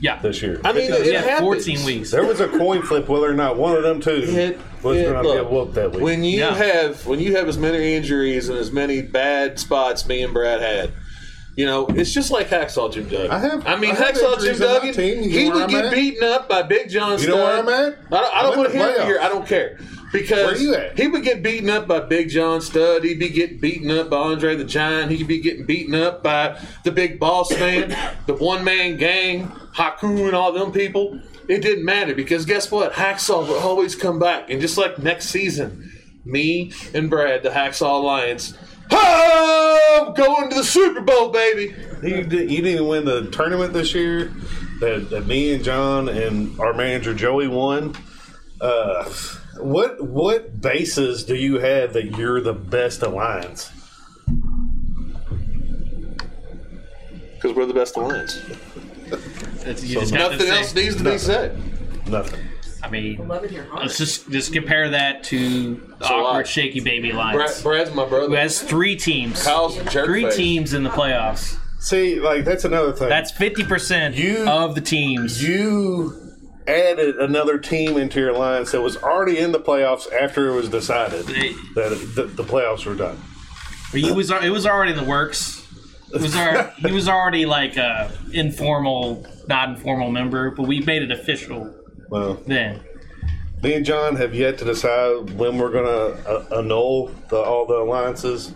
yeah, 0.00 0.20
this 0.20 0.40
year. 0.42 0.60
I 0.64 0.72
mean, 0.72 0.92
it 0.92 1.06
yeah, 1.12 1.20
happens. 1.22 1.64
14 1.66 1.84
weeks. 1.84 2.10
there 2.10 2.24
was 2.24 2.40
a 2.40 2.48
coin 2.48 2.82
flip 2.82 3.08
whether 3.08 3.30
or 3.30 3.34
not 3.34 3.56
one 3.56 3.76
of 3.76 3.82
them 3.82 4.00
two 4.00 4.22
It- 4.26 4.58
was 4.82 4.96
going 5.02 5.22
to 5.24 5.32
get 5.34 5.50
whooped 5.50 5.74
that 5.74 5.92
week. 5.92 6.00
When 6.02 6.24
you 6.24 6.38
Yeah. 6.38 6.54
have 6.54 7.06
when 7.06 7.20
you 7.20 7.36
have 7.36 7.48
as 7.48 7.58
many 7.58 7.94
injuries 7.94 8.48
and 8.48 8.58
as 8.58 8.72
many 8.72 9.02
bad 9.02 9.58
spots 9.58 10.06
me 10.06 10.22
and 10.22 10.32
Brad 10.32 10.62
had, 10.62 10.90
you 11.54 11.66
know, 11.66 11.86
it's 11.88 12.12
just 12.12 12.30
like 12.30 12.48
Hacksaw 12.48 12.90
Jim 12.92 13.04
Duggan. 13.08 13.30
I 13.30 13.38
have- 13.38 13.66
I 13.66 13.76
mean, 13.76 13.90
I 13.90 13.94
have 13.96 14.14
Hacksaw 14.14 14.40
Jim 14.40 14.54
injuries 14.54 14.60
in 14.62 14.66
my 14.66 14.72
Duggan. 14.74 14.94
team. 14.94 15.22
He 15.30 15.50
would 15.50 15.68
get 15.68 15.84
at? 15.86 15.92
beaten 15.92 16.24
up 16.24 16.48
by 16.48 16.62
Big 16.62 16.88
John. 16.88 17.20
You 17.20 17.28
know 17.28 17.36
where 17.36 17.58
I'm 17.58 17.68
at? 17.68 17.98
I 18.10 18.20
don't, 18.20 18.34
I 18.36 18.42
don't 18.42 18.56
want 18.56 18.72
to 18.72 18.78
hear 18.78 18.88
it 18.88 19.02
here. 19.02 19.18
I 19.20 19.28
don't 19.28 19.46
care. 19.46 19.78
Because 20.12 20.52
Where 20.52 20.56
you 20.56 20.74
at? 20.74 20.98
he 20.98 21.06
would 21.06 21.22
get 21.22 21.42
beaten 21.42 21.70
up 21.70 21.86
by 21.86 22.00
Big 22.00 22.30
John 22.30 22.60
Studd. 22.60 23.04
He'd 23.04 23.20
be 23.20 23.28
getting 23.28 23.58
beaten 23.58 23.90
up 23.90 24.10
by 24.10 24.16
Andre 24.16 24.56
the 24.56 24.64
Giant. 24.64 25.12
He'd 25.12 25.28
be 25.28 25.40
getting 25.40 25.66
beaten 25.66 25.94
up 25.94 26.22
by 26.22 26.60
the 26.84 26.90
Big 26.90 27.20
Boss 27.20 27.50
Man, 27.52 27.96
the 28.26 28.34
One 28.34 28.64
Man 28.64 28.96
Gang, 28.96 29.46
Haku, 29.74 30.26
and 30.26 30.34
all 30.34 30.52
them 30.52 30.72
people. 30.72 31.20
It 31.48 31.62
didn't 31.62 31.84
matter 31.84 32.14
because 32.14 32.44
guess 32.44 32.70
what? 32.70 32.92
Hacksaw 32.92 33.46
would 33.48 33.58
always 33.58 33.94
come 33.94 34.18
back. 34.18 34.50
And 34.50 34.60
just 34.60 34.76
like 34.76 34.98
next 34.98 35.28
season, 35.28 35.92
me 36.24 36.72
and 36.92 37.08
Brad, 37.08 37.42
the 37.42 37.50
Hacksaw 37.50 38.00
Alliance, 38.02 38.54
Oh, 38.92 40.12
going 40.16 40.50
to 40.50 40.56
the 40.56 40.64
Super 40.64 41.00
Bowl, 41.00 41.28
baby. 41.30 41.74
You, 42.02 42.24
did, 42.24 42.50
you 42.50 42.62
didn't 42.62 42.88
win 42.88 43.04
the 43.04 43.30
tournament 43.30 43.72
this 43.72 43.94
year 43.94 44.32
that, 44.80 45.10
that 45.10 45.26
me 45.26 45.54
and 45.54 45.62
John 45.62 46.08
and 46.08 46.58
our 46.58 46.72
manager 46.74 47.14
Joey 47.14 47.46
won. 47.46 47.94
Uh, 48.60 49.08
what 49.64 50.00
what 50.02 50.60
basis 50.60 51.24
do 51.24 51.34
you 51.34 51.58
have 51.58 51.92
that 51.94 52.16
you're 52.16 52.40
the 52.40 52.52
best 52.52 53.02
alliance? 53.02 53.70
Because 57.34 57.56
we're 57.56 57.66
the 57.66 57.74
best 57.74 57.96
alliance. 57.96 58.36
It's- 59.66 59.84
you 59.84 59.98
just 60.00 60.14
have 60.14 60.32
to 60.32 60.36
Nothing 60.36 60.46
say- 60.46 60.58
else 60.58 60.74
needs 60.74 60.96
to 60.96 61.04
be 61.04 61.18
said. 61.18 61.56
Nothing. 62.08 62.40
I 62.82 62.88
mean, 62.88 63.28
Love 63.28 63.44
it, 63.44 63.52
your 63.52 63.64
heart. 63.64 63.82
let's 63.82 63.98
just 63.98 64.30
just 64.30 64.52
compare 64.54 64.88
that 64.90 65.22
to 65.24 65.74
the 65.98 66.06
So 66.06 66.14
awkward 66.14 66.38
what? 66.38 66.48
shaky 66.48 66.80
baby 66.80 67.10
Brad, 67.12 67.34
alliance, 67.34 67.62
Brad's 67.62 67.90
my 67.94 68.04
brother. 68.06 68.22
who 68.22 68.28
brother. 68.28 68.42
has 68.42 68.60
three 68.62 68.96
teams, 68.96 69.42
Kyle's 69.42 69.76
a 69.76 69.84
jerk 69.84 70.06
three 70.06 70.24
face. 70.24 70.36
teams 70.36 70.72
in 70.74 70.82
the 70.82 70.88
playoffs. 70.90 71.56
See, 71.78 72.18
like 72.20 72.44
that's 72.46 72.64
another 72.64 72.92
thing. 72.92 73.08
That's 73.10 73.30
fifty 73.32 73.64
percent 73.64 74.16
You- 74.16 74.46
of 74.48 74.74
the 74.74 74.80
teams. 74.80 75.42
you 75.46 76.14
added 76.66 77.16
another 77.16 77.58
team 77.58 77.96
into 77.96 78.20
your 78.20 78.30
alliance 78.30 78.72
that 78.72 78.80
was 78.80 78.96
already 78.96 79.38
in 79.38 79.52
the 79.52 79.60
playoffs 79.60 80.12
after 80.12 80.48
it 80.48 80.54
was 80.54 80.68
decided 80.68 81.26
that 81.26 82.12
the, 82.14 82.24
the 82.24 82.44
playoffs 82.44 82.86
were 82.86 82.94
done. 82.94 83.20
He 83.92 84.10
was 84.12 84.30
it 84.30 84.50
was 84.50 84.66
already 84.66 84.92
in 84.92 84.96
the 84.96 85.04
works. 85.04 85.66
It 86.12 86.20
was 86.20 86.34
our, 86.36 86.64
he 86.78 86.92
was 86.92 87.08
already 87.08 87.46
like 87.46 87.76
a 87.76 88.10
informal, 88.32 89.26
not 89.48 89.70
informal 89.70 90.10
member, 90.10 90.50
but 90.50 90.66
we 90.66 90.80
made 90.80 91.02
it 91.02 91.10
official 91.10 91.74
Well, 92.08 92.34
then. 92.46 92.80
me 93.62 93.74
and 93.74 93.84
John 93.84 94.16
have 94.16 94.34
yet 94.34 94.58
to 94.58 94.64
decide 94.64 95.30
when 95.30 95.58
we're 95.58 95.70
going 95.70 95.86
to 95.86 96.30
uh, 96.30 96.58
annul 96.58 97.08
the, 97.28 97.36
all 97.36 97.66
the 97.66 97.74
alliances, 97.74 98.52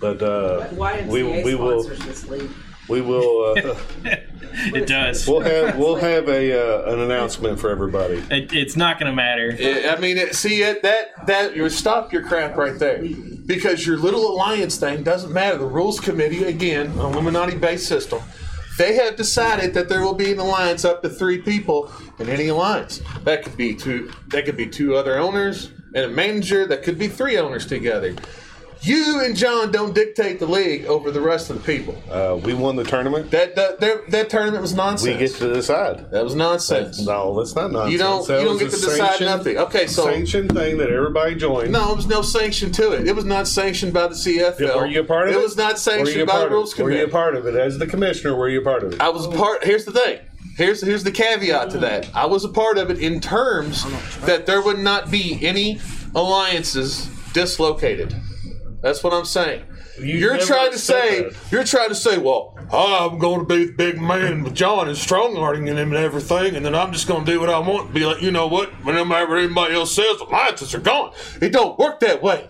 but 0.00 0.22
uh, 0.22 0.68
we 1.06 1.22
we 1.22 1.54
will 1.54 1.82
sponsors 1.82 2.24
this 2.24 2.48
we 2.88 3.00
will 3.02 3.54
uh, 3.56 3.74
It 4.74 4.86
does. 4.86 5.26
we'll 5.26 5.40
have 5.40 5.78
we'll 5.78 5.96
have 5.96 6.28
a 6.28 6.52
uh, 6.52 6.92
an 6.92 7.00
announcement 7.00 7.60
for 7.60 7.70
everybody. 7.70 8.14
It, 8.30 8.52
it's 8.52 8.76
not 8.76 8.98
going 8.98 9.10
to 9.10 9.14
matter. 9.14 9.50
Yeah, 9.50 9.94
I 9.96 10.00
mean, 10.00 10.18
it, 10.18 10.34
see 10.34 10.62
it 10.62 10.82
that 10.82 11.26
that 11.26 11.56
you 11.56 11.68
stop 11.70 12.12
your 12.12 12.22
crap 12.22 12.56
right 12.56 12.78
there, 12.78 13.02
because 13.46 13.86
your 13.86 13.96
little 13.98 14.32
alliance 14.32 14.76
thing 14.76 15.02
doesn't 15.02 15.32
matter. 15.32 15.58
The 15.58 15.66
rules 15.66 16.00
committee, 16.00 16.44
again, 16.44 16.86
Illuminati-based 16.98 17.86
system, 17.86 18.20
they 18.78 18.94
have 18.94 19.16
decided 19.16 19.74
that 19.74 19.88
there 19.88 20.02
will 20.02 20.14
be 20.14 20.32
an 20.32 20.38
alliance 20.38 20.84
up 20.84 21.02
to 21.02 21.08
three 21.08 21.38
people 21.38 21.92
in 22.18 22.28
any 22.28 22.48
alliance. 22.48 23.00
That 23.24 23.44
could 23.44 23.56
be 23.56 23.74
two. 23.74 24.12
That 24.28 24.44
could 24.44 24.56
be 24.56 24.66
two 24.66 24.96
other 24.96 25.18
owners 25.18 25.70
and 25.94 26.04
a 26.04 26.08
manager. 26.08 26.66
That 26.66 26.82
could 26.82 26.98
be 26.98 27.08
three 27.08 27.38
owners 27.38 27.66
together. 27.66 28.14
You 28.80 29.20
and 29.24 29.36
John 29.36 29.72
don't 29.72 29.92
dictate 29.94 30.38
the 30.38 30.46
league 30.46 30.84
over 30.86 31.10
the 31.10 31.20
rest 31.20 31.50
of 31.50 31.56
the 31.56 31.62
people. 31.64 32.00
Uh, 32.10 32.36
we 32.42 32.54
won 32.54 32.76
the 32.76 32.84
tournament. 32.84 33.30
That 33.32 33.56
that 33.56 33.80
that, 33.80 34.10
that 34.10 34.30
tournament 34.30 34.62
was 34.62 34.72
nonsense. 34.72 35.12
We 35.12 35.18
get 35.18 35.34
to 35.36 35.52
decide. 35.52 36.10
that 36.12 36.22
was 36.22 36.34
nonsense. 36.36 37.04
No, 37.04 37.36
that's 37.36 37.56
not 37.56 37.72
nonsense. 37.72 37.92
You 37.92 37.98
don't- 37.98 38.26
That 38.28 38.40
you 38.40 38.46
don't 38.46 38.58
get 38.58 38.70
to 38.70 38.76
decide 38.76 39.20
nothing. 39.20 39.58
Okay, 39.58 39.86
so- 39.88 40.04
sanctioned 40.04 40.52
thing 40.54 40.78
that 40.78 40.90
everybody 40.90 41.34
joined. 41.34 41.72
No, 41.72 41.86
there 41.88 41.96
was 41.96 42.06
no 42.06 42.22
sanction 42.22 42.70
to 42.72 42.92
it. 42.92 43.08
It 43.08 43.16
was 43.16 43.24
not 43.24 43.48
sanctioned 43.48 43.92
by 43.92 44.06
the 44.06 44.14
CFL. 44.14 44.76
Were 44.76 44.86
you 44.86 45.00
a 45.00 45.04
part 45.04 45.28
of 45.28 45.34
it? 45.34 45.38
It 45.38 45.42
was 45.42 45.56
not 45.56 45.78
sanctioned 45.78 46.26
by 46.28 46.38
the 46.40 46.48
rules 46.50 46.76
Were 46.78 46.90
you 46.92 47.04
a 47.04 47.08
part 47.08 47.34
of 47.34 47.46
it 47.46 47.54
as 47.56 47.78
the 47.78 47.86
commissioner? 47.86 48.36
Were 48.36 48.48
you 48.48 48.60
a 48.60 48.64
part 48.64 48.84
of 48.84 48.92
it? 48.94 49.00
I 49.00 49.08
was 49.08 49.26
a 49.26 49.30
part. 49.30 49.64
Here's 49.64 49.84
the 49.84 49.92
thing. 49.92 50.20
Here's 50.56 50.80
here's 50.80 51.04
the 51.04 51.12
caveat 51.12 51.70
to 51.70 51.78
that. 51.78 52.08
I 52.14 52.26
was 52.26 52.44
a 52.44 52.48
part 52.48 52.78
of 52.78 52.90
it 52.90 52.98
in 53.00 53.20
terms 53.20 53.84
that 54.22 54.46
there 54.46 54.60
would 54.62 54.78
not 54.78 55.10
be 55.10 55.38
any 55.42 55.80
alliances 56.14 57.08
dislocated. 57.32 58.14
That's 58.80 59.02
what 59.02 59.12
I'm 59.12 59.24
saying. 59.24 59.64
You 60.00 60.30
are 60.30 60.38
trying 60.38 60.70
to 60.70 60.78
say 60.78 61.24
that. 61.24 61.34
you're 61.50 61.64
trying 61.64 61.88
to 61.88 61.94
say, 61.96 62.18
well, 62.18 62.56
ah, 62.70 63.08
I'm 63.10 63.18
going 63.18 63.40
to 63.40 63.44
be 63.44 63.64
the 63.66 63.72
big 63.72 64.00
man 64.00 64.44
with 64.44 64.54
John 64.54 64.88
and 64.88 64.96
strong 64.96 65.36
arming 65.36 65.66
him 65.66 65.78
and 65.78 65.94
everything, 65.96 66.54
and 66.54 66.64
then 66.64 66.74
I'm 66.76 66.92
just 66.92 67.08
going 67.08 67.24
to 67.24 67.30
do 67.32 67.40
what 67.40 67.48
I 67.50 67.58
want. 67.58 67.86
and 67.86 67.94
Be 67.94 68.04
like, 68.06 68.22
you 68.22 68.30
know 68.30 68.46
what? 68.46 68.70
Whenever 68.84 69.36
anybody 69.36 69.74
else 69.74 69.92
says 69.92 70.18
the 70.18 70.24
alliances 70.26 70.74
are 70.74 70.80
gone, 70.80 71.12
it 71.42 71.52
don't 71.52 71.76
work 71.78 71.98
that 72.00 72.22
way. 72.22 72.46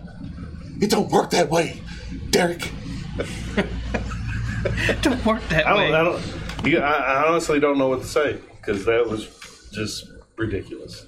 It 0.79 0.91
don't 0.91 1.11
work 1.11 1.31
that 1.31 1.49
way, 1.49 1.81
Derrick. 2.29 2.71
It 3.17 3.65
don't 5.01 5.25
work 5.25 5.41
that 5.49 5.65
I 5.65 5.75
way. 5.75 5.91
don't. 5.91 5.95
I 5.95 6.03
don't. 6.03 6.65
You, 6.67 6.79
I, 6.79 6.91
I 7.23 7.27
honestly 7.27 7.59
don't 7.59 7.77
know 7.79 7.87
what 7.87 8.01
to 8.01 8.07
say 8.07 8.39
because 8.57 8.85
that 8.85 9.09
was 9.09 9.69
just 9.71 10.09
ridiculous. 10.37 11.05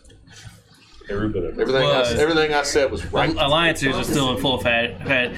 Every 1.12 1.30
bit 1.30 1.44
of. 1.44 1.60
Everything 1.60 1.84
I, 1.84 2.12
everything 2.14 2.54
I 2.54 2.64
said 2.64 2.92
was 2.92 3.06
right. 3.12 3.30
Alliances 3.36 3.96
are 3.96 4.04
still 4.04 4.36
in 4.36 4.42
full 4.42 4.56
effect. 4.60 5.02
effect. 5.02 5.36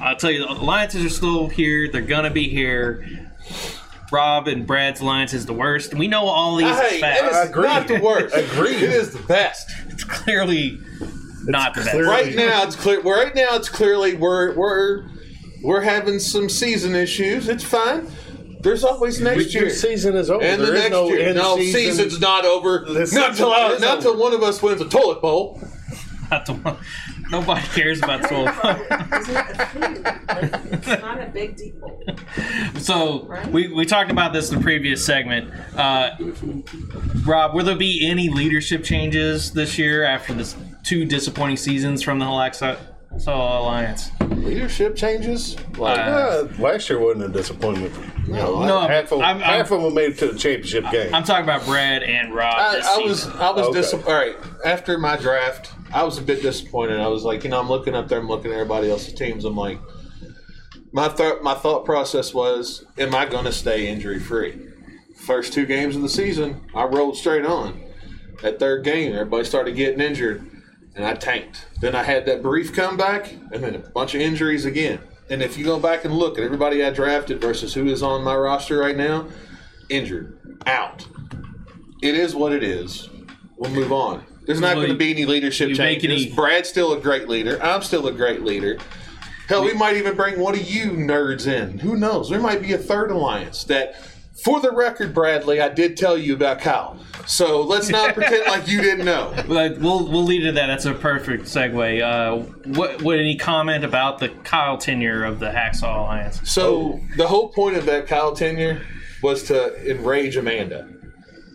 I'll 0.00 0.16
tell 0.16 0.30
you, 0.30 0.44
alliances 0.46 1.04
are 1.04 1.08
still 1.10 1.48
here. 1.48 1.88
They're 1.90 2.00
gonna 2.02 2.30
be 2.30 2.48
here. 2.48 3.06
Rob 4.12 4.48
and 4.48 4.66
Brad's 4.66 5.00
alliance 5.00 5.34
is 5.34 5.46
the 5.46 5.52
worst. 5.52 5.94
We 5.94 6.08
know 6.08 6.24
all 6.26 6.56
these 6.56 6.76
Hey, 6.76 6.96
it 6.96 7.00
facts. 7.00 7.36
is 7.44 7.50
Agreed. 7.50 7.64
not 7.66 7.86
the 7.88 8.00
worst. 8.00 8.34
Agreed. 8.34 8.82
It 8.82 8.90
is 8.90 9.12
the 9.12 9.22
best. 9.22 9.70
It's 9.88 10.02
clearly 10.04 10.80
not 11.44 11.74
the 11.74 11.82
best. 11.82 11.94
Right 11.96 12.34
now, 12.34 12.64
it's 12.64 12.74
clear. 12.76 13.00
Right 13.02 13.34
now, 13.34 13.54
it's 13.56 13.68
clearly 13.68 14.14
we're 14.16 14.54
we're 14.54 15.04
we're 15.62 15.82
having 15.82 16.18
some 16.18 16.48
season 16.48 16.94
issues. 16.96 17.48
It's 17.48 17.62
fine. 17.64 18.08
There's 18.62 18.84
always 18.84 19.20
next 19.20 19.52
Your 19.54 19.64
year. 19.64 19.72
season 19.74 20.16
is 20.16 20.30
over. 20.30 20.44
And 20.44 20.60
the 20.62 20.72
next 20.72 20.90
no 20.90 21.08
year, 21.08 21.28
end 21.28 21.36
no, 21.36 21.56
season. 21.56 21.80
season's 21.80 22.20
not 22.20 22.44
over. 22.44 22.84
The 22.86 23.00
Not 23.00 23.08
season 23.08 23.34
till 23.34 23.52
I, 23.52 23.68
not 23.78 23.82
over. 23.98 24.02
till 24.02 24.16
one 24.18 24.32
of 24.34 24.42
us 24.42 24.62
wins 24.62 24.80
a 24.80 24.88
toilet 24.88 25.20
bowl. 25.22 25.60
Not 26.30 26.46
the 26.46 26.52
one- 26.54 26.76
Nobody 27.30 27.60
cares 27.68 27.98
about 28.02 28.28
Soul. 28.28 28.48
Isn't 28.48 28.56
a 29.36 29.66
thing? 29.66 30.72
It's 30.72 30.86
not 30.86 31.20
a 31.20 31.30
big 31.32 31.56
deal. 31.56 31.98
so 32.80 33.28
we, 33.50 33.68
we 33.72 33.84
talked 33.86 34.10
about 34.10 34.32
this 34.32 34.50
in 34.50 34.58
the 34.58 34.62
previous 34.64 35.04
segment. 35.04 35.52
Uh, 35.76 36.10
Rob, 37.24 37.54
will 37.54 37.64
there 37.64 37.76
be 37.76 38.04
any 38.04 38.28
leadership 38.30 38.82
changes 38.82 39.52
this 39.52 39.78
year 39.78 40.02
after 40.04 40.34
the 40.34 40.52
two 40.84 41.04
disappointing 41.04 41.56
seasons 41.56 42.02
from 42.02 42.18
the 42.18 42.26
Alexa 42.26 42.78
Alliance? 43.28 44.10
Leadership 44.30 44.96
changes. 44.96 45.56
Like, 45.76 45.98
Uh, 45.98 46.02
Uh, 46.02 46.48
last 46.58 46.88
year 46.88 46.98
wasn't 46.98 47.24
a 47.24 47.28
disappointment. 47.28 47.92
You 48.26 48.34
know, 48.34 48.64
No, 48.64 48.80
half 48.80 49.10
of 49.12 49.20
I'm- 49.20 49.38
I'm- 49.38 49.40
half 49.40 49.70
of 49.70 49.82
them 49.82 49.94
made 49.94 50.12
it 50.12 50.18
to 50.18 50.28
the 50.28 50.38
championship 50.38 50.90
game. 50.90 51.12
I'm 51.14 51.24
talking 51.24 51.44
about 51.44 51.64
Brad 51.66 52.02
and 52.02 52.34
Rob. 52.34 52.54
I, 52.56 52.76
this 52.76 52.86
I 52.86 52.98
was 52.98 53.22
season. 53.24 53.40
I 53.40 53.50
was 53.50 53.66
Okay. 53.66 53.80
dis- 53.80 53.94
all 53.94 54.00
right 54.14 54.36
after 54.64 54.98
my 54.98 55.16
draft. 55.16 55.70
I 55.92 56.04
was 56.04 56.18
a 56.18 56.22
bit 56.22 56.42
disappointed. 56.42 57.00
I 57.00 57.08
was 57.08 57.24
like, 57.24 57.42
you 57.44 57.50
know, 57.50 57.58
I'm 57.58 57.68
looking 57.68 57.94
up 57.94 58.08
there, 58.08 58.18
I'm 58.20 58.28
looking 58.28 58.52
at 58.52 58.54
everybody 58.54 58.90
else's 58.90 59.12
teams. 59.14 59.44
I'm 59.44 59.56
like, 59.56 59.78
my 60.92 61.08
thought 61.08 61.42
my 61.42 61.54
thought 61.54 61.84
process 61.84 62.32
was, 62.32 62.84
am 62.98 63.14
I 63.14 63.26
going 63.26 63.44
to 63.46 63.52
stay 63.52 63.88
injury 63.88 64.20
free? 64.20 64.54
First 65.16 65.52
two 65.52 65.66
games 65.66 65.96
of 65.96 66.02
the 66.02 66.08
season, 66.08 66.60
I 66.74 66.84
rolled 66.84 67.16
straight 67.16 67.44
on. 67.44 67.80
That 68.42 68.58
third 68.58 68.84
game, 68.84 69.12
everybody 69.12 69.44
started 69.44 69.76
getting 69.76 70.00
injured, 70.00 70.44
and 70.94 71.04
I 71.04 71.14
tanked. 71.14 71.66
Then 71.80 71.94
I 71.94 72.02
had 72.02 72.26
that 72.26 72.42
brief 72.42 72.74
comeback, 72.74 73.32
and 73.52 73.62
then 73.62 73.74
a 73.74 73.78
bunch 73.78 74.14
of 74.14 74.20
injuries 74.20 74.64
again. 74.64 75.00
And 75.28 75.42
if 75.42 75.56
you 75.56 75.64
go 75.64 75.78
back 75.78 76.04
and 76.04 76.12
look 76.14 76.38
at 76.38 76.44
everybody 76.44 76.84
I 76.84 76.90
drafted 76.90 77.40
versus 77.40 77.72
who 77.74 77.86
is 77.86 78.02
on 78.02 78.24
my 78.24 78.34
roster 78.34 78.78
right 78.78 78.96
now, 78.96 79.28
injured, 79.88 80.58
out. 80.66 81.06
It 82.02 82.14
is 82.14 82.34
what 82.34 82.52
it 82.52 82.62
is. 82.64 83.08
We'll 83.56 83.70
move 83.70 83.92
on. 83.92 84.24
There's 84.46 84.60
not 84.60 84.76
Well, 84.76 84.86
going 84.86 84.98
to 84.98 84.98
be 84.98 85.10
any 85.10 85.26
leadership 85.26 85.74
changes. 85.74 86.26
any- 86.26 86.34
Brad's 86.34 86.68
still 86.68 86.92
a 86.94 87.00
great 87.00 87.28
leader. 87.28 87.62
I'm 87.62 87.82
still 87.82 88.06
a 88.08 88.12
great 88.12 88.42
leader. 88.42 88.78
Hell, 89.48 89.64
we 89.64 89.74
might 89.74 89.96
even 89.96 90.14
bring 90.16 90.40
one 90.40 90.54
of 90.54 90.68
you 90.68 90.92
nerds 90.92 91.46
in. 91.46 91.78
Who 91.80 91.96
knows? 91.96 92.30
There 92.30 92.40
might 92.40 92.62
be 92.62 92.72
a 92.72 92.78
third 92.78 93.10
alliance 93.10 93.64
that. 93.64 93.94
For 94.44 94.60
the 94.60 94.70
record, 94.72 95.12
Bradley, 95.14 95.60
I 95.60 95.68
did 95.68 95.96
tell 95.96 96.16
you 96.16 96.34
about 96.34 96.60
Kyle. 96.60 96.98
So 97.26 97.60
let's 97.62 97.88
not 97.90 98.14
pretend 98.14 98.46
like 98.46 98.66
you 98.68 98.80
didn't 98.80 99.04
know. 99.04 99.34
Like, 99.46 99.76
we'll 99.78 100.08
we'll 100.08 100.24
lead 100.24 100.42
to 100.44 100.52
that. 100.52 100.66
That's 100.66 100.86
a 100.86 100.94
perfect 100.94 101.44
segue. 101.44 102.02
Uh, 102.02 102.38
what 102.70 103.02
what 103.02 103.18
any 103.18 103.36
comment 103.36 103.84
about 103.84 104.18
the 104.18 104.28
Kyle 104.30 104.78
tenure 104.78 105.24
of 105.24 105.38
the 105.40 105.50
Hacksaw 105.50 105.98
Alliance? 105.98 106.40
So 106.50 107.00
the 107.16 107.26
whole 107.26 107.48
point 107.48 107.76
of 107.76 107.84
that 107.86 108.06
Kyle 108.06 108.34
tenure 108.34 108.80
was 109.22 109.42
to 109.44 109.90
enrage 109.90 110.36
Amanda. 110.36 110.88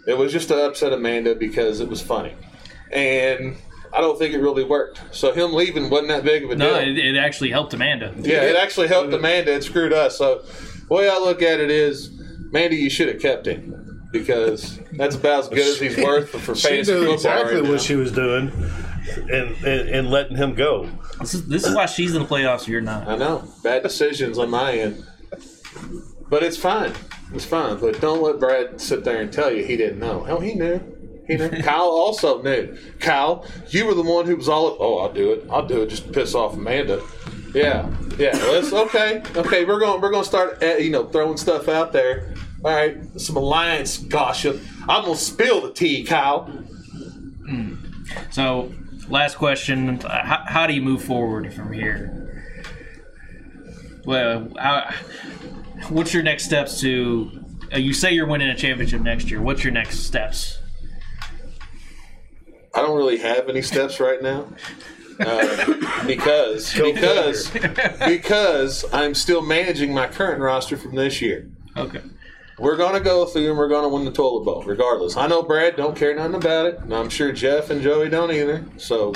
It 0.07 0.17
was 0.17 0.31
just 0.31 0.49
to 0.49 0.65
upset 0.65 0.93
Amanda 0.93 1.33
because 1.33 1.79
it 1.79 1.89
was 1.89 1.99
funny, 2.01 2.35
and 2.91 3.55
I 3.91 4.01
don't 4.01 4.19
think 4.19 4.35
it 4.35 4.39
really 4.39 4.63
worked. 4.63 5.01
So 5.11 5.33
him 5.33 5.53
leaving 5.53 5.89
wasn't 5.89 6.09
that 6.09 6.23
big 6.23 6.43
of 6.43 6.51
a 6.51 6.55
No, 6.55 6.79
deal. 6.79 6.87
it, 6.89 6.97
it 7.03 7.15
actually 7.17 7.49
helped 7.49 7.73
Amanda. 7.73 8.13
yeah, 8.19 8.43
it 8.43 8.55
actually 8.55 8.87
helped 8.87 9.11
Amanda. 9.11 9.53
It 9.55 9.63
screwed 9.63 9.93
us. 9.93 10.15
So 10.19 10.43
the 10.87 10.93
way 10.93 11.09
I 11.09 11.17
look 11.17 11.41
at 11.41 11.59
it 11.59 11.71
is, 11.71 12.11
Mandy, 12.55 12.77
you 12.77 12.89
should 12.89 13.09
have 13.09 13.21
kept 13.21 13.45
him 13.45 14.07
because 14.13 14.79
that's 14.93 15.17
about 15.17 15.39
as 15.41 15.49
good 15.49 15.67
as 15.67 15.77
he's 15.77 15.97
worth 15.97 16.29
for 16.29 16.55
she 16.55 16.69
fantasy 16.69 16.93
knew 16.93 16.99
football 16.99 17.13
exactly 17.15 17.55
right 17.55 17.63
now. 17.65 17.69
what 17.69 17.81
she 17.81 17.95
was 17.97 18.13
doing, 18.13 18.49
and, 19.29 19.51
and 19.65 19.89
and 19.89 20.09
letting 20.09 20.37
him 20.37 20.55
go. 20.55 20.89
This 21.19 21.33
is, 21.33 21.47
this 21.47 21.65
is 21.65 21.75
why 21.75 21.85
she's 21.85 22.15
in 22.15 22.21
the 22.21 22.27
playoffs. 22.27 22.65
You're 22.65 22.79
not. 22.79 23.09
I 23.09 23.17
know. 23.17 23.43
Bad 23.61 23.83
decisions 23.83 24.37
on 24.37 24.49
my 24.49 24.71
end. 24.71 25.05
But 26.29 26.43
it's 26.43 26.55
fine. 26.55 26.93
It's 27.33 27.43
fine. 27.43 27.77
But 27.77 27.99
don't 27.99 28.23
let 28.23 28.39
Brad 28.39 28.79
sit 28.79 29.03
there 29.03 29.19
and 29.19 29.33
tell 29.33 29.51
you 29.51 29.65
he 29.65 29.75
didn't 29.75 29.99
know. 29.99 30.23
Hell, 30.23 30.39
he 30.39 30.53
knew. 30.53 30.79
He 31.27 31.35
knew. 31.35 31.49
Kyle 31.61 31.81
also 31.81 32.41
knew. 32.41 32.77
Kyle, 33.01 33.45
you 33.67 33.85
were 33.85 33.95
the 33.95 34.01
one 34.01 34.27
who 34.27 34.37
was 34.37 34.47
all, 34.47 34.77
oh, 34.79 34.99
I'll 34.99 35.13
do 35.13 35.33
it. 35.33 35.45
I'll 35.51 35.67
do 35.67 35.81
it 35.81 35.89
just 35.89 36.07
to 36.07 36.13
piss 36.13 36.33
off 36.33 36.53
Amanda. 36.53 37.03
Yeah. 37.53 37.89
Yeah, 38.17 38.31
let's 38.33 38.71
okay. 38.71 39.21
Okay, 39.35 39.65
we're 39.65 39.79
going 39.79 40.01
we're 40.01 40.11
going 40.11 40.23
to 40.23 40.29
start 40.29 40.63
uh, 40.63 40.75
you 40.75 40.89
know 40.89 41.07
throwing 41.07 41.37
stuff 41.37 41.67
out 41.67 41.91
there. 41.91 42.33
All 42.65 42.71
right, 42.73 42.97
some 43.21 43.35
alliance 43.35 43.99
gossip. 43.99 44.59
I'm 44.89 45.03
gonna 45.03 45.15
spill 45.15 45.61
the 45.61 45.71
tea, 45.71 46.03
Kyle. 46.03 46.51
So, 48.31 48.73
last 49.07 49.37
question: 49.37 50.03
uh, 50.03 50.25
how, 50.25 50.43
how 50.47 50.65
do 50.65 50.73
you 50.73 50.81
move 50.81 51.03
forward 51.03 51.53
from 51.53 51.71
here? 51.71 52.43
Well, 54.03 54.51
how, 54.57 54.91
what's 55.89 56.11
your 56.11 56.23
next 56.23 56.45
steps 56.45 56.81
to? 56.81 57.39
Uh, 57.71 57.77
you 57.77 57.93
say 57.93 58.13
you're 58.13 58.25
winning 58.25 58.49
a 58.49 58.55
championship 58.55 59.01
next 59.01 59.29
year. 59.29 59.43
What's 59.43 59.63
your 59.63 59.73
next 59.73 59.99
steps? 59.99 60.57
I 62.73 62.81
don't 62.81 62.97
really 62.97 63.17
have 63.17 63.47
any 63.47 63.61
steps 63.61 63.99
right 63.99 64.23
now. 64.23 64.47
Uh, 65.19 66.05
because 66.07 66.73
because 66.73 67.47
because 68.07 68.85
I'm 68.91 69.13
still 69.13 69.43
managing 69.43 69.93
my 69.93 70.07
current 70.07 70.41
roster 70.41 70.77
from 70.77 70.95
this 70.95 71.21
year. 71.21 71.47
Okay. 71.77 72.01
We're 72.57 72.77
gonna 72.77 73.01
go 73.01 73.25
through 73.25 73.49
and 73.49 73.57
we're 73.57 73.67
gonna 73.67 73.89
win 73.89 74.05
the 74.05 74.11
toilet 74.11 74.45
bowl, 74.45 74.63
regardless. 74.63 75.17
I 75.17 75.27
know 75.27 75.43
Brad 75.43 75.75
don't 75.75 75.95
care 75.95 76.15
nothing 76.15 76.35
about 76.35 76.65
it, 76.67 76.79
and 76.79 76.93
I'm 76.93 77.09
sure 77.09 77.31
Jeff 77.31 77.69
and 77.69 77.81
Joey 77.81 78.07
don't 78.09 78.31
either. 78.31 78.63
So, 78.77 79.13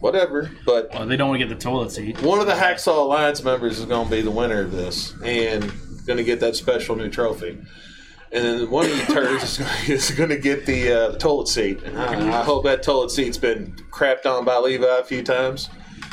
whatever. 0.00 0.50
But 0.66 0.90
Well, 0.92 1.06
they 1.06 1.16
don't 1.16 1.30
want 1.30 1.40
to 1.40 1.46
get 1.46 1.58
the 1.58 1.62
toilet 1.62 1.92
seat. 1.92 2.20
one 2.20 2.40
of 2.40 2.46
the 2.46 2.52
Hacksaw 2.52 2.98
Alliance 2.98 3.42
members 3.42 3.78
is 3.78 3.86
gonna 3.86 4.10
be 4.10 4.20
the 4.20 4.30
winner 4.30 4.60
of 4.60 4.70
this, 4.72 5.14
and 5.24 5.72
gonna 6.06 6.22
get 6.22 6.40
that 6.40 6.56
special 6.56 6.94
new 6.94 7.08
trophy. 7.08 7.58
And 8.32 8.44
then 8.44 8.70
one 8.70 8.84
of 8.86 8.94
you 8.96 9.04
turds 9.06 9.44
is 9.44 9.58
gonna, 9.58 9.70
is 9.88 10.10
gonna 10.10 10.36
get 10.38 10.66
the, 10.66 10.92
uh, 10.92 11.12
toilet 11.18 11.48
seat. 11.48 11.82
And 11.84 11.98
I, 11.98 12.40
I 12.40 12.44
hope 12.44 12.64
that 12.64 12.82
toilet 12.82 13.12
seat's 13.12 13.38
been 13.38 13.76
crapped 13.90 14.26
on 14.26 14.44
by 14.44 14.58
Levi 14.58 14.98
a 14.98 15.04
few 15.04 15.22
times, 15.22 15.70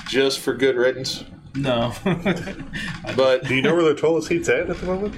just 0.07 0.39
for 0.39 0.53
good 0.53 0.77
riddance. 0.77 1.25
No. 1.55 1.93
But 3.15 3.43
Do 3.45 3.55
you 3.55 3.61
know 3.61 3.75
where 3.75 3.83
the 3.83 3.95
toilet 3.95 4.23
seat's 4.23 4.47
at 4.49 4.69
at 4.69 4.77
the 4.77 4.85
moment? 4.85 5.15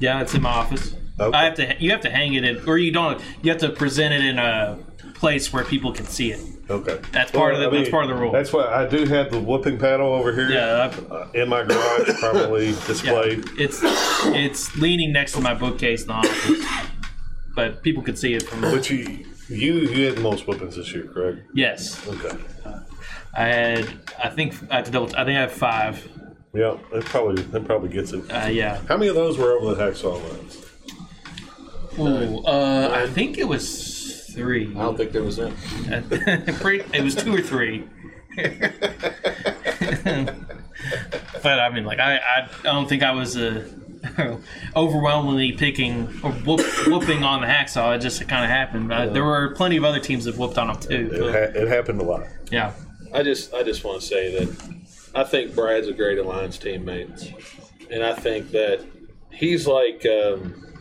yeah, 0.00 0.20
it's 0.20 0.34
in 0.34 0.42
my 0.42 0.50
office. 0.50 0.94
Okay. 1.18 1.36
I 1.36 1.44
have 1.44 1.54
to. 1.56 1.76
You 1.78 1.90
have 1.90 2.00
to 2.00 2.10
hang 2.10 2.34
it 2.34 2.44
in, 2.44 2.66
or 2.68 2.78
you 2.78 2.90
don't. 2.92 3.20
You 3.42 3.50
have 3.52 3.60
to 3.60 3.68
present 3.70 4.14
it 4.14 4.24
in 4.24 4.38
a 4.38 4.78
place 5.14 5.52
where 5.52 5.64
people 5.64 5.92
can 5.92 6.06
see 6.06 6.32
it. 6.32 6.40
Okay. 6.70 6.98
That's 7.12 7.30
part 7.30 7.54
of 7.54 7.60
the- 7.60 7.68
that's 7.76 7.90
part 7.90 8.04
of 8.04 8.08
the 8.10 8.14
rule. 8.16 8.32
That's 8.32 8.52
why 8.52 8.64
I 8.66 8.86
do 8.88 9.04
have 9.04 9.30
the 9.30 9.38
whooping 9.38 9.76
paddle 9.78 10.14
over 10.14 10.32
here. 10.32 10.50
Yeah, 10.50 10.84
I've- 10.90 11.06
uh, 11.10 11.26
in 11.34 11.48
my 11.50 11.62
garage, 11.62 12.08
probably 12.20 12.68
Yeah, 12.70 12.86
displayed. 12.86 13.44
it's 13.58 13.80
it's 13.82 14.74
leaning 14.76 15.12
next 15.12 15.32
to 15.32 15.40
my 15.40 15.52
bookcase 15.52 16.02
in 16.02 16.08
the 16.08 16.14
office, 16.14 16.64
but 17.54 17.82
people 17.82 18.02
could 18.02 18.18
see 18.18 18.32
it 18.34 18.44
from. 18.44 18.62
But 18.62 18.88
you, 18.88 19.26
you, 19.48 19.74
you 19.74 20.06
had 20.06 20.16
the 20.16 20.20
most 20.22 20.46
whoopings 20.46 20.76
this 20.76 20.92
year, 20.94 21.04
correct? 21.12 21.40
Yes, 21.54 22.00
Okay. 22.08 22.36
I 23.34 23.44
had. 23.46 23.88
I 24.22 24.28
think 24.30 24.54
I 24.70 24.76
have 24.76 24.84
to 24.86 24.90
double. 24.90 25.06
I 25.16 25.24
think 25.24 25.36
I 25.36 25.40
have 25.42 25.52
five. 25.52 26.08
Yeah, 26.52 26.76
that 26.92 27.04
probably 27.04 27.42
that 27.42 27.64
probably 27.64 27.90
gets 27.90 28.12
it. 28.12 28.30
Uh, 28.30 28.46
yeah. 28.48 28.80
How 28.88 28.96
many 28.96 29.08
of 29.08 29.14
those 29.14 29.38
were 29.38 29.52
over 29.52 29.74
the 29.74 29.82
hacksaw 29.82 30.20
lines? 30.30 30.66
Ooh, 31.98 32.44
uh, 32.44 32.90
I 32.94 33.06
think 33.08 33.38
it 33.38 33.46
was 33.46 34.30
three. 34.34 34.68
I 34.76 34.82
don't 34.82 34.96
think 34.96 35.12
there 35.12 35.22
was 35.22 35.36
that. 35.36 35.52
It 36.94 37.02
was 37.04 37.14
two 37.14 37.34
or 37.34 37.40
three. 37.40 37.84
but 41.42 41.58
I 41.58 41.70
mean, 41.70 41.84
like 41.84 41.98
I, 41.98 42.16
I, 42.16 42.48
I 42.60 42.62
don't 42.62 42.88
think 42.88 43.02
I 43.02 43.12
was 43.12 43.36
uh, 43.36 43.68
overwhelmingly 44.76 45.52
picking 45.52 46.02
or 46.22 46.32
whoop, 46.32 46.60
whooping 46.86 47.22
on 47.22 47.40
the 47.42 47.46
hacksaw. 47.46 47.96
It 47.96 48.00
just 48.00 48.26
kind 48.28 48.44
of 48.44 48.50
happened. 48.50 48.92
Uh, 48.92 49.06
there 49.06 49.24
were 49.24 49.54
plenty 49.54 49.76
of 49.76 49.84
other 49.84 50.00
teams 50.00 50.24
that 50.24 50.36
whooped 50.36 50.58
on 50.58 50.68
them 50.68 50.80
too. 50.80 51.10
It, 51.12 51.20
but, 51.20 51.32
ha- 51.32 51.60
it 51.60 51.68
happened 51.68 52.00
a 52.00 52.04
lot. 52.04 52.26
yeah. 52.50 52.72
I 53.12 53.22
just 53.22 53.52
I 53.54 53.62
just 53.62 53.84
want 53.84 54.00
to 54.00 54.06
say 54.06 54.30
that 54.44 54.74
I 55.14 55.24
think 55.24 55.54
Brad's 55.54 55.88
a 55.88 55.92
great 55.92 56.18
Alliance 56.18 56.58
teammate, 56.58 57.34
and 57.90 58.02
I 58.04 58.14
think 58.14 58.50
that 58.52 58.84
he's 59.32 59.66
like 59.66 60.06
um, 60.06 60.74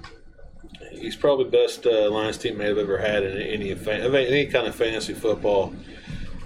he's 0.91 1.15
probably 1.15 1.45
the 1.45 1.51
best 1.51 1.85
uh, 1.85 1.89
Alliance 1.89 2.37
teammate 2.37 2.69
I've 2.71 2.77
ever 2.77 2.97
had 2.97 3.23
in 3.23 3.37
any 3.41 3.73
fan- 3.75 4.01
of 4.01 4.13
any 4.15 4.45
kind 4.47 4.67
of 4.67 4.75
fantasy 4.75 5.13
football 5.13 5.73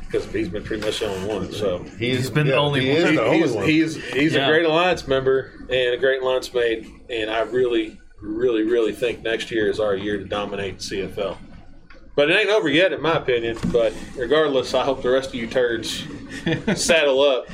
because 0.05 0.25
he's 0.31 0.47
been 0.49 0.63
pretty 0.63 0.83
much 0.85 0.99
the 0.99 1.07
only 1.07 1.27
one. 1.27 1.51
So 1.51 1.79
He's 1.97 2.29
been 2.29 2.45
the 2.47 2.55
only 2.55 2.81
he 2.81 2.89
one. 2.89 2.97
Is 2.97 3.15
the 3.15 3.23
only 3.23 3.37
he's 3.39 3.51
one. 3.51 3.65
he's 3.65 3.95
he's 4.13 4.33
Yeah. 4.35 4.45
a 4.45 4.49
great 4.49 4.65
Alliance 4.65 5.07
member 5.07 5.51
and 5.69 5.93
a 5.93 5.97
great 5.97 6.21
Alliance 6.21 6.53
mate, 6.53 6.87
and 7.09 7.29
I 7.29 7.41
really 7.41 7.99
really 8.21 8.63
really 8.63 8.93
think 8.93 9.21
next 9.23 9.51
year 9.51 9.69
is 9.69 9.79
our 9.81 9.95
year 9.97 10.17
to 10.17 10.23
dominate 10.23 10.77
CFL. 10.77 11.35
But 12.15 12.29
it 12.29 12.39
ain't 12.39 12.49
over 12.49 12.69
yet, 12.69 12.93
in 12.93 13.01
my 13.01 13.17
opinion. 13.17 13.57
But 13.71 13.93
regardless, 14.15 14.73
I 14.73 14.83
hope 14.83 15.01
the 15.01 15.09
rest 15.09 15.29
of 15.29 15.35
you 15.35 15.47
turds 15.47 16.05
saddle 16.75 17.21
up. 17.21 17.47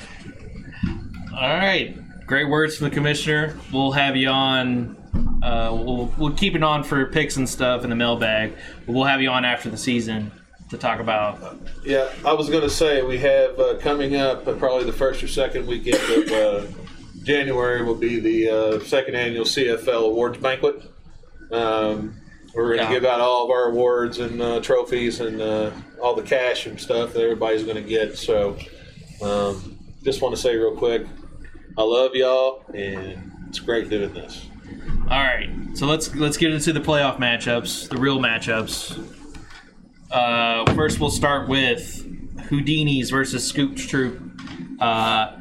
All 1.34 1.48
right. 1.48 1.98
Great 2.28 2.50
words 2.50 2.78
from 2.78 2.90
the 2.90 2.96
commissioner. 2.96 3.58
We'll 3.72 3.92
have 3.92 4.16
you 4.16 4.30
on. 4.30 4.98
Uh, 5.42 5.72
we'll 5.74 6.14
we'll 6.18 6.34
keep 6.34 6.56
it 6.56 6.64
on 6.64 6.84
for 6.84 7.06
picks 7.06 7.38
and 7.38 7.48
stuff 7.48 7.84
in 7.84 7.90
the 7.90 7.96
mailbag. 7.96 8.54
But 8.86 8.94
we'll 8.94 9.06
have 9.06 9.22
you 9.22 9.30
on 9.30 9.46
after 9.46 9.70
the 9.70 9.78
season 9.78 10.32
to 10.70 10.78
talk 10.78 11.00
about. 11.00 11.58
Yeah, 11.84 12.10
I 12.26 12.34
was 12.34 12.50
going 12.50 12.62
to 12.62 12.70
say 12.70 13.02
we 13.02 13.18
have 13.20 13.60
uh, 13.60 13.78
coming 13.80 14.16
up 14.16 14.48
uh, 14.48 14.54
probably 14.54 14.86
the 14.86 14.94
first 14.94 15.24
or 15.24 15.28
second 15.28 15.66
weekend 15.66 15.98
of 16.12 16.32
uh, 16.32 16.68
January 17.24 17.84
will 17.84 17.96
be 17.96 18.20
the 18.20 18.50
uh, 18.50 18.80
second 18.82 19.16
annual 19.16 19.46
CFL 19.46 20.06
awards 20.06 20.38
banquet. 20.38 20.84
Um, 21.52 22.16
we're 22.54 22.76
going 22.76 22.78
to 22.80 22.84
Yeah. 22.86 22.92
give 23.00 23.06
out 23.06 23.20
all 23.22 23.46
of 23.46 23.50
our 23.52 23.70
awards 23.70 24.20
and 24.20 24.42
uh, 24.42 24.60
trophies 24.62 25.20
and 25.20 25.42
uh, 25.42 25.72
all 26.02 26.16
the 26.16 26.24
cash 26.24 26.66
and 26.66 26.80
stuff 26.80 27.14
that 27.14 27.22
everybody's 27.22 27.64
going 27.64 27.76
to 27.76 27.88
get. 27.88 28.18
So, 28.18 28.58
um, 29.22 29.78
just 30.04 30.22
want 30.22 30.36
to 30.36 30.42
say 30.42 30.56
real 30.56 30.76
quick, 30.76 31.06
I 31.78 31.84
love 31.84 32.16
y'all, 32.16 32.64
and 32.74 33.32
it's 33.50 33.60
great 33.60 33.90
doing 33.90 34.14
this. 34.14 34.46
All 35.10 35.18
right, 35.24 35.50
so 35.74 35.88
let's 35.88 36.14
let's 36.16 36.38
get 36.38 36.54
into 36.54 36.72
the 36.74 36.80
playoff 36.80 37.18
matchups, 37.18 37.90
the 37.90 37.98
real 37.98 38.20
matchups. 38.20 38.98
Uh, 40.12 40.72
first, 40.74 41.00
we'll 41.00 41.10
start 41.10 41.48
with 41.50 42.06
Houdini's 42.50 43.10
versus 43.10 43.46
Scoops 43.46 43.86
Troop. 43.86 44.22
Uh, 44.80 45.36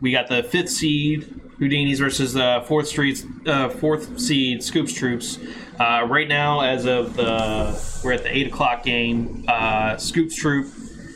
we 0.00 0.12
got 0.12 0.28
the 0.28 0.42
fifth 0.42 0.70
seed 0.70 1.40
Houdini's 1.58 1.98
versus 1.98 2.32
the 2.32 2.62
fourth 2.66 2.88
streets, 2.88 3.24
uh, 3.46 3.68
fourth 3.68 4.18
seed 4.20 4.62
Scoops 4.62 4.92
Troops. 4.94 5.38
Uh, 5.80 6.06
right 6.06 6.28
now, 6.28 6.60
as 6.60 6.84
of 6.84 7.16
the 7.16 8.00
we're 8.04 8.12
at 8.12 8.22
the 8.22 8.36
eight 8.36 8.46
o'clock 8.46 8.82
game. 8.84 9.44
Uh, 9.48 9.96
Scoops 9.96 10.36
Troop 10.36 10.70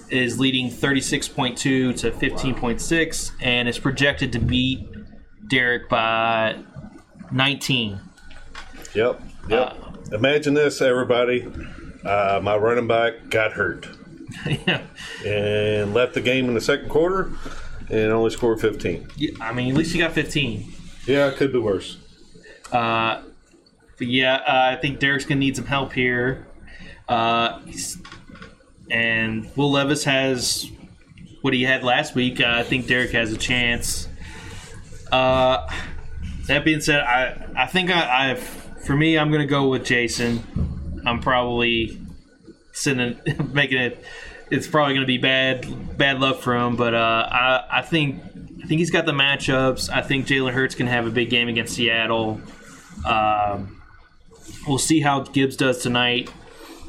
is 0.08 0.40
leading 0.40 0.70
thirty 0.70 1.02
six 1.02 1.28
point 1.28 1.58
two 1.58 1.92
to 1.92 2.10
fifteen 2.10 2.54
point 2.54 2.80
six, 2.80 3.32
and 3.42 3.68
is 3.68 3.78
projected 3.78 4.32
to 4.32 4.38
beat 4.38 4.88
Derrick 5.48 5.88
by 5.90 6.56
nineteen. 7.30 8.00
Yep. 8.94 9.20
Yep. 9.48 9.76
Imagine 10.12 10.54
this, 10.54 10.80
everybody. 10.80 11.46
Uh, 12.02 12.40
my 12.42 12.56
running 12.56 12.86
back 12.86 13.28
got 13.28 13.52
hurt 13.52 13.88
yeah. 14.46 14.82
and 15.26 15.94
left 15.94 16.14
the 16.14 16.20
game 16.20 16.48
in 16.48 16.54
the 16.54 16.60
second 16.60 16.88
quarter 16.88 17.32
and 17.90 18.12
only 18.12 18.30
scored 18.30 18.60
15. 18.60 19.08
Yeah, 19.16 19.30
I 19.40 19.52
mean, 19.52 19.70
at 19.70 19.76
least 19.76 19.94
you 19.94 20.00
got 20.00 20.12
15. 20.12 20.72
Yeah, 21.06 21.28
it 21.28 21.36
could 21.36 21.52
be 21.52 21.58
worse. 21.58 21.98
Uh, 22.72 23.22
but 23.98 24.06
yeah, 24.06 24.36
uh, 24.36 24.76
I 24.76 24.80
think 24.80 24.98
Derrick's 24.98 25.24
gonna 25.24 25.40
need 25.40 25.56
some 25.56 25.66
help 25.66 25.92
here. 25.92 26.46
Uh, 27.08 27.60
and 28.90 29.50
Will 29.56 29.70
Levis 29.70 30.04
has 30.04 30.70
what 31.42 31.52
he 31.52 31.62
had 31.62 31.84
last 31.84 32.14
week. 32.14 32.40
Uh, 32.40 32.46
I 32.48 32.62
think 32.62 32.86
Derrick 32.86 33.10
has 33.12 33.32
a 33.32 33.36
chance. 33.36 34.08
Uh, 35.12 35.68
that 36.46 36.64
being 36.64 36.80
said, 36.80 37.00
I 37.00 37.46
I 37.56 37.66
think 37.66 37.90
I, 37.90 38.30
I've 38.30 38.42
for 38.84 38.96
me, 38.96 39.18
I'm 39.18 39.30
gonna 39.30 39.46
go 39.46 39.68
with 39.68 39.84
Jason. 39.84 41.02
I'm 41.06 41.20
probably 41.20 42.00
sending 42.72 43.20
making 43.52 43.78
it. 43.78 44.04
It's 44.50 44.66
probably 44.68 44.98
to 44.98 45.06
be 45.06 45.18
bad 45.18 45.96
bad 45.96 46.20
luck 46.20 46.40
for 46.40 46.54
him, 46.54 46.76
but 46.76 46.94
uh, 46.94 47.28
I 47.30 47.78
I 47.78 47.82
think 47.82 48.22
I 48.62 48.66
think 48.66 48.78
he's 48.78 48.90
got 48.90 49.06
the 49.06 49.12
matchups. 49.12 49.90
I 49.90 50.02
think 50.02 50.26
Jalen 50.26 50.52
Hurts 50.52 50.74
can 50.74 50.86
have 50.86 51.06
a 51.06 51.10
big 51.10 51.30
game 51.30 51.48
against 51.48 51.74
Seattle. 51.74 52.40
Um, 53.04 53.82
we'll 54.66 54.78
see 54.78 55.00
how 55.00 55.20
Gibbs 55.20 55.56
does 55.56 55.82
tonight 55.82 56.30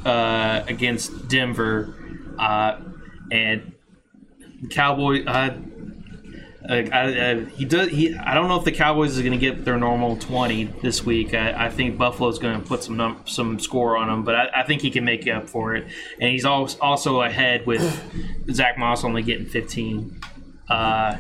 uh, 0.06 0.64
against 0.68 1.28
Denver, 1.28 1.96
uh, 2.38 2.80
and 3.32 3.74
Cowboy. 4.70 5.26
Uh, 5.26 5.58
I, 6.68 6.78
I, 6.78 7.46
he 7.46 7.66
does. 7.66 7.90
He. 7.90 8.16
I 8.16 8.34
don't 8.34 8.48
know 8.48 8.58
if 8.58 8.66
the 8.66 8.72
Cowboys 8.72 9.16
is 9.16 9.20
going 9.20 9.34
to 9.34 9.38
get 9.38 9.66
their 9.66 9.78
normal 9.78 10.18
twenty 10.18 10.64
this 10.64 11.06
week. 11.06 11.36
I, 11.36 11.68
I 11.68 11.70
think 11.70 11.96
Buffalo's 11.96 12.40
going 12.40 12.60
to 12.60 12.68
put 12.68 12.82
some 12.82 12.98
num- 12.98 13.22
some 13.26 13.60
score 13.60 13.98
on 13.98 14.08
them, 14.08 14.24
but 14.24 14.36
I, 14.36 14.50
I 14.62 14.64
think 14.64 14.82
he 14.82 14.90
can 14.90 15.06
make 15.06 15.28
up 15.28 15.48
for 15.48 15.76
it. 15.76 15.86
And 16.20 16.32
he's 16.32 16.44
also 16.44 16.80
also 16.80 17.22
ahead 17.22 17.68
with 17.68 17.84
Zach 18.52 18.80
Moss 18.80 19.04
only 19.04 19.22
getting 19.22 19.46
fifteen. 19.46 20.20
Uh, 20.68 21.18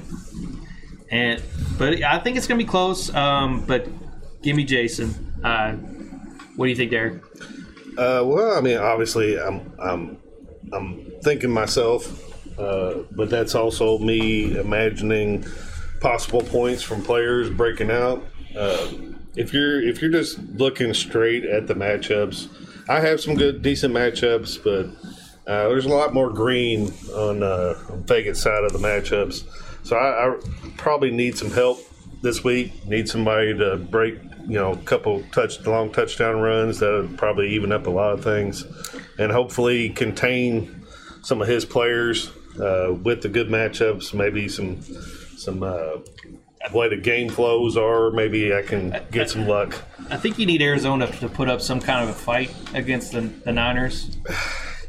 and 1.12 1.44
but 1.78 2.02
I 2.02 2.18
think 2.18 2.38
it's 2.38 2.48
going 2.48 2.60
to 2.60 2.66
be 2.66 2.70
close. 2.70 3.14
Um, 3.14 3.64
but 3.68 3.88
give 4.42 4.56
me 4.56 4.64
Jason. 4.64 5.34
Uh, 5.44 5.76
what 6.56 6.66
do 6.66 6.70
you 6.70 6.76
think, 6.76 6.92
Derrick? 6.92 7.24
Uh, 7.98 8.24
well, 8.26 8.58
I 8.58 8.62
mean, 8.62 8.78
obviously, 8.78 9.40
I'm 9.40 9.72
I'm 9.80 10.18
I'm 10.74 11.12
thinking 11.22 11.52
myself, 11.52 12.60
uh, 12.60 13.04
but 13.12 13.30
that's 13.30 13.56
also 13.56 13.98
me 14.00 14.58
imagining 14.58 15.46
possible 16.02 16.42
points 16.42 16.84
from 16.84 17.02
players 17.02 17.50
breaking 17.50 17.92
out. 17.92 18.26
Uh, 18.56 18.88
if 19.36 19.54
you're 19.54 19.82
if 19.82 20.02
you're 20.02 20.12
just 20.12 20.40
looking 20.56 20.94
straight 20.94 21.46
at 21.46 21.68
the 21.68 21.74
matchups, 21.74 22.50
I 22.90 23.00
have 23.00 23.20
some 23.20 23.36
good 23.36 23.62
decent 23.62 23.94
matchups, 23.94 24.64
but 24.64 24.88
uh, 25.52 25.70
there's 25.70 25.86
a 25.86 25.90
lot 25.90 26.14
more 26.14 26.30
green 26.32 26.92
on 27.14 27.44
uh, 27.44 27.76
Vegas 28.06 28.42
side 28.42 28.64
of 28.64 28.74
the 28.74 28.80
matchups. 28.80 29.44
So 29.84 29.96
I, 29.96 30.30
I 30.30 30.40
probably 30.78 31.12
need 31.12 31.38
some 31.38 31.52
help 31.52 31.80
this 32.22 32.44
week. 32.44 32.86
Need 32.88 33.08
somebody 33.08 33.56
to 33.58 33.78
break, 33.78 34.25
you 34.48 34.56
know, 34.60 34.74
a 34.74 34.78
couple 34.78 35.24
touch 35.32 35.66
long 35.66 35.92
touchdown 35.92 36.40
runs 36.40 36.80
that 36.80 36.92
would 36.92 37.18
probably 37.18 37.50
even 37.50 37.72
up 37.72 37.88
a 37.88 37.90
lot 37.90 38.14
of 38.14 38.24
things, 38.24 38.66
and 39.18 39.32
hopefully 39.32 39.90
contain 39.90 40.86
some 41.24 41.42
of 41.42 41.48
his 41.48 41.66
players 41.66 42.32
uh, 42.60 42.94
with 43.04 43.22
the 43.22 43.30
good 43.30 43.48
matchups. 43.48 44.14
Maybe 44.14 44.48
some 44.48 44.82
some 45.38 45.64
uh, 45.64 45.98
way 46.74 46.90
the 46.90 46.98
game 46.98 47.30
flows 47.30 47.78
are. 47.78 48.12
Maybe 48.12 48.54
I 48.54 48.62
can 48.62 48.96
get 49.12 49.30
some 49.30 49.48
luck. 49.48 49.76
I 50.10 50.18
think 50.18 50.40
you 50.40 50.46
need 50.46 50.62
Arizona 50.62 51.08
to 51.20 51.30
put 51.30 51.50
up 51.50 51.62
some 51.62 51.80
kind 51.80 52.08
of 52.08 52.16
a 52.16 52.18
fight 52.18 52.54
against 52.74 53.12
the, 53.12 53.22
the 53.22 53.52
Niners. 53.52 54.18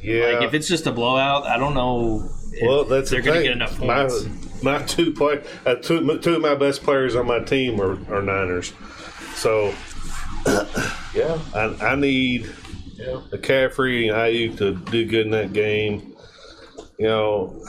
Yeah. 0.03 0.27
Like 0.27 0.43
if 0.43 0.55
it's 0.55 0.69
just 0.69 0.87
a 0.87 0.93
blowout, 0.93 1.47
I 1.47 1.59
don't 1.59 1.75
know. 1.75 2.31
if 2.53 2.63
Well, 2.63 2.85
that's 2.85 3.11
they're 3.11 3.23
the 3.23 3.27
going 3.27 3.39
to 3.39 3.43
get 3.43 3.53
enough 3.53 3.81
my, 3.81 4.07
points. 4.07 4.29
my 4.63 4.83
two 4.83 5.13
play, 5.13 5.43
uh, 5.65 5.75
two, 5.77 6.19
two 6.19 6.37
of 6.37 6.43
my 6.43 6.55
best 6.55 6.85
players 6.85 7.17
on 7.17 7.27
my 7.27 7.41
team 7.41 7.81
are, 7.81 7.99
are 8.15 8.23
Niners, 8.23 8.73
so 9.37 9.73
Yeah. 11.15 11.39
I, 11.55 11.77
I 11.93 11.95
need 11.95 12.47
Yeah. 12.97 13.21
McCaffrey 13.31 14.09
and 14.09 14.17
Aiyuk 14.17 14.59
to 14.59 14.75
do 14.91 15.05
good 15.05 15.27
in 15.27 15.33
that 15.33 15.53
game. 15.53 16.15
You 16.99 17.07
know, 17.09 17.65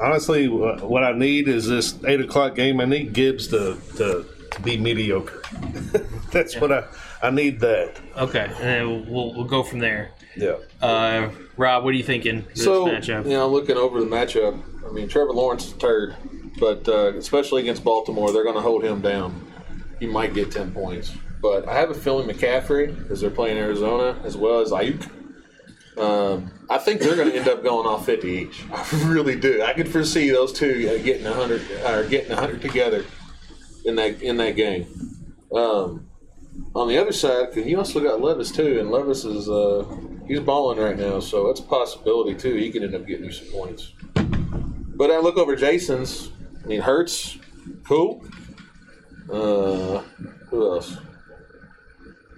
honestly, 0.00 0.46
what 0.48 1.02
I 1.04 1.12
need 1.12 1.48
is 1.48 1.66
this 1.66 1.94
eight 2.06 2.20
o'clock 2.20 2.54
game. 2.54 2.80
I 2.80 2.84
need 2.84 3.12
Gibbs 3.14 3.48
to 3.48 3.78
to, 3.96 4.24
to 4.50 4.62
be 4.62 4.76
mediocre. 4.76 5.42
That's 6.32 6.56
what 6.60 6.70
I 6.72 6.84
I 7.22 7.30
need. 7.30 7.60
That 7.60 7.98
Okay, 8.16 8.44
and 8.44 8.54
then 8.64 9.10
we'll 9.10 9.32
we'll 9.34 9.44
go 9.44 9.62
from 9.62 9.78
there. 9.78 10.10
yeah. 10.36 10.56
Uh, 10.82 11.30
Rob, 11.56 11.84
what 11.84 11.94
are 11.94 11.96
you 11.96 12.04
thinking? 12.04 12.44
This 12.54 12.64
So, 12.64 12.86
matchup. 12.86 13.24
you 13.24 13.30
know, 13.32 13.48
looking 13.48 13.76
over 13.76 14.00
the 14.00 14.06
matchup, 14.06 14.60
I 14.86 14.92
mean, 14.92 15.08
Trevor 15.08 15.32
Lawrence 15.32 15.66
is 15.66 15.72
a 15.72 15.78
turd, 15.78 16.14
but 16.60 16.86
uh, 16.88 17.14
especially 17.16 17.62
against 17.62 17.82
Baltimore, 17.82 18.32
they're 18.32 18.44
going 18.44 18.54
to 18.54 18.60
hold 18.60 18.84
him 18.84 19.00
down. 19.00 19.47
He 20.00 20.06
might 20.06 20.34
get 20.34 20.50
10 20.50 20.72
points. 20.72 21.12
But 21.40 21.68
I 21.68 21.74
have 21.74 21.90
a 21.90 21.94
feeling 21.94 22.28
McCaffrey, 22.28 22.96
because 22.96 23.20
they're 23.20 23.30
playing 23.30 23.58
Arizona, 23.58 24.20
as 24.24 24.36
well 24.36 24.60
as 24.60 24.70
Aiyuk, 24.72 25.08
um, 25.98 26.50
I 26.70 26.78
think 26.78 27.00
they're 27.00 27.16
going 27.16 27.30
to 27.30 27.36
end 27.36 27.48
up 27.48 27.62
going 27.62 27.86
off 27.86 28.06
50 28.06 28.28
each. 28.28 28.64
I 28.72 28.86
really 29.06 29.38
do. 29.38 29.62
I 29.62 29.72
could 29.72 29.88
foresee 29.88 30.30
those 30.30 30.52
two 30.52 30.88
uh, 30.88 31.02
getting 31.02 31.24
100 31.24 31.62
or 31.84 32.08
getting 32.08 32.30
100 32.30 32.62
together 32.62 33.04
in 33.84 33.96
that 33.96 34.22
in 34.22 34.36
that 34.36 34.54
game. 34.54 34.86
Um, 35.52 36.06
on 36.74 36.88
the 36.88 36.98
other 36.98 37.12
side, 37.12 37.48
because 37.50 37.68
you 37.68 37.78
also 37.78 38.00
got 38.00 38.20
Levis 38.20 38.52
too, 38.52 38.78
and 38.80 38.90
Levis 38.90 39.24
is 39.24 39.48
uh, 39.48 39.84
he's 40.26 40.40
balling 40.40 40.78
right 40.78 40.98
now, 40.98 41.20
so 41.20 41.46
that's 41.46 41.60
a 41.60 41.64
possibility 41.64 42.34
too. 42.34 42.54
He 42.54 42.70
could 42.70 42.82
end 42.82 42.94
up 42.94 43.06
getting 43.06 43.24
you 43.24 43.32
some 43.32 43.48
points. 43.48 43.92
But 44.14 45.10
I 45.10 45.18
look 45.18 45.36
over 45.36 45.56
Jason's. 45.56 46.30
I 46.62 46.66
mean, 46.66 46.80
Hurts, 46.80 47.38
cool. 47.84 48.24
Uh, 49.30 50.02
who 50.50 50.72
else? 50.72 50.96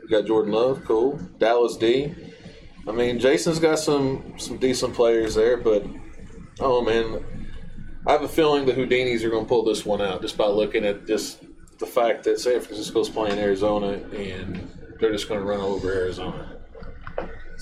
You 0.02 0.08
got 0.08 0.26
Jordan 0.26 0.52
Love, 0.52 0.84
cool. 0.84 1.18
Dallas 1.38 1.76
D. 1.76 2.14
I 2.88 2.92
mean, 2.92 3.18
Jason's 3.18 3.58
got 3.58 3.78
some 3.78 4.34
some 4.38 4.56
decent 4.56 4.94
players 4.94 5.34
there, 5.34 5.56
but 5.56 5.84
oh 6.58 6.82
man, 6.82 7.24
I 8.06 8.12
have 8.12 8.22
a 8.22 8.28
feeling 8.28 8.66
the 8.66 8.72
Houdinis 8.72 9.22
are 9.24 9.30
going 9.30 9.44
to 9.44 9.48
pull 9.48 9.64
this 9.64 9.84
one 9.84 10.00
out 10.00 10.22
just 10.22 10.36
by 10.36 10.46
looking 10.46 10.84
at 10.84 11.06
just 11.06 11.44
the 11.78 11.86
fact 11.86 12.24
that 12.24 12.40
San 12.40 12.60
Francisco's 12.60 13.08
playing 13.08 13.38
Arizona 13.38 14.02
and 14.14 14.68
they're 14.98 15.12
just 15.12 15.28
going 15.28 15.40
to 15.40 15.46
run 15.46 15.60
over 15.60 15.92
Arizona. 15.92 16.58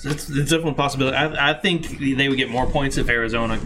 It's, 0.03 0.05
it's 0.05 0.27
definitely 0.27 0.71
a 0.71 0.75
possibility. 0.75 1.17
I, 1.17 1.51
I 1.51 1.53
think 1.53 1.99
they 1.99 2.29
would 2.29 2.37
get 2.37 2.49
more 2.49 2.65
points 2.65 2.97
if 2.97 3.09
Arizona 3.09 3.59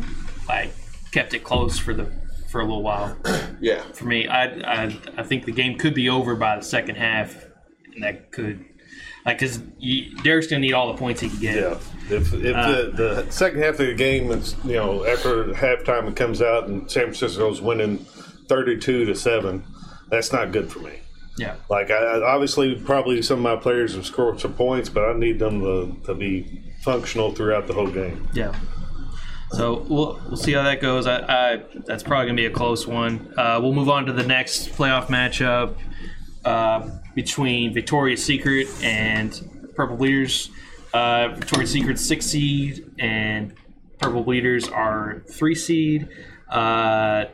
like 0.48 0.72
kept 1.12 1.34
it 1.34 1.44
close 1.44 1.78
for 1.78 1.94
the 1.94 2.12
for 2.54 2.62
a 2.62 2.64
little 2.64 2.84
while. 2.84 3.18
Yeah, 3.60 3.82
For 3.94 4.04
me, 4.06 4.28
I 4.28 4.44
I, 4.84 5.00
I 5.18 5.24
think 5.24 5.46
the 5.46 5.54
game 5.54 5.78
could 5.78 5.94
be 5.94 6.10
over 6.10 6.36
by 6.36 6.58
the 6.58 6.64
second 6.64 6.96
half, 6.96 7.46
and 7.94 8.04
that 8.04 8.30
could 8.34 8.66
like 9.26 9.40
because 9.40 9.58
Derrick's 10.22 10.48
gonna 10.48 10.60
need 10.60 10.74
all 10.74 10.92
the 10.92 10.98
points 11.00 11.22
he 11.22 11.30
can 11.30 11.40
get. 11.40 11.56
Yeah, 11.56 11.78
if, 12.10 12.34
if 12.34 12.56
Uh, 12.56 12.72
the, 12.72 12.92
the 13.24 13.32
second 13.32 13.62
half 13.62 13.80
of 13.80 13.88
the 13.88 13.94
game 13.94 14.30
is 14.32 14.56
you 14.66 14.74
know 14.76 15.06
after 15.06 15.46
halftime 15.54 16.10
it 16.10 16.18
comes 16.18 16.42
out 16.42 16.68
and 16.68 16.92
San 16.92 17.04
Francisco's 17.04 17.62
winning 17.62 18.00
thirty-two 18.50 19.06
to 19.06 19.16
seven, 19.16 19.64
that's 20.10 20.34
not 20.34 20.52
good 20.52 20.70
for 20.70 20.80
me. 20.80 21.00
Yeah. 21.38 21.56
Like 21.70 21.90
I, 21.90 21.96
I 21.96 22.34
obviously 22.34 22.76
probably 22.76 23.22
some 23.22 23.38
of 23.38 23.44
my 23.44 23.56
players 23.56 23.96
have 23.96 24.06
scored 24.06 24.42
some 24.42 24.54
points, 24.56 24.90
but 24.90 25.10
I 25.10 25.14
need 25.18 25.40
them 25.40 25.62
to, 25.62 25.96
to 26.06 26.14
be 26.14 26.64
functional 26.82 27.32
throughout 27.32 27.68
the 27.68 27.74
whole 27.74 27.90
game. 27.90 28.28
Yeah. 28.34 28.54
So 29.54 29.86
we'll, 29.88 30.20
we'll 30.28 30.36
see 30.36 30.54
how 30.54 30.64
that 30.64 30.82
goes. 30.82 31.06
I, 31.06 31.20
I 31.20 31.64
that's 31.86 32.02
probably 32.02 32.26
gonna 32.26 32.38
be 32.38 32.48
a 32.48 32.52
close 32.52 32.88
one. 32.88 33.34
Uh, 33.38 33.60
we'll 33.62 33.74
move 33.74 33.88
on 33.88 34.08
to 34.08 34.12
the 34.14 34.24
next 34.24 34.70
playoff 34.70 35.08
matchup 35.08 35.76
uh, 36.44 36.90
between 37.14 37.72
Victoria's 37.72 38.26
Secret 38.26 38.68
and 38.82 39.72
Purple 39.76 39.96
Bleeders. 39.96 40.50
Uh, 40.92 41.30
Victoria's 41.36 41.72
Secret 41.72 42.00
six 42.00 42.26
seed 42.26 42.92
and 42.98 43.54
Purple 44.00 44.24
Bleeders 44.24 44.68
are 44.70 45.24
three 45.30 45.56
seed. 45.56 46.10
Uh, 46.50 47.26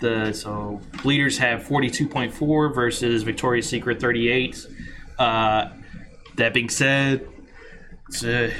the 0.00 0.32
so 0.32 0.80
Bleeders 1.02 1.38
have 1.38 1.62
forty 1.62 1.88
two 1.88 2.06
point 2.06 2.32
four 2.32 2.72
versus 2.72 3.22
Victoria's 3.22 3.66
Secret 3.66 4.00
thirty 4.00 4.28
eight. 4.28 4.66
Uh, 5.18 5.70
that 6.36 6.54
being 6.54 6.68
said, 6.68 7.26
it's, 8.08 8.22
uh, 8.22 8.52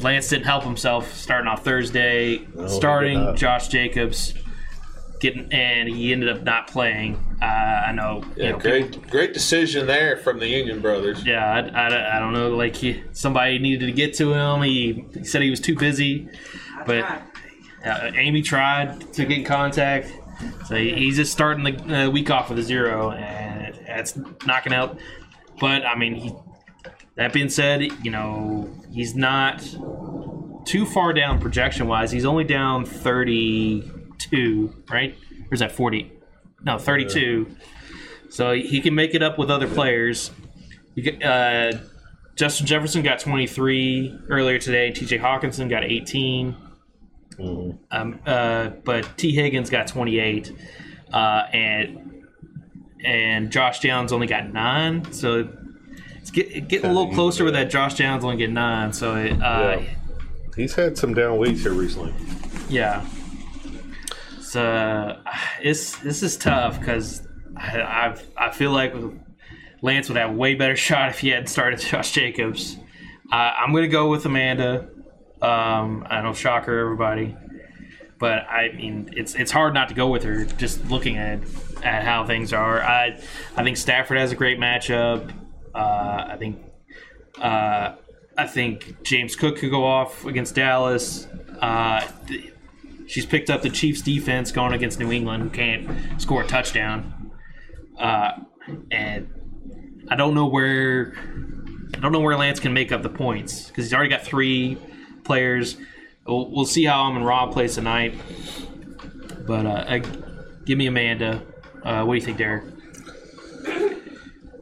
Lance 0.00 0.28
didn't 0.28 0.44
help 0.46 0.64
himself 0.64 1.12
starting 1.14 1.48
off 1.48 1.64
Thursday, 1.64 2.38
he 2.38 2.46
did 2.46 2.70
starting. 2.70 3.36
Josh 3.36 3.68
Jacobs, 3.68 4.34
getting 5.20 5.52
and 5.52 5.88
he 5.88 6.12
ended 6.12 6.28
up 6.28 6.42
not 6.42 6.66
playing. 6.68 7.16
Uh, 7.40 7.44
I 7.44 7.92
know, 7.92 8.22
you 8.36 8.44
yeah, 8.44 8.50
know, 8.52 8.58
great, 8.58 9.10
great 9.10 9.34
decision 9.34 9.86
there 9.86 10.16
from 10.16 10.38
the 10.38 10.46
Union 10.48 10.80
brothers. 10.80 11.24
yeah, 11.24 11.70
I, 11.74 11.86
I, 11.88 12.16
I 12.16 12.18
don't 12.18 12.32
know. 12.32 12.50
Like 12.56 12.76
he, 12.76 13.02
somebody 13.12 13.58
needed 13.58 13.86
to 13.86 13.92
get 13.92 14.14
to 14.14 14.32
him. 14.32 14.62
He, 14.62 15.04
he 15.14 15.24
said 15.24 15.42
he 15.42 15.50
was 15.50 15.60
too 15.60 15.76
busy. 15.76 16.28
But- 16.86 17.04
Uh, 17.84 18.10
Amy 18.16 18.42
tried 18.42 19.12
to 19.12 19.24
get 19.24 19.38
in 19.38 19.44
contact, 19.44 20.10
so 20.66 20.74
he, 20.74 20.92
he's 20.94 21.14
just 21.14 21.30
starting 21.30 21.62
the 21.62 22.06
uh, 22.06 22.10
week 22.10 22.30
off 22.32 22.48
with 22.48 22.58
a 22.58 22.62
zero, 22.62 23.12
and 23.12 23.78
that's 23.86 24.18
knocking 24.44 24.72
out. 24.74 24.98
But 25.60 25.86
I 25.86 25.94
mean, 25.96 26.16
he, 26.16 26.32
that 27.16 27.32
being 27.32 27.48
said, 27.48 27.82
you 28.04 28.10
know 28.10 28.70
he's 28.92 29.14
not 29.14 29.60
too 30.64 30.86
far 30.86 31.12
down 31.12 31.40
projection 31.40 31.88
wise. 31.88 32.10
He's 32.10 32.24
only 32.24 32.44
down 32.44 32.84
thirty-two, 32.84 34.84
right? 34.90 35.16
Or 35.50 35.54
is 35.54 35.60
that 35.60 35.72
forty? 35.72 36.12
No, 36.64 36.78
thirty-two. 36.78 37.56
So 38.28 38.54
he 38.54 38.80
can 38.80 38.94
make 38.94 39.14
it 39.14 39.22
up 39.22 39.38
with 39.38 39.50
other 39.50 39.68
players. 39.68 40.30
You 40.94 41.04
get, 41.04 41.22
uh, 41.22 41.78
Justin 42.34 42.66
Jefferson 42.66 43.02
got 43.02 43.18
23 43.18 44.18
earlier 44.28 44.58
today. 44.58 44.90
T.J. 44.90 45.18
Hockenson 45.18 45.70
got 45.70 45.84
18. 45.84 46.54
Um, 47.38 48.20
uh, 48.26 48.70
but 48.84 49.16
Tee 49.16 49.34
Higgins 49.34 49.70
got 49.70 49.86
28, 49.86 50.52
uh, 51.12 51.16
and 51.52 52.24
and 53.04 53.50
Josh 53.50 53.80
Downs 53.80 54.12
only 54.12 54.26
got 54.26 54.52
nine. 54.52 55.12
So 55.12 55.48
it's 56.26 56.32
get, 56.32 56.66
getting 56.68 56.90
a 56.90 56.92
little 56.92 57.12
closer 57.14 57.44
with 57.44 57.54
that. 57.54 57.70
Josh 57.70 57.94
Downs 57.94 58.24
only 58.24 58.36
get 58.36 58.50
nine. 58.50 58.92
So 58.92 59.14
it, 59.14 59.32
uh, 59.40 59.78
Yeah. 59.80 59.82
He's 60.56 60.74
had 60.74 60.96
some 60.98 61.14
down 61.14 61.38
weeks 61.38 61.62
here 61.62 61.72
recently. 61.72 62.14
yeah. 62.68 63.04
So 64.40 65.20
it's 65.60 65.96
this 65.98 66.22
is 66.22 66.36
tough 66.36 66.78
because 66.78 67.26
I 67.56 67.82
I've, 67.82 68.26
I 68.36 68.50
feel 68.50 68.70
like 68.72 68.94
Lance 69.82 70.08
would 70.08 70.16
have 70.16 70.30
a 70.30 70.32
way 70.32 70.54
better 70.54 70.76
shot 70.88 71.10
if 71.10 71.18
he 71.18 71.28
hadn't 71.28 71.48
started 71.48 71.78
Josh 71.80 72.12
Jacobs. 72.12 72.76
Uh, 73.30 73.34
I'm 73.36 73.72
gonna 73.74 73.88
go 73.88 74.08
with 74.10 74.24
Amanda. 74.26 74.88
Um, 75.42 76.06
I 76.08 76.22
know 76.22 76.32
shocker 76.32 76.78
everybody, 76.78 77.36
but 78.18 78.48
I 78.48 78.72
mean 78.74 79.10
it's 79.12 79.34
it's 79.34 79.50
hard 79.52 79.74
not 79.74 79.90
to 79.90 79.94
go 79.94 80.08
with 80.08 80.22
her 80.24 80.44
just 80.44 80.84
looking 80.86 81.18
at 81.18 81.40
at 81.82 82.02
how 82.04 82.24
things 82.26 82.52
are. 82.52 82.80
I 82.82 83.20
I 83.56 83.62
think 83.62 83.76
Stafford 83.76 84.16
has 84.16 84.32
a 84.32 84.36
great 84.36 84.58
matchup. 84.58 85.32
Uh, 85.76 86.28
I 86.30 86.36
think 86.38 86.58
uh, 87.40 87.94
I 88.38 88.46
think 88.46 89.02
James 89.02 89.36
Cook 89.36 89.58
could 89.58 89.70
go 89.70 89.84
off 89.84 90.24
against 90.24 90.54
Dallas. 90.54 91.26
Uh, 91.60 92.06
she's 93.06 93.26
picked 93.26 93.50
up 93.50 93.62
the 93.62 93.70
Chiefs 93.70 94.00
defense 94.00 94.52
going 94.52 94.72
against 94.72 94.98
New 94.98 95.12
England, 95.12 95.42
who 95.42 95.50
can't 95.50 96.20
score 96.20 96.42
a 96.42 96.46
touchdown. 96.46 97.32
And 98.90 99.28
I 100.08 100.16
don't 100.16 100.34
know 100.34 100.46
where 100.46 101.14
I 101.94 101.98
don't 101.98 102.12
know 102.12 102.20
where 102.20 102.36
Lance 102.36 102.60
can 102.60 102.72
make 102.72 102.92
up 102.92 103.02
the 103.02 103.08
points 103.08 103.68
because 103.68 103.84
he's 103.84 103.94
already 103.94 104.10
got 104.10 104.22
three 104.22 104.78
players. 105.24 105.76
We'll, 106.26 106.50
we'll 106.50 106.66
see 106.66 106.84
how 106.84 107.02
Amon 107.02 107.22
Ra 107.22 107.46
plays 107.46 107.74
tonight. 107.74 108.14
But 109.46 109.66
uh, 109.66 109.84
I, 109.88 110.02
give 110.64 110.78
me 110.78 110.86
Amanda. 110.86 111.42
Uh, 111.82 112.04
what 112.04 112.14
do 112.14 112.18
you 112.18 112.24
think, 112.24 112.38
Derrick? 112.38 112.64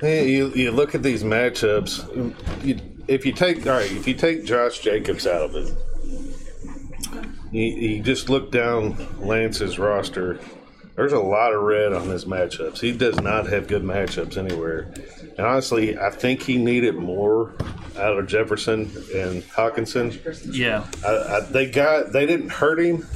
You, 0.02 0.50
you 0.54 0.70
look 0.70 0.94
at 0.94 1.02
these 1.02 1.22
matchups. 1.22 2.64
You, 2.64 2.80
if 3.08 3.26
you 3.26 3.32
take 3.32 3.66
all 3.66 3.74
right, 3.74 3.90
if 3.90 4.06
you 4.06 4.14
take 4.14 4.44
Josh 4.44 4.80
Jacobs 4.80 5.26
out 5.26 5.42
of 5.42 5.56
it, 5.56 5.74
you, 7.52 7.62
you 7.62 8.02
just 8.02 8.28
look 8.28 8.50
down 8.50 8.96
Lance's 9.20 9.78
roster. 9.78 10.38
There's 10.96 11.12
a 11.12 11.18
lot 11.18 11.52
of 11.52 11.62
red 11.62 11.92
on 11.92 12.08
his 12.08 12.24
matchups. 12.24 12.78
He 12.78 12.92
does 12.92 13.20
not 13.20 13.48
have 13.48 13.66
good 13.66 13.82
matchups 13.82 14.36
anywhere. 14.36 14.92
And 15.36 15.40
honestly, 15.40 15.98
I 15.98 16.10
think 16.10 16.42
he 16.42 16.56
needed 16.56 16.94
more 16.94 17.54
out 17.98 18.16
of 18.16 18.26
Jefferson 18.28 18.82
and 19.14 19.42
Hockenson. 19.42 20.54
Yeah, 20.54 20.86
I, 21.04 21.36
I, 21.36 21.40
they 21.40 21.70
got 21.70 22.12
they 22.12 22.26
didn't 22.26 22.50
hurt 22.50 22.78
him, 22.78 23.06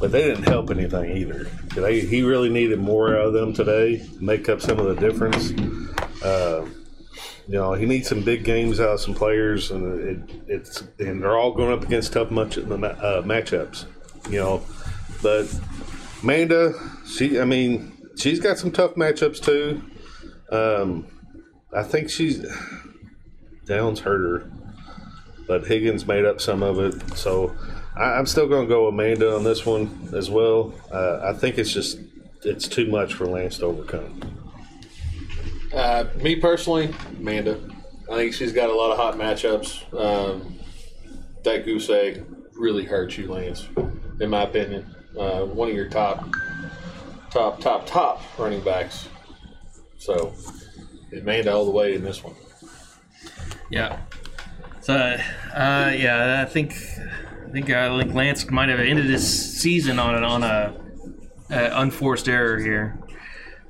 but 0.00 0.10
they 0.10 0.22
didn't 0.22 0.44
help 0.44 0.70
anything 0.70 1.16
either. 1.16 1.44
They, 1.74 2.00
he 2.00 2.22
really 2.22 2.48
needed 2.48 2.78
more 2.78 3.14
out 3.14 3.26
of 3.26 3.32
them 3.34 3.52
today, 3.52 4.08
make 4.20 4.48
up 4.48 4.60
some 4.60 4.78
of 4.78 4.86
the 4.86 4.96
difference. 4.96 5.52
Uh, 6.22 6.66
you 7.46 7.54
know, 7.54 7.72
he 7.72 7.86
needs 7.86 8.08
some 8.08 8.22
big 8.22 8.44
games 8.44 8.78
out 8.78 8.90
of 8.90 9.00
some 9.00 9.14
players, 9.14 9.70
and 9.70 10.00
it, 10.00 10.42
it's 10.46 10.82
and 10.98 11.22
they're 11.22 11.36
all 11.36 11.52
going 11.52 11.72
up 11.72 11.82
against 11.82 12.12
tough 12.12 12.30
much 12.30 12.58
uh, 12.58 12.62
matchups. 13.22 13.86
You 14.30 14.38
know, 14.38 14.62
but 15.22 15.52
Amanda, 16.22 16.74
she, 17.06 17.40
I 17.40 17.44
mean, 17.44 17.96
she's 18.16 18.40
got 18.40 18.58
some 18.58 18.70
tough 18.70 18.94
matchups 18.94 19.42
too. 19.42 19.82
Um, 20.50 21.06
I 21.74 21.82
think 21.82 22.10
she's 22.10 22.44
Downs 23.64 24.00
hurt 24.00 24.20
her, 24.20 24.50
but 25.46 25.66
Higgins 25.66 26.06
made 26.06 26.24
up 26.24 26.40
some 26.40 26.62
of 26.62 26.78
it. 26.78 27.16
So 27.16 27.54
I, 27.96 28.12
I'm 28.12 28.26
still 28.26 28.48
going 28.48 28.66
to 28.66 28.68
go 28.68 28.88
Amanda 28.88 29.34
on 29.34 29.44
this 29.44 29.64
one 29.64 30.10
as 30.14 30.30
well. 30.30 30.74
Uh, 30.92 31.20
I 31.22 31.32
think 31.32 31.58
it's 31.58 31.72
just 31.72 31.98
it's 32.44 32.68
too 32.68 32.88
much 32.88 33.14
for 33.14 33.26
Lance 33.26 33.58
to 33.58 33.66
overcome. 33.66 34.37
Uh, 35.72 36.04
me 36.16 36.36
personally, 36.36 36.94
Amanda. 37.18 37.60
I 38.10 38.16
think 38.16 38.34
she's 38.34 38.52
got 38.52 38.70
a 38.70 38.74
lot 38.74 38.90
of 38.90 38.96
hot 38.96 39.16
matchups. 39.16 39.92
Um, 39.94 40.58
that 41.44 41.64
goose 41.64 41.90
egg 41.90 42.24
really 42.54 42.84
hurts 42.84 43.18
you, 43.18 43.30
Lance, 43.30 43.68
in 44.20 44.30
my 44.30 44.42
opinion. 44.42 44.94
Uh, 45.18 45.44
one 45.44 45.68
of 45.68 45.74
your 45.74 45.88
top, 45.88 46.26
top, 47.30 47.60
top, 47.60 47.86
top 47.86 48.22
running 48.38 48.62
backs. 48.62 49.08
So, 49.98 50.32
Amanda 51.12 51.52
all 51.52 51.64
the 51.64 51.70
way 51.70 51.94
in 51.94 52.02
this 52.02 52.22
one. 52.24 52.34
yeah. 53.70 54.00
So, 54.80 54.94
uh, 54.94 55.92
yeah, 55.94 56.42
I 56.46 56.50
think 56.50 56.72
I 57.46 57.50
think 57.50 57.70
uh, 57.70 57.98
think 57.98 58.14
Lance 58.14 58.50
might 58.50 58.68
have 58.68 58.80
ended 58.80 59.06
his 59.06 59.60
season 59.60 59.98
on 59.98 60.14
it 60.14 60.22
on 60.22 60.42
a, 60.42 60.74
a 61.50 61.80
unforced 61.80 62.28
error 62.28 62.58
here. 62.58 62.98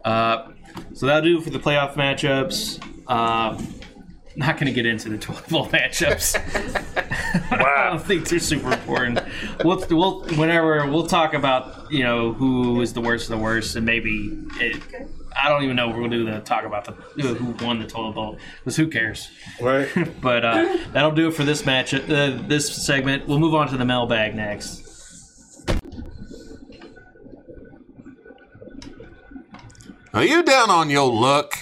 Uh, 0.04 0.52
so 0.94 1.06
that'll 1.06 1.22
do 1.22 1.40
for 1.40 1.50
the 1.50 1.58
playoff 1.58 1.94
matchups. 1.94 2.82
Uh, 3.06 3.60
not 4.36 4.54
going 4.56 4.66
to 4.66 4.72
get 4.72 4.86
into 4.86 5.08
the 5.08 5.18
12 5.18 5.48
ball 5.48 5.68
matchups. 5.68 6.36
Wow. 7.50 7.74
I 7.76 7.90
don't 7.90 8.02
think 8.02 8.26
they're 8.28 8.38
super 8.38 8.72
important. 8.72 9.20
We'll, 9.62 9.84
we'll 9.90 10.22
whenever 10.36 10.86
we'll 10.90 11.06
talk 11.06 11.34
about 11.34 11.90
you 11.92 12.02
know 12.02 12.32
who 12.32 12.80
is 12.80 12.94
the 12.94 13.02
worst 13.02 13.30
of 13.30 13.36
the 13.36 13.42
worst, 13.42 13.76
and 13.76 13.84
maybe 13.84 14.38
it, 14.60 14.80
I 15.36 15.48
don't 15.48 15.62
even 15.62 15.76
know 15.76 15.90
if 15.90 15.96
we'll 15.96 16.08
do 16.08 16.24
the 16.24 16.40
talk 16.40 16.64
about 16.64 16.84
the 16.86 16.92
who 17.22 17.52
won 17.64 17.80
the 17.80 17.86
12 17.86 18.14
ball 18.14 18.38
because 18.58 18.76
who 18.76 18.88
cares? 18.88 19.30
Right. 19.60 19.88
But 20.20 20.44
uh, 20.44 20.78
that'll 20.92 21.12
do 21.12 21.28
it 21.28 21.34
for 21.34 21.44
this 21.44 21.66
match. 21.66 21.92
Uh, 21.92 22.38
this 22.46 22.74
segment. 22.86 23.28
We'll 23.28 23.38
move 23.38 23.54
on 23.54 23.68
to 23.68 23.76
the 23.76 23.84
mailbag 23.84 24.34
next. 24.34 24.87
Are 30.14 30.24
you 30.24 30.42
down 30.42 30.70
on 30.70 30.88
your 30.88 31.12
luck? 31.12 31.52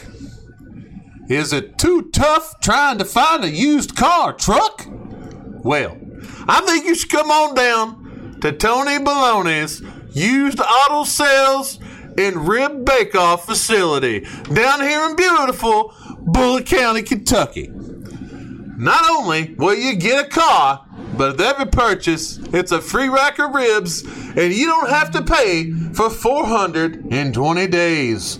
Is 1.28 1.52
it 1.52 1.78
too 1.78 2.10
tough 2.12 2.60
trying 2.60 2.98
to 2.98 3.04
find 3.04 3.42
a 3.42 3.50
used 3.50 3.96
car 3.96 4.32
truck? 4.32 4.86
Well, 4.88 5.98
I 6.46 6.60
think 6.60 6.86
you 6.86 6.94
should 6.94 7.10
come 7.10 7.30
on 7.30 7.56
down 7.56 8.38
to 8.42 8.52
Tony 8.52 8.98
Baloney's 8.98 9.82
used 10.16 10.60
auto 10.60 11.02
sales 11.02 11.80
and 12.16 12.48
rib 12.48 12.84
bake 12.84 13.16
off 13.16 13.46
facility 13.46 14.20
down 14.52 14.80
here 14.80 15.04
in 15.06 15.16
beautiful 15.16 15.92
Bullitt 16.20 16.66
County, 16.66 17.02
Kentucky. 17.02 17.68
Not 17.72 19.10
only 19.10 19.54
will 19.58 19.74
you 19.74 19.96
get 19.96 20.26
a 20.26 20.28
car, 20.28 20.85
but 21.16 21.32
with 21.32 21.40
every 21.40 21.66
purchase, 21.66 22.38
it's 22.52 22.72
a 22.72 22.80
free 22.80 23.08
rack 23.08 23.38
of 23.38 23.54
ribs, 23.54 24.02
and 24.02 24.52
you 24.52 24.66
don't 24.66 24.90
have 24.90 25.10
to 25.12 25.22
pay 25.22 25.70
for 25.92 26.10
420 26.10 27.66
days. 27.68 28.38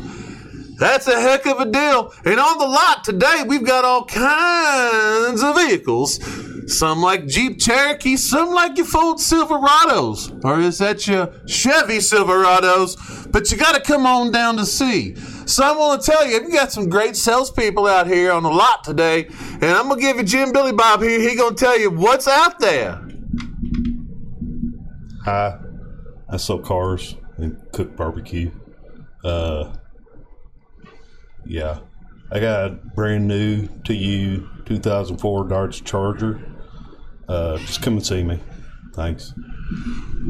That's 0.79 1.09
a 1.09 1.19
heck 1.19 1.47
of 1.47 1.59
a 1.59 1.65
deal. 1.65 2.13
And 2.25 2.39
on 2.39 2.59
the 2.59 2.67
lot 2.67 3.03
today, 3.03 3.45
we've 3.47 3.65
got 3.65 3.85
all 3.85 4.05
kinds 4.05 5.43
of 5.43 5.57
vehicles. 5.57 6.21
Some 6.67 7.01
like 7.01 7.27
Jeep 7.27 7.59
Cherokee, 7.61 8.17
some 8.17 8.51
like 8.51 8.77
your 8.77 8.87
Ford 8.87 9.19
Silverados. 9.19 10.45
Or 10.45 10.61
is 10.61 10.79
that 10.79 11.07
your 11.07 11.33
Chevy 11.47 11.99
Silverados? 11.99 13.31
But 13.33 13.51
you 13.51 13.57
got 13.57 13.75
to 13.75 13.81
come 13.81 14.05
on 14.05 14.33
down 14.33 14.57
to 14.59 14.67
see. 14.67 15.17
So 15.47 15.63
I'm 15.63 16.01
to 16.01 16.05
tell 16.05 16.27
you, 16.27 16.43
we 16.45 16.51
got 16.51 16.73
some 16.73 16.89
great 16.89 17.15
salespeople 17.15 17.87
out 17.87 18.09
here 18.09 18.33
on 18.33 18.43
the 18.43 18.51
lot 18.51 18.83
today. 18.83 19.27
And 19.27 19.65
I'm 19.65 19.87
going 19.87 20.01
to 20.01 20.05
give 20.05 20.17
you 20.17 20.25
Jim 20.25 20.53
Billy 20.53 20.73
Bob 20.73 21.01
here. 21.01 21.21
He 21.21 21.37
going 21.37 21.55
to 21.55 21.65
tell 21.65 21.79
you 21.79 21.89
what's 21.89 22.27
out 22.27 22.59
there. 22.59 23.01
Hi, 25.25 25.57
I 26.29 26.37
sell 26.37 26.59
cars 26.59 27.15
and 27.37 27.57
cook 27.73 27.97
barbecue. 27.97 28.51
Uh, 29.25 29.73
yeah, 31.45 31.79
I 32.33 32.41
got 32.41 32.67
a 32.67 32.71
brand 32.97 33.29
new 33.29 33.69
to 33.85 33.95
you 33.95 34.49
2004 34.65 35.47
Dodge 35.47 35.85
Charger. 35.85 36.41
Uh, 37.29 37.59
just 37.59 37.83
come 37.83 37.95
and 37.95 38.05
see 38.05 38.25
me. 38.25 38.41
Thanks. 38.95 39.33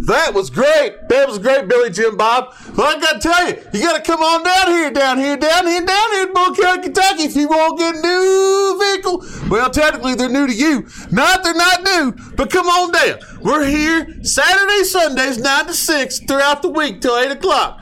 That 0.07 0.35
was 0.35 0.51
great. 0.51 1.09
That 1.09 1.27
was 1.27 1.39
great, 1.39 1.69
Billy 1.69 1.91
Jim 1.91 2.17
Bob. 2.17 2.55
Well, 2.77 2.97
I 2.97 3.01
gotta 3.01 3.19
tell 3.19 3.49
you, 3.49 3.57
you 3.73 3.81
gotta 3.81 4.03
come 4.03 4.21
on 4.21 4.45
down 4.45 4.69
here, 4.69 4.91
down 4.91 5.19
here, 5.19 5.37
down 5.37 5.67
here, 5.67 5.85
down 5.85 6.13
here 6.13 6.27
in 6.27 6.33
Bull 6.35 6.55
County, 6.55 6.83
Kentucky 6.83 7.25
if 7.25 7.35
you 7.35 7.49
want 7.49 7.79
to 7.79 7.85
get 7.85 7.97
a 7.97 8.01
new 8.03 8.79
vehicle. 8.79 9.25
Well, 9.49 9.71
technically 9.71 10.15
they're 10.15 10.29
new 10.29 10.47
to 10.47 10.55
you. 10.55 10.87
Not 11.11 11.43
they're 11.43 11.55
not 11.55 11.83
new, 11.83 12.13
but 12.37 12.51
come 12.51 12.67
on 12.67 12.93
down. 12.93 13.19
We're 13.41 13.65
here 13.65 14.23
Saturday, 14.23 14.85
Sundays, 14.85 15.39
nine 15.39 15.67
to 15.67 15.75
six 15.75 16.21
throughout 16.21 16.63
the 16.63 16.69
week 16.69 17.01
till 17.01 17.17
eight 17.17 17.31
o'clock. 17.31 17.81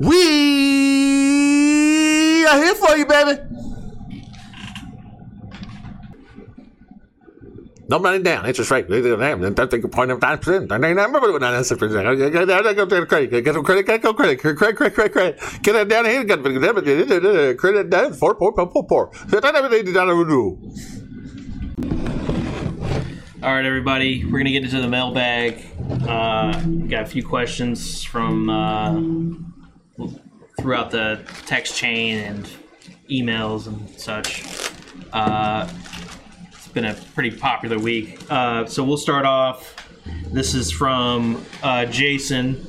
We 0.00 0.14
are 2.46 2.62
here 2.62 2.74
for 2.74 2.96
you, 2.96 3.06
baby. 3.06 3.51
Don't 7.92 8.00
run 8.00 8.14
it 8.14 8.22
down. 8.22 8.46
Interest 8.46 8.70
rate. 8.70 8.88
Don't 8.88 9.70
think 9.70 9.92
point 9.92 10.10
of 10.10 10.22
nine 10.22 10.38
percent. 10.38 10.72
I 10.72 10.76
remember 10.76 11.20
what 11.20 11.42
nine 11.42 11.62
percent. 11.62 11.78
Go 11.78 12.86
to 12.86 13.04
credit. 13.04 13.44
Get 13.44 13.52
some 13.52 13.62
credit. 13.62 13.84
Get 13.84 14.00
go 14.00 14.14
credit. 14.14 14.38
Credit. 14.38 14.56
Credit. 14.56 14.94
Credit. 14.94 15.12
Credit. 15.12 15.62
Get 15.62 15.76
it 15.76 15.88
down 15.90 16.06
here. 16.06 16.24
Get 16.24 16.38
it 16.42 17.58
credit 17.58 17.90
down. 17.90 18.14
Four. 18.14 18.34
Four. 18.38 18.54
Four. 18.54 18.72
Four. 18.72 18.88
Four. 18.88 19.12
Everything 19.44 19.92
down 19.92 20.06
the 20.06 20.14
rule. 20.14 20.58
All 23.42 23.54
right, 23.54 23.66
everybody, 23.66 24.24
we're 24.24 24.38
gonna 24.38 24.52
get 24.52 24.64
into 24.64 24.80
the 24.80 24.88
mailbag. 24.88 25.62
Uh, 26.08 26.58
got 26.88 27.02
a 27.02 27.06
few 27.06 27.26
questions 27.26 28.02
from 28.02 28.48
uh, 28.48 30.06
throughout 30.58 30.90
the 30.90 31.20
text 31.44 31.76
chain 31.76 32.20
and 32.20 32.48
emails 33.10 33.66
and 33.66 33.90
such. 34.00 34.44
Uh, 35.12 35.68
been 36.72 36.84
a 36.84 36.94
pretty 37.14 37.30
popular 37.36 37.78
week. 37.78 38.18
Uh, 38.30 38.66
so 38.66 38.82
we'll 38.82 38.96
start 38.96 39.24
off. 39.24 39.76
This 40.32 40.54
is 40.54 40.70
from 40.70 41.44
uh, 41.62 41.84
Jason. 41.86 42.66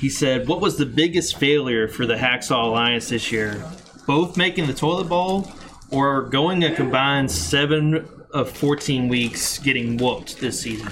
He 0.00 0.08
said, 0.08 0.48
"What 0.48 0.60
was 0.60 0.78
the 0.78 0.86
biggest 0.86 1.36
failure 1.36 1.88
for 1.88 2.06
the 2.06 2.14
Hacksaw 2.14 2.64
Alliance 2.64 3.08
this 3.08 3.30
year? 3.30 3.64
Both 4.06 4.36
making 4.36 4.66
the 4.66 4.74
toilet 4.74 5.08
bowl, 5.08 5.50
or 5.90 6.22
going 6.22 6.64
a 6.64 6.74
combined 6.74 7.30
seven 7.30 8.08
of 8.32 8.50
fourteen 8.50 9.08
weeks 9.08 9.58
getting 9.58 9.96
whooped 9.96 10.40
this 10.40 10.60
season?" 10.60 10.88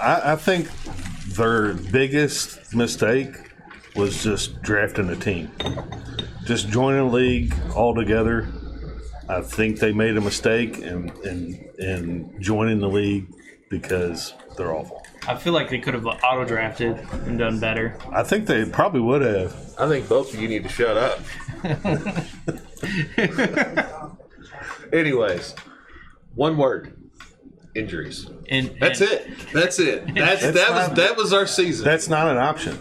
I, 0.00 0.32
I 0.32 0.36
think 0.36 0.68
their 1.36 1.74
biggest 1.74 2.74
mistake 2.74 3.34
was 3.94 4.22
just 4.22 4.60
drafting 4.62 5.08
a 5.10 5.16
team. 5.16 5.50
Just 6.44 6.68
joining 6.68 7.00
a 7.00 7.08
league 7.08 7.54
altogether. 7.74 8.48
I 9.30 9.42
think 9.42 9.78
they 9.78 9.92
made 9.92 10.16
a 10.16 10.20
mistake 10.20 10.78
in, 10.78 11.10
in, 11.24 11.68
in 11.78 12.34
joining 12.42 12.80
the 12.80 12.88
league 12.88 13.32
because 13.68 14.34
they're 14.56 14.74
awful. 14.74 15.02
I 15.28 15.36
feel 15.36 15.52
like 15.52 15.70
they 15.70 15.78
could 15.78 15.94
have 15.94 16.04
auto 16.06 16.44
drafted 16.44 16.96
and 17.26 17.38
done 17.38 17.60
better. 17.60 17.96
I 18.10 18.24
think 18.24 18.46
they 18.46 18.64
probably 18.64 19.00
would 19.02 19.22
have. 19.22 19.54
I 19.78 19.86
think 19.88 20.08
both 20.08 20.34
of 20.34 20.40
you 20.40 20.48
need 20.48 20.64
to 20.64 20.68
shut 20.68 20.96
up. 20.96 21.20
Anyways, 24.92 25.54
one 26.34 26.56
word: 26.56 26.96
injuries. 27.76 28.28
And 28.48 28.74
That's 28.80 29.00
and- 29.00 29.10
it. 29.12 29.28
That's 29.52 29.78
it. 29.78 30.12
That's, 30.14 30.42
That's 30.42 30.56
that 30.56 30.70
was 30.70 30.88
not- 30.88 30.96
that 30.96 31.16
was 31.16 31.32
our 31.32 31.46
season. 31.46 31.84
That's 31.84 32.08
not 32.08 32.26
an 32.28 32.38
option. 32.38 32.76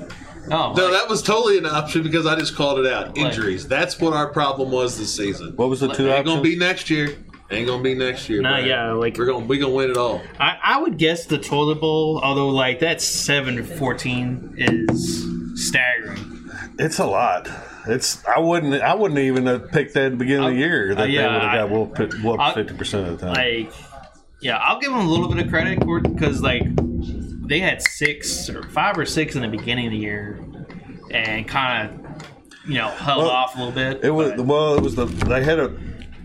Oh, 0.51 0.73
No, 0.73 0.83
like- 0.85 0.93
that 0.93 1.09
was 1.09 1.21
totally 1.21 1.57
an 1.57 1.65
option 1.65 2.03
because 2.03 2.25
I 2.25 2.35
just 2.35 2.55
called 2.55 2.79
it 2.79 2.91
out. 2.91 3.17
Injuries. 3.17 3.67
That's 3.67 3.99
what 3.99 4.13
our 4.13 4.27
problem 4.27 4.71
was 4.71 4.97
this 4.97 5.15
season. 5.15 5.53
What 5.55 5.69
was 5.69 5.79
the 5.81 5.87
two 5.87 6.07
Ain't 6.09 6.25
gonna 6.25 6.39
options? 6.39 6.41
be 6.43 6.55
next 6.57 6.89
year. 6.89 7.15
Ain't 7.51 7.65
gonna 7.67 7.81
be 7.81 7.95
next 7.95 8.29
year. 8.29 8.41
Nah, 8.41 8.57
Brad. 8.57 8.67
yeah, 8.67 8.91
like- 8.93 9.17
we're 9.17 9.25
gonna 9.25 9.45
we 9.45 9.57
gonna 9.57 9.73
win 9.73 9.89
it 9.89 9.97
all. 9.97 10.21
I, 10.39 10.57
I 10.63 10.81
would 10.81 10.97
guess 10.97 11.25
the 11.25 11.37
toilet 11.39 11.81
bowl, 11.81 12.19
although 12.23 12.49
like 12.49 12.79
that 12.79 13.01
seven 13.01 13.55
to 13.55 13.63
fourteen 13.63 14.53
is 14.57 15.25
staggering. 15.55 16.51
It's 16.77 16.99
a 16.99 17.05
lot. 17.07 17.49
It's 17.87 18.23
I 18.27 18.39
wouldn't 18.39 18.75
I 18.81 18.93
wouldn't 18.93 19.19
even 19.19 19.47
have 19.47 19.69
picked 19.71 19.95
that 19.95 20.03
at 20.05 20.11
the 20.11 20.17
beginning 20.17 20.45
of 20.45 20.51
the 20.53 20.59
year 20.59 20.93
that 20.95 21.01
uh, 21.01 21.05
yeah, 21.05 21.21
they 21.23 21.27
would 21.33 21.41
I- 21.41 21.55
have 21.57 21.69
got 21.69 21.77
whooped 21.77 21.99
I- 21.99 22.17
whooped 22.21 22.55
fifty 22.55 22.73
percent 22.75 23.07
of 23.07 23.19
the 23.19 23.25
time. 23.25 23.35
Like, 23.35 23.73
yeah, 24.41 24.57
I'll 24.57 24.79
give 24.79 24.91
them 24.91 24.99
a 25.05 25.09
little 25.09 25.27
bit 25.33 25.43
of 25.43 25.49
credit 25.51 25.79
because 25.79 26.41
like 26.43 26.63
they 27.49 27.59
had 27.59 27.81
six 27.81 28.49
or 28.49 28.63
five 28.69 28.97
or 28.97 29.05
six 29.05 29.35
in 29.35 29.41
the 29.41 29.47
beginning 29.47 29.87
of 29.87 29.91
the 29.91 29.97
year, 29.97 30.39
and 31.11 31.47
kind 31.47 31.89
of 31.89 32.25
you 32.65 32.75
know 32.75 32.89
held 32.89 33.23
Well, 33.23 33.31
off 33.31 33.55
a 33.55 33.57
little 33.57 33.73
bit. 33.73 34.03
It 34.03 34.11
was 34.11 34.31
but- 34.37 34.45
well. 34.45 34.75
It 34.75 34.81
was 34.81 34.95
the 34.95 35.05
they 35.05 35.43
had 35.43 35.59
a 35.59 35.77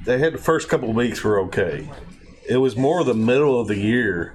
they 0.05 0.19
had 0.19 0.35
the 0.35 0.39
first 0.39 0.69
couple 0.69 0.91
of 0.91 0.95
weeks 0.97 1.25
were 1.25 1.41
okay. 1.41 1.91
It 2.49 2.59
was 2.59 2.77
more 2.77 3.03
the 3.05 3.15
middle 3.15 3.59
of 3.59 3.69
the 3.69 3.79
year 3.79 4.35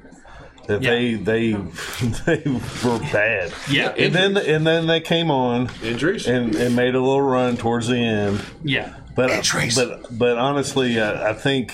that 0.67 0.81
Yeah. 0.81 0.89
they 0.91 1.13
they 1.13 1.51
they 2.25 2.43
were 2.83 2.99
bad. 3.11 3.53
yeah, 3.69 3.89
And 3.95 4.13
then 4.13 4.35
and 4.37 4.65
then 4.65 4.87
they 4.87 4.99
came 4.99 5.29
on 5.29 5.69
Injuries. 5.83 6.25
and, 6.27 6.55
and 6.55 6.75
made 6.75 6.95
a 6.95 6.99
little 6.99 7.21
run 7.21 7.55
towards 7.55 7.87
the 7.87 7.97
end. 7.97 8.41
yeah, 8.63 8.95
But 9.15 9.29
but 9.75 10.17
but 10.17 10.37
honestly, 10.39 10.99
I, 10.99 11.29
I 11.29 11.33
think 11.33 11.71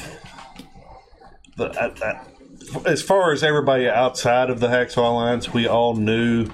the, 1.56 1.68
I, 1.70 1.86
I, 2.06 2.22
as 2.86 3.02
far 3.02 3.32
as 3.32 3.44
everybody 3.44 3.88
outside 3.88 4.50
of 4.50 4.60
the 4.60 4.68
Hacksaw 4.68 5.10
Alliance, 5.10 5.54
we 5.54 5.68
all 5.68 5.96
knew 5.96 6.48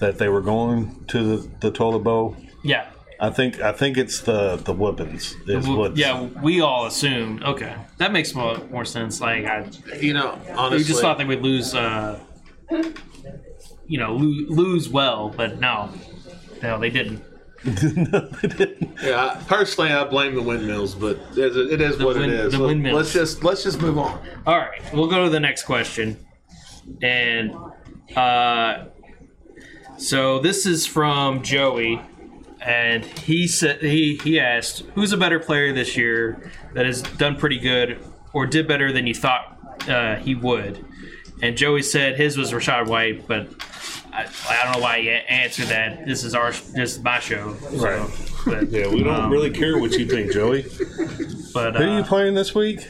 that 0.00 0.18
they 0.18 0.28
were 0.28 0.40
going 0.40 1.04
to 1.08 1.36
the, 1.36 1.50
the 1.60 1.70
toilet 1.70 2.00
bowl. 2.00 2.36
yeah. 2.62 2.88
I 3.20 3.30
think 3.30 3.60
I 3.60 3.70
think 3.70 3.98
it's 3.98 4.22
the 4.22 4.56
the 4.56 4.72
weapons 4.72 5.36
is 5.46 5.68
what 5.68 5.96
yeah, 5.96 6.22
we 6.42 6.60
all 6.60 6.86
assumed. 6.86 7.44
Okay, 7.44 7.72
that 7.98 8.10
makes 8.10 8.34
more, 8.34 8.58
more 8.68 8.84
sense. 8.84 9.20
Like, 9.20 9.44
I 9.44 9.70
you 10.00 10.12
know, 10.12 10.36
honestly, 10.56 10.78
we 10.78 10.84
just 10.84 11.00
thought 11.00 11.18
they 11.18 11.24
would 11.24 11.40
lose. 11.40 11.72
Uh, 11.72 12.18
you 13.86 13.98
know, 13.98 14.16
lo- 14.16 14.46
lose 14.48 14.88
well, 14.88 15.28
but 15.36 15.60
no, 15.60 15.88
no, 16.64 16.80
they 16.80 16.90
didn't. 16.90 17.22
Yeah, 19.02 19.36
I- 19.38 19.42
personally, 19.46 19.90
I 19.92 20.04
blame 20.04 20.34
the 20.34 20.42
windmills, 20.42 20.94
but 20.94 21.16
it 21.32 21.38
is, 21.38 21.56
it 21.72 21.80
is 21.80 22.02
what 22.02 22.16
it 22.16 22.28
is. 22.30 22.52
the 22.52 22.58
Let- 22.58 22.66
windmills. 22.68 22.96
Let's 22.96 23.12
just 23.12 23.44
let's 23.44 23.62
just 23.62 23.80
move 23.80 23.98
on. 23.98 24.20
All 24.46 24.58
right, 24.58 24.80
we'll 24.92 25.08
go 25.08 25.24
to 25.24 25.30
the 25.30 25.40
next 25.40 25.64
question. 25.64 26.16
And 27.02 27.54
uh, 28.16 28.86
so 29.96 30.38
this 30.40 30.66
is 30.66 30.86
from 30.86 31.42
Joey, 31.42 32.00
and 32.60 33.04
he 33.04 33.46
said 33.46 33.80
he 33.82 34.18
he 34.22 34.38
asked, 34.40 34.80
"Who's 34.94 35.12
a 35.12 35.16
better 35.16 35.38
player 35.38 35.72
this 35.72 35.96
year 35.96 36.50
that 36.74 36.86
has 36.86 37.02
done 37.02 37.36
pretty 37.36 37.58
good 37.58 37.98
or 38.32 38.46
did 38.46 38.66
better 38.68 38.92
than 38.92 39.06
you 39.06 39.14
thought 39.14 39.58
uh, 39.88 40.16
he 40.16 40.34
would?" 40.34 40.84
And 41.42 41.56
Joey 41.56 41.82
said 41.82 42.16
his 42.16 42.36
was 42.38 42.52
Rachaad 42.52 42.86
White, 42.86 43.26
but 43.26 43.48
I, 44.12 44.28
I 44.48 44.64
don't 44.64 44.74
know 44.74 44.82
why 44.82 44.98
you 44.98 45.10
a- 45.10 45.30
answered 45.30 45.66
that. 45.68 46.06
This 46.06 46.24
is 46.24 46.34
our 46.34 46.50
this 46.50 46.96
is 46.96 47.00
my 47.00 47.18
show, 47.18 47.54
so, 47.56 47.76
Right. 47.78 48.10
But, 48.44 48.70
Yeah, 48.70 48.88
we 48.88 49.02
don't 49.02 49.14
um, 49.14 49.30
really 49.30 49.50
care 49.50 49.78
what 49.78 49.92
you 49.92 50.06
think, 50.06 50.32
Joey. 50.32 50.66
But 51.54 51.76
Who 51.76 51.82
are 51.84 51.86
you 51.86 52.02
uh, 52.02 52.06
playing 52.06 52.34
this 52.34 52.54
week? 52.54 52.86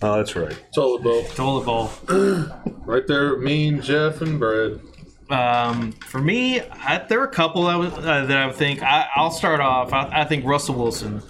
Oh, 0.00 0.16
that's 0.16 0.36
right. 0.36 0.56
Toilet 0.74 1.02
bowl. 1.02 1.24
toilet 1.24 1.64
bowl. 1.64 1.90
Right 2.88 3.06
there, 3.06 3.36
me, 3.36 3.72
Jeff, 3.80 4.22
and 4.22 4.38
Brad. 4.38 4.80
Um, 5.28 5.92
for 5.92 6.22
me, 6.22 6.62
I, 6.62 7.04
there 7.06 7.20
are 7.20 7.26
a 7.26 7.30
couple 7.30 7.66
I 7.66 7.76
would, 7.76 7.92
uh, 7.92 8.24
that 8.24 8.38
I 8.38 8.46
would 8.46 8.56
think. 8.56 8.82
I, 8.82 9.06
I'll 9.14 9.30
start 9.30 9.60
off. 9.60 9.92
I, 9.92 10.22
I 10.22 10.24
think 10.24 10.46
Russell 10.46 10.76
Wilson. 10.76 11.20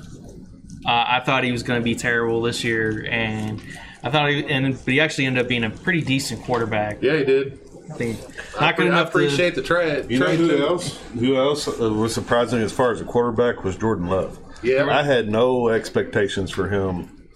Uh, 0.87 1.05
I 1.09 1.21
thought 1.27 1.43
he 1.43 1.51
was 1.51 1.65
going 1.65 1.81
to 1.81 1.85
be 1.85 1.97
terrible 1.97 2.41
this 2.43 2.63
year, 2.63 3.05
and 3.11 3.61
I 4.05 4.11
thought, 4.11 4.31
he, 4.31 4.45
and 4.47 4.73
but 4.73 4.87
he 4.87 5.01
actually 5.01 5.27
ended 5.27 5.43
up 5.43 5.49
being 5.49 5.65
a 5.65 5.71
pretty 5.71 6.03
decent 6.03 6.45
quarterback. 6.45 7.03
Yeah, 7.03 7.17
he 7.17 7.25
did. 7.25 7.59
I 7.91 7.95
think 7.95 8.19
not 8.61 8.77
good 8.77 8.87
I 8.87 8.89
enough 8.91 9.09
appreciate 9.09 9.55
the 9.55 9.63
trade. 9.63 10.11
You 10.11 10.19
know 10.19 10.27
who 10.35 10.49
too. 10.49 10.67
else? 10.67 10.99
Who 11.19 11.37
else 11.37 11.69
uh, 11.69 11.91
was 11.93 12.13
surprising 12.15 12.61
as 12.61 12.73
far 12.73 12.93
as 12.93 13.01
a 13.01 13.05
quarterback 13.05 13.65
was 13.65 13.77
Jordan 13.77 14.09
Love. 14.09 14.39
Yeah, 14.63 14.87
I 14.91 15.03
had 15.03 15.29
no 15.31 15.69
expectations 15.69 16.51
for 16.51 16.69
him 16.69 17.29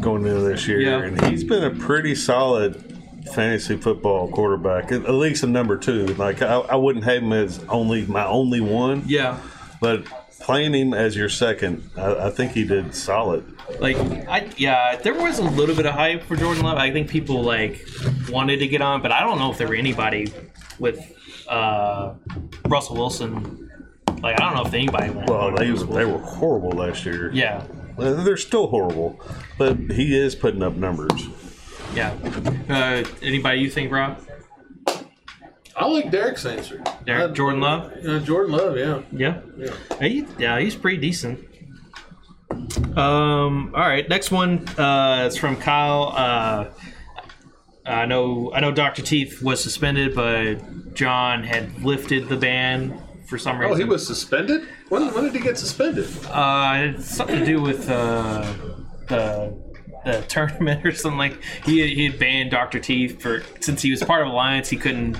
going 0.00 0.26
into 0.26 0.40
this 0.40 0.66
year, 0.66 0.80
Yeah. 0.80 1.02
and 1.02 1.20
he's 1.26 1.44
been 1.44 1.62
a 1.64 1.70
pretty 1.70 2.14
solid 2.14 2.98
fantasy 3.34 3.76
football 3.76 4.28
quarterback, 4.30 4.90
at 4.90 5.04
at 5.04 5.12
least 5.14 5.42
a 5.44 5.46
number 5.46 5.76
two. 5.76 6.06
Like 6.14 6.42
I, 6.42 6.54
I 6.56 6.74
wouldn't 6.76 7.04
have 7.04 7.22
him 7.22 7.32
as 7.32 7.62
only 7.68 8.06
my 8.06 8.26
only 8.26 8.60
one. 8.60 9.02
Yeah, 9.06 9.38
but 9.80 10.04
playing 10.40 10.74
him 10.74 10.94
as 10.94 11.16
your 11.16 11.28
second, 11.28 11.88
I, 11.96 12.26
I 12.26 12.30
think 12.30 12.52
he 12.52 12.64
did 12.64 12.94
solid. 12.94 13.44
like 13.80 13.96
I 14.28 14.48
yeah, 14.56 14.96
there 14.96 15.14
was 15.14 15.38
a 15.38 15.44
little 15.44 15.74
bit 15.76 15.86
of 15.86 15.94
hype 15.94 16.22
for 16.24 16.36
Jordan 16.36 16.64
Love. 16.64 16.78
I 16.78 16.90
think 16.90 17.08
people 17.08 17.42
like 17.42 17.86
wanted 18.28 18.58
to 18.58 18.66
get 18.68 18.82
on, 18.82 19.02
but 19.02 19.12
I 19.12 19.20
don't 19.20 19.38
know 19.38 19.50
if 19.50 19.58
there 19.58 19.68
were 19.68 19.74
anybody 19.74 20.32
with 20.78 20.98
uh, 21.48 22.14
Russell 22.66 22.96
Wilson. 22.96 23.70
Like 24.22 24.40
I 24.40 24.44
don't 24.44 24.54
know 24.54 24.66
if 24.66 24.74
anybody. 24.74 25.10
Well, 25.10 25.54
they 25.54 25.70
Russell 25.70 25.86
they 25.88 26.04
were 26.04 26.18
horrible 26.18 26.70
last 26.70 27.04
year. 27.06 27.30
Yeah, 27.32 27.64
they're 27.96 28.36
still 28.36 28.66
horrible, 28.66 29.20
but 29.58 29.76
he 29.78 30.18
is 30.18 30.34
putting 30.34 30.62
up 30.62 30.74
numbers. 30.74 31.28
yeah. 31.94 32.12
Uh, 32.68 33.04
anybody 33.22 33.60
you 33.60 33.70
think, 33.70 33.90
Rob? 33.92 34.20
I 35.76 35.86
like 35.86 36.10
Derrick's 36.10 36.44
answer. 36.46 36.82
Derrick, 37.06 37.30
I- 37.30 37.34
Jordan 37.34 37.60
Love? 37.60 37.92
Uh, 38.04 38.18
Jordan 38.20 38.52
Love, 38.56 38.76
yeah. 38.76 39.02
Yeah. 39.12 39.40
He, 40.00 40.26
yeah, 40.38 40.58
he's 40.58 40.74
pretty 40.74 40.98
decent. 40.98 41.46
Um. 42.96 43.72
All 43.74 43.80
right. 43.86 44.08
Next 44.08 44.30
one. 44.30 44.66
Uh, 44.76 45.24
it's 45.26 45.36
from 45.36 45.56
Kyle. 45.56 46.12
Uh, 46.16 46.70
I 47.86 48.06
know. 48.06 48.50
I 48.52 48.60
know. 48.60 48.72
Doctor 48.72 49.02
Teeth 49.02 49.40
was 49.42 49.62
suspended, 49.62 50.14
but 50.16 50.94
John 50.94 51.44
had 51.44 51.82
lifted 51.84 52.28
the 52.28 52.36
ban 52.36 53.00
for 53.26 53.38
some 53.38 53.58
reason. 53.58 53.72
Oh, 53.72 53.76
he 53.76 53.84
was 53.84 54.04
suspended. 54.04 54.66
When, 54.88 55.14
when 55.14 55.24
did 55.24 55.34
he 55.34 55.40
get 55.40 55.58
suspended? 55.58 56.06
Uh, 56.26 56.72
it 56.74 56.92
had 56.94 57.02
something 57.02 57.38
to 57.38 57.44
do 57.46 57.60
with 57.62 57.88
uh, 57.88 58.52
the 59.08 59.56
the 60.04 60.22
tournament 60.28 60.84
or 60.84 60.92
something 60.92 61.18
like. 61.18 61.42
He 61.64 61.94
he 61.94 62.06
had 62.06 62.18
banned 62.18 62.50
Doctor 62.50 62.78
Teeth 62.78 63.20
for 63.20 63.42
since 63.60 63.82
he 63.82 63.90
was 63.90 64.02
part 64.02 64.22
of 64.22 64.28
Alliance. 64.28 64.68
He 64.68 64.76
couldn't 64.76 65.18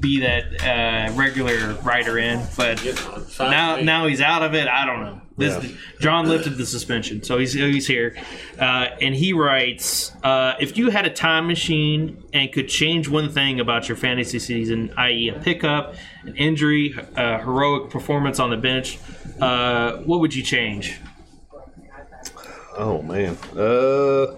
be 0.00 0.20
that 0.20 0.62
uh, 0.62 1.12
regular 1.14 1.74
writer 1.82 2.18
in, 2.18 2.44
but. 2.56 2.82
You 2.84 2.94
know, 2.94 3.00
fine 3.00 3.50
now 3.50 3.76
now 3.76 4.06
he's 4.06 4.20
out 4.20 4.42
of 4.42 4.54
it. 4.54 4.68
I 4.68 4.86
don't 4.86 5.00
know. 5.00 5.20
This 5.36 5.64
Yeah. 5.64 5.70
John 6.00 6.28
lifted 6.28 6.56
the 6.56 6.66
suspension, 6.66 7.22
so 7.22 7.38
he's 7.38 7.52
he's 7.54 7.86
here, 7.86 8.14
uh, 8.58 8.88
and 9.00 9.14
he 9.14 9.32
writes: 9.32 10.12
uh, 10.22 10.54
If 10.60 10.76
you 10.76 10.90
had 10.90 11.06
a 11.06 11.10
time 11.10 11.46
machine 11.46 12.22
and 12.32 12.52
could 12.52 12.68
change 12.68 13.08
one 13.08 13.30
thing 13.30 13.58
about 13.58 13.88
your 13.88 13.96
fantasy 13.96 14.38
season, 14.38 14.92
i.e., 14.98 15.30
a 15.30 15.38
pickup, 15.40 15.94
an 16.24 16.36
injury, 16.36 16.94
a 17.16 17.38
heroic 17.38 17.90
performance 17.90 18.38
on 18.40 18.50
the 18.50 18.56
bench, 18.56 18.98
uh, 19.40 19.96
what 19.98 20.20
would 20.20 20.34
you 20.34 20.42
change? 20.42 20.98
Oh 22.76 23.02
man. 23.02 23.36
Uh. 23.56 24.36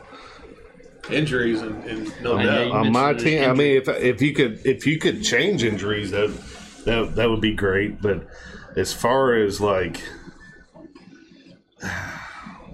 injuries 1.10 1.60
and, 1.62 1.84
and 1.84 2.22
no 2.22 2.36
I 2.38 2.44
doubt. 2.44 2.70
on 2.70 2.92
my 2.92 3.12
mentioned 3.12 3.30
team. 3.30 3.50
I 3.50 3.52
mean, 3.52 3.76
if 3.76 3.88
if 3.88 4.22
you 4.22 4.32
could 4.34 4.60
if 4.64 4.86
you 4.86 4.98
could 4.98 5.22
change 5.22 5.62
injuries, 5.62 6.10
that 6.10 6.30
that 6.84 7.16
that 7.16 7.30
would 7.30 7.40
be 7.40 7.54
great. 7.54 8.00
But 8.00 8.26
as 8.76 8.92
far 8.92 9.34
as 9.34 9.60
like, 9.60 10.02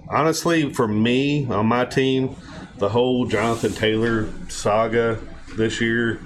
honestly, 0.09 0.73
for 0.73 0.87
me 0.87 1.45
on 1.47 1.67
my 1.67 1.85
team, 1.85 2.35
the 2.77 2.89
whole 2.89 3.25
Jonathan 3.25 3.73
Taylor 3.73 4.29
saga 4.49 5.19
this 5.55 5.81
year 5.81 6.19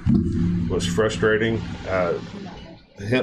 was 0.70 0.86
frustrating. 0.88 1.62
Uh, 1.88 2.20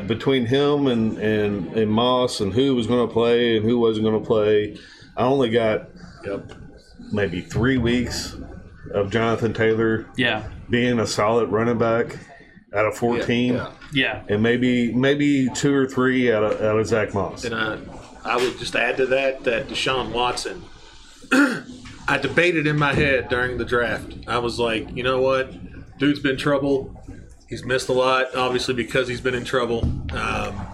between 0.06 0.44
him 0.44 0.86
and, 0.86 1.16
and, 1.16 1.72
and 1.72 1.90
Moss 1.90 2.40
and 2.40 2.52
who 2.52 2.74
was 2.74 2.86
going 2.86 3.08
to 3.08 3.12
play 3.12 3.56
and 3.56 3.64
who 3.64 3.78
wasn't 3.78 4.04
going 4.04 4.20
to 4.20 4.26
play, 4.26 4.76
I 5.16 5.22
only 5.22 5.48
got 5.48 5.88
Yep. 6.24 6.52
maybe 7.12 7.40
three 7.40 7.78
weeks 7.78 8.36
of 8.92 9.10
Jonathan 9.10 9.52
Taylor 9.54 10.06
Yeah, 10.16 10.48
being 10.70 10.98
a 10.98 11.06
solid 11.06 11.50
running 11.50 11.78
back 11.78 12.18
out 12.74 12.86
of 12.86 12.96
14 12.96 13.54
Yeah. 13.54 13.70
yeah, 13.92 14.22
and 14.28 14.42
maybe 14.42 14.92
maybe 14.92 15.48
two 15.54 15.74
or 15.74 15.86
three 15.86 16.32
out 16.32 16.42
of, 16.44 16.60
out 16.62 16.78
of 16.78 16.86
Zach 16.86 17.12
Moss. 17.14 17.44
And 17.44 17.54
I, 17.54 17.78
I 18.24 18.36
would 18.36 18.58
just 18.58 18.74
add 18.76 18.96
to 18.98 19.06
that 19.06 19.44
that 19.44 19.68
Deshaun 19.68 20.12
Watson. 20.12 20.62
I 21.32 22.18
debated 22.18 22.66
in 22.66 22.78
my 22.78 22.92
head 22.94 23.28
during 23.28 23.58
the 23.58 23.64
draft. 23.64 24.12
I 24.26 24.38
was 24.38 24.58
like, 24.58 24.94
you 24.96 25.02
know 25.02 25.20
what, 25.20 25.52
dude's 25.98 26.20
been 26.20 26.36
trouble. 26.36 26.98
He's 27.48 27.64
missed 27.64 27.88
a 27.88 27.92
lot, 27.92 28.34
obviously 28.34 28.74
because 28.74 29.06
he's 29.08 29.20
been 29.20 29.34
in 29.34 29.44
trouble. 29.44 29.84
Um, 30.12 30.66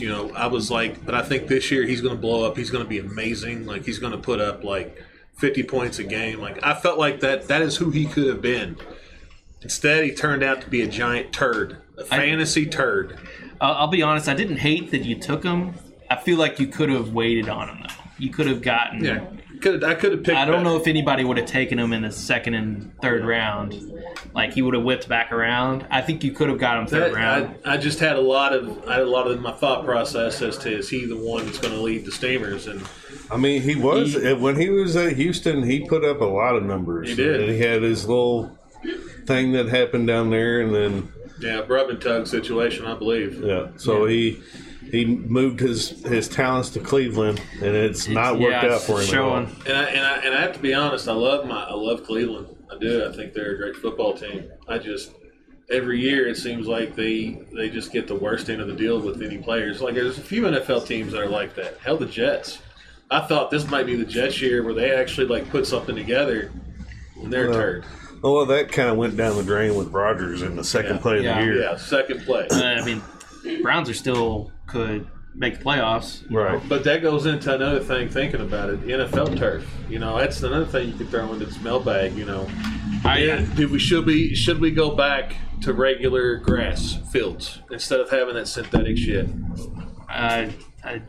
you 0.00 0.08
know, 0.08 0.32
I 0.34 0.46
was 0.46 0.70
like, 0.70 1.04
but 1.04 1.14
I 1.14 1.22
think 1.22 1.46
this 1.46 1.70
year 1.70 1.84
he's 1.84 2.00
going 2.00 2.14
to 2.14 2.20
blow 2.20 2.46
up. 2.46 2.56
He's 2.56 2.70
going 2.70 2.84
to 2.84 2.88
be 2.88 2.98
amazing. 2.98 3.66
Like 3.66 3.84
he's 3.84 3.98
going 3.98 4.12
to 4.12 4.18
put 4.18 4.40
up 4.40 4.64
like 4.64 5.02
50 5.34 5.62
points 5.64 5.98
a 5.98 6.04
game. 6.04 6.40
Like 6.40 6.58
I 6.62 6.74
felt 6.74 6.98
like 6.98 7.20
that. 7.20 7.48
That 7.48 7.62
is 7.62 7.76
who 7.76 7.90
he 7.90 8.06
could 8.06 8.26
have 8.26 8.40
been. 8.40 8.76
Instead, 9.62 10.04
he 10.04 10.14
turned 10.14 10.42
out 10.42 10.62
to 10.62 10.70
be 10.70 10.80
a 10.80 10.86
giant 10.86 11.32
turd, 11.32 11.76
a 11.98 12.04
fantasy 12.04 12.64
turd. 12.64 13.18
I'll, 13.60 13.74
I'll 13.74 13.88
be 13.88 14.02
honest. 14.02 14.28
I 14.28 14.34
didn't 14.34 14.56
hate 14.56 14.90
that 14.92 15.04
you 15.04 15.16
took 15.16 15.44
him. 15.44 15.74
I 16.08 16.16
feel 16.16 16.38
like 16.38 16.58
you 16.58 16.66
could 16.66 16.88
have 16.88 17.12
waited 17.12 17.48
on 17.48 17.68
him 17.68 17.84
though. 17.86 17.99
You 18.20 18.30
could 18.30 18.46
have 18.46 18.62
gotten. 18.62 19.04
Yeah, 19.04 19.24
could 19.60 19.82
I 19.84 19.94
could 19.94 20.12
have 20.12 20.22
picked. 20.22 20.36
I 20.36 20.44
don't 20.44 20.56
back. 20.56 20.64
know 20.64 20.76
if 20.76 20.86
anybody 20.86 21.24
would 21.24 21.36
have 21.38 21.46
taken 21.46 21.78
him 21.78 21.92
in 21.92 22.02
the 22.02 22.12
second 22.12 22.54
and 22.54 22.92
third 23.00 23.24
round. 23.24 23.74
Like 24.34 24.52
he 24.52 24.62
would 24.62 24.74
have 24.74 24.82
whipped 24.84 25.08
back 25.08 25.32
around. 25.32 25.86
I 25.90 26.00
think 26.02 26.22
you 26.22 26.32
could 26.32 26.48
have 26.48 26.58
got 26.58 26.78
him 26.78 26.86
third 26.86 27.12
That- 27.12 27.16
round. 27.16 27.54
I, 27.64 27.74
I 27.74 27.76
just 27.76 27.98
had 27.98 28.16
a 28.16 28.20
lot 28.20 28.52
of 28.52 28.86
I 28.88 28.94
had 28.94 29.02
a 29.02 29.10
lot 29.10 29.26
of 29.26 29.40
my 29.40 29.52
thought 29.52 29.84
process 29.84 30.40
as 30.42 30.56
to 30.58 30.70
is 30.70 30.88
he 30.88 31.06
the 31.06 31.16
one 31.16 31.46
that's 31.46 31.58
going 31.58 31.74
to 31.74 31.80
lead 31.80 32.04
the 32.04 32.12
Steamers 32.12 32.66
and 32.66 32.82
I 33.30 33.36
mean, 33.36 33.62
he 33.62 33.76
was 33.76 34.14
He- 34.14 34.32
when 34.34 34.56
he 34.56 34.68
was 34.70 34.96
at 34.96 35.14
Houston. 35.14 35.62
He 35.62 35.86
put 35.88 36.04
up 36.04 36.20
a 36.20 36.24
lot 36.24 36.56
of 36.56 36.64
numbers. 36.64 37.08
He 37.10 37.14
did. 37.14 37.40
And 37.40 37.50
he 37.50 37.60
had 37.60 37.82
his 37.82 38.06
little 38.06 38.58
thing 39.26 39.52
that 39.52 39.68
happened 39.68 40.06
down 40.08 40.30
there, 40.30 40.60
and 40.60 40.74
then 40.74 41.12
yeah, 41.40 41.62
rub 41.68 41.88
and 41.90 42.00
tug 42.00 42.26
situation, 42.26 42.84
I 42.86 42.94
believe. 42.94 43.42
yeah. 43.42 43.68
So 43.76 44.06
he 44.06 44.42
he 44.90 45.04
moved 45.04 45.60
his 45.60 46.02
his 46.04 46.28
talents 46.28 46.70
to 46.70 46.80
Cleveland, 46.80 47.40
and 47.62 47.74
it's 47.76 48.08
not 48.08 48.38
worked 48.38 48.64
yeah, 48.64 48.74
out 48.74 48.80
for 48.82 48.94
him. 48.94 49.00
it's 49.00 49.12
at 49.12 49.18
all. 49.20 49.30
showing. 49.46 49.56
And 49.66 49.76
I, 49.76 49.84
and 49.84 50.04
I 50.06 50.16
and 50.18 50.34
I 50.34 50.40
have 50.42 50.52
to 50.54 50.60
be 50.60 50.74
honest, 50.74 51.08
I 51.08 51.12
love 51.12 51.46
my 51.46 51.62
I 51.64 51.74
love 51.74 52.04
Cleveland. 52.04 52.48
I 52.72 52.78
do. 52.78 53.08
I 53.08 53.12
think 53.14 53.34
they're 53.34 53.52
a 53.54 53.56
great 53.56 53.76
football 53.76 54.14
team. 54.14 54.50
I 54.68 54.78
just 54.78 55.12
every 55.70 56.00
year 56.00 56.28
it 56.28 56.36
seems 56.36 56.66
like 56.66 56.94
they 56.96 57.40
they 57.54 57.70
just 57.70 57.92
get 57.92 58.06
the 58.08 58.14
worst 58.14 58.48
end 58.50 58.60
of 58.60 58.66
the 58.68 58.74
deal 58.74 59.00
with 59.00 59.22
any 59.22 59.38
players. 59.38 59.80
Like 59.80 59.94
there's 59.94 60.18
a 60.18 60.22
few 60.22 60.42
NFL 60.42 60.86
teams 60.86 61.12
that 61.12 61.20
are 61.20 61.28
like 61.28 61.54
that. 61.56 61.78
Hell, 61.78 61.96
the 61.96 62.06
Jets. 62.06 62.58
I 63.12 63.20
thought 63.26 63.50
this 63.50 63.68
might 63.68 63.86
be 63.86 63.96
the 63.96 64.04
Jets 64.04 64.40
year 64.40 64.62
where 64.62 64.74
they 64.74 64.92
actually 64.94 65.26
like 65.26 65.48
put 65.50 65.66
something 65.66 65.96
together, 65.96 66.52
and 67.16 67.32
they're 67.32 67.46
a 67.46 67.50
Well, 67.50 67.58
turd. 67.58 67.84
Well, 68.22 68.46
that 68.46 68.70
kind 68.70 68.88
of 68.88 68.96
went 68.98 69.16
down 69.16 69.36
the 69.36 69.42
drain 69.42 69.74
with 69.76 69.88
Rodgers 69.88 70.42
in 70.42 70.54
the 70.54 70.62
second 70.62 70.96
Yeah. 70.96 71.00
play 71.02 71.18
of 71.18 71.24
Yeah. 71.24 71.38
the 71.40 71.44
year. 71.46 71.62
Yeah, 71.62 71.76
second 71.76 72.20
play. 72.24 72.46
Uh, 72.50 72.62
I 72.62 72.84
mean, 72.84 73.02
Browns 73.62 73.88
are 73.88 73.94
still 73.94 74.52
could 74.70 75.06
make 75.34 75.58
the 75.58 75.64
playoffs. 75.64 76.24
Right. 76.30 76.60
But 76.68 76.84
that 76.84 77.02
goes 77.02 77.26
into 77.26 77.54
another 77.54 77.80
thing. 77.80 78.08
Thinking 78.08 78.40
about 78.40 78.70
it, 78.70 78.80
the 78.82 78.92
NFL 78.92 79.38
turf. 79.38 79.68
You 79.88 79.98
know, 79.98 80.18
that's 80.18 80.42
another 80.42 80.66
thing 80.66 80.88
you 80.88 80.94
could 80.94 81.10
throw 81.10 81.32
into 81.32 81.46
this 81.46 81.60
mailbag. 81.60 82.14
You 82.16 82.26
know, 82.26 82.48
I, 83.04 83.18
yeah, 83.18 83.46
do 83.54 83.68
we 83.68 83.78
should 83.78 84.06
we 84.06 84.34
should 84.34 84.60
we 84.60 84.70
go 84.70 84.94
back 84.94 85.34
to 85.62 85.72
regular 85.72 86.36
grass 86.36 86.98
fields 87.10 87.60
instead 87.70 88.00
of 88.00 88.10
having 88.10 88.34
that 88.34 88.48
synthetic 88.48 88.96
shit? 88.96 89.28
I, 90.08 90.52
I, 90.82 91.02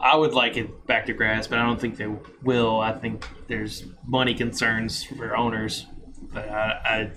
I 0.00 0.16
would 0.16 0.34
like 0.34 0.56
it 0.56 0.86
back 0.86 1.06
to 1.06 1.12
grass, 1.12 1.46
but 1.46 1.58
I 1.58 1.66
don't 1.66 1.80
think 1.80 1.96
they 1.96 2.12
will. 2.42 2.80
I 2.80 2.92
think 2.92 3.26
there's 3.48 3.84
money 4.06 4.34
concerns 4.34 5.04
for 5.04 5.36
owners. 5.36 5.86
But 6.32 6.48
I, 6.48 6.80
I 6.84 7.10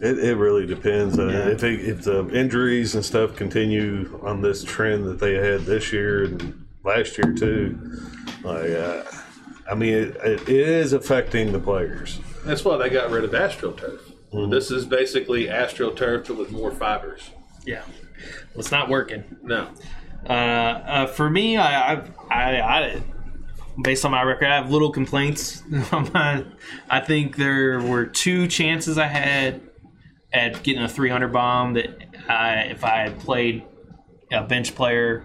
It, 0.00 0.18
it 0.18 0.36
really 0.36 0.66
depends. 0.66 1.18
Uh, 1.18 1.26
Yeah. 1.26 1.48
If 1.48 1.64
it, 1.64 1.80
if 1.80 2.02
the 2.02 2.28
injuries 2.28 2.94
and 2.94 3.04
stuff 3.04 3.34
continue 3.36 4.20
on 4.22 4.42
this 4.42 4.62
trend 4.62 5.06
that 5.06 5.18
they 5.18 5.34
had 5.34 5.62
this 5.62 5.92
year 5.92 6.24
and 6.24 6.66
last 6.84 7.16
year 7.18 7.32
too, 7.32 7.78
like 8.42 8.70
uh, 8.70 9.02
I 9.70 9.74
mean, 9.74 9.94
it, 9.94 10.16
it, 10.16 10.42
it 10.42 10.48
is 10.48 10.92
affecting 10.92 11.52
the 11.52 11.58
players. 11.58 12.20
That's 12.44 12.64
why 12.64 12.76
they 12.76 12.88
got 12.90 13.10
rid 13.10 13.24
of 13.24 13.30
AstroTurf. 13.30 14.00
This 14.50 14.70
is 14.70 14.84
basically 14.84 15.46
AstroTurf 15.46 16.28
but 16.28 16.36
with 16.36 16.50
more 16.52 16.70
fibers. 16.70 17.30
yeah, 17.64 17.82
well, 18.54 18.60
it's 18.60 18.70
not 18.70 18.88
working. 18.90 19.24
No, 19.42 19.68
Uh, 20.28 20.32
uh, 20.32 21.06
for 21.06 21.30
me, 21.30 21.56
I, 21.56 21.94
I, 21.94 22.02
I, 22.30 22.60
I, 22.60 23.02
based 23.82 24.04
on 24.04 24.10
my 24.10 24.22
record, 24.22 24.48
I 24.48 24.56
have 24.56 24.70
little 24.70 24.90
complaints. 24.90 25.62
I 25.92 27.00
think 27.04 27.36
there 27.36 27.80
were 27.80 28.04
two 28.04 28.46
chances 28.46 28.98
I 28.98 29.06
had 29.06 29.62
at 30.36 30.62
getting 30.62 30.82
a 30.82 30.88
300 30.88 31.32
bomb 31.32 31.72
that 31.74 31.88
I, 32.28 32.54
if 32.70 32.84
I 32.84 32.98
had 32.98 33.18
played 33.18 33.64
a 34.30 34.42
bench 34.42 34.74
player 34.74 35.24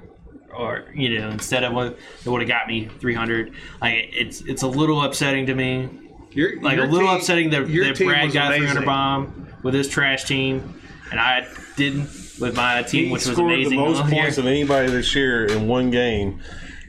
or 0.55 0.85
you 0.93 1.17
know 1.19 1.29
instead 1.29 1.63
of 1.63 1.73
what 1.73 1.97
it 2.25 2.29
would 2.29 2.41
have 2.41 2.47
got 2.47 2.67
me 2.67 2.87
300. 2.99 3.53
Like 3.81 4.09
it's 4.13 4.41
it's 4.41 4.61
a 4.63 4.67
little 4.67 5.01
upsetting 5.01 5.45
to 5.47 5.55
me. 5.55 5.89
Your- 6.31 6.61
Like 6.61 6.77
your 6.77 6.85
a 6.85 6.89
little 6.89 7.09
team- 7.09 7.17
upsetting 7.17 7.49
that, 7.51 7.67
that 7.67 7.97
Brad 7.97 8.31
got 8.31 8.53
a 8.53 8.57
300 8.57 8.85
bomb 8.85 9.47
with 9.63 9.73
his 9.73 9.87
trash 9.89 10.23
team, 10.23 10.81
and 11.11 11.19
I 11.19 11.45
didn't 11.75 12.09
with 12.39 12.55
my 12.55 12.83
team, 12.83 13.05
He 13.07 13.11
which 13.11 13.25
was 13.25 13.35
scored 13.35 13.53
amazing. 13.53 13.77
the 13.77 13.83
most 13.85 14.01
all 14.01 14.09
year. 14.09 14.21
points 14.23 14.35
than 14.37 14.47
anybody 14.47 14.89
this 14.91 15.13
year 15.15 15.45
in 15.45 15.67
one 15.67 15.91
game, 15.91 16.39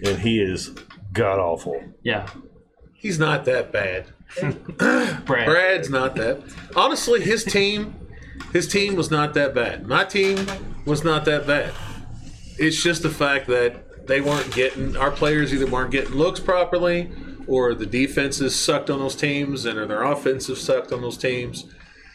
and 0.04 0.18
he 0.18 0.40
is 0.40 0.70
god 1.12 1.38
awful. 1.38 1.82
Yeah, 2.02 2.26
He's 2.94 3.18
not 3.18 3.44
that 3.46 3.72
bad. 3.72 4.06
Brad. 5.26 5.46
Brad's 5.46 5.90
not 5.90 6.14
that. 6.16 6.42
Honestly, 6.76 7.20
his 7.20 7.44
team, 7.44 7.94
his 8.52 8.68
team 8.68 8.96
was 8.96 9.10
not 9.10 9.34
that 9.34 9.54
bad. 9.54 9.86
My 9.86 10.04
team 10.04 10.46
was 10.84 11.04
not 11.04 11.24
that 11.24 11.46
bad. 11.46 11.72
It's 12.58 12.82
just 12.82 13.02
the 13.02 13.10
fact 13.10 13.46
that 13.48 14.06
they 14.06 14.20
weren't 14.20 14.52
getting 14.52 14.96
our 14.96 15.10
players 15.10 15.54
either 15.54 15.66
weren't 15.66 15.90
getting 15.90 16.14
looks 16.14 16.40
properly, 16.40 17.10
or 17.46 17.74
the 17.74 17.86
defenses 17.86 18.54
sucked 18.54 18.90
on 18.90 18.98
those 18.98 19.16
teams, 19.16 19.64
and 19.64 19.78
or 19.78 19.86
their 19.86 20.02
offensive 20.02 20.58
sucked 20.58 20.92
on 20.92 21.00
those 21.00 21.16
teams, 21.16 21.66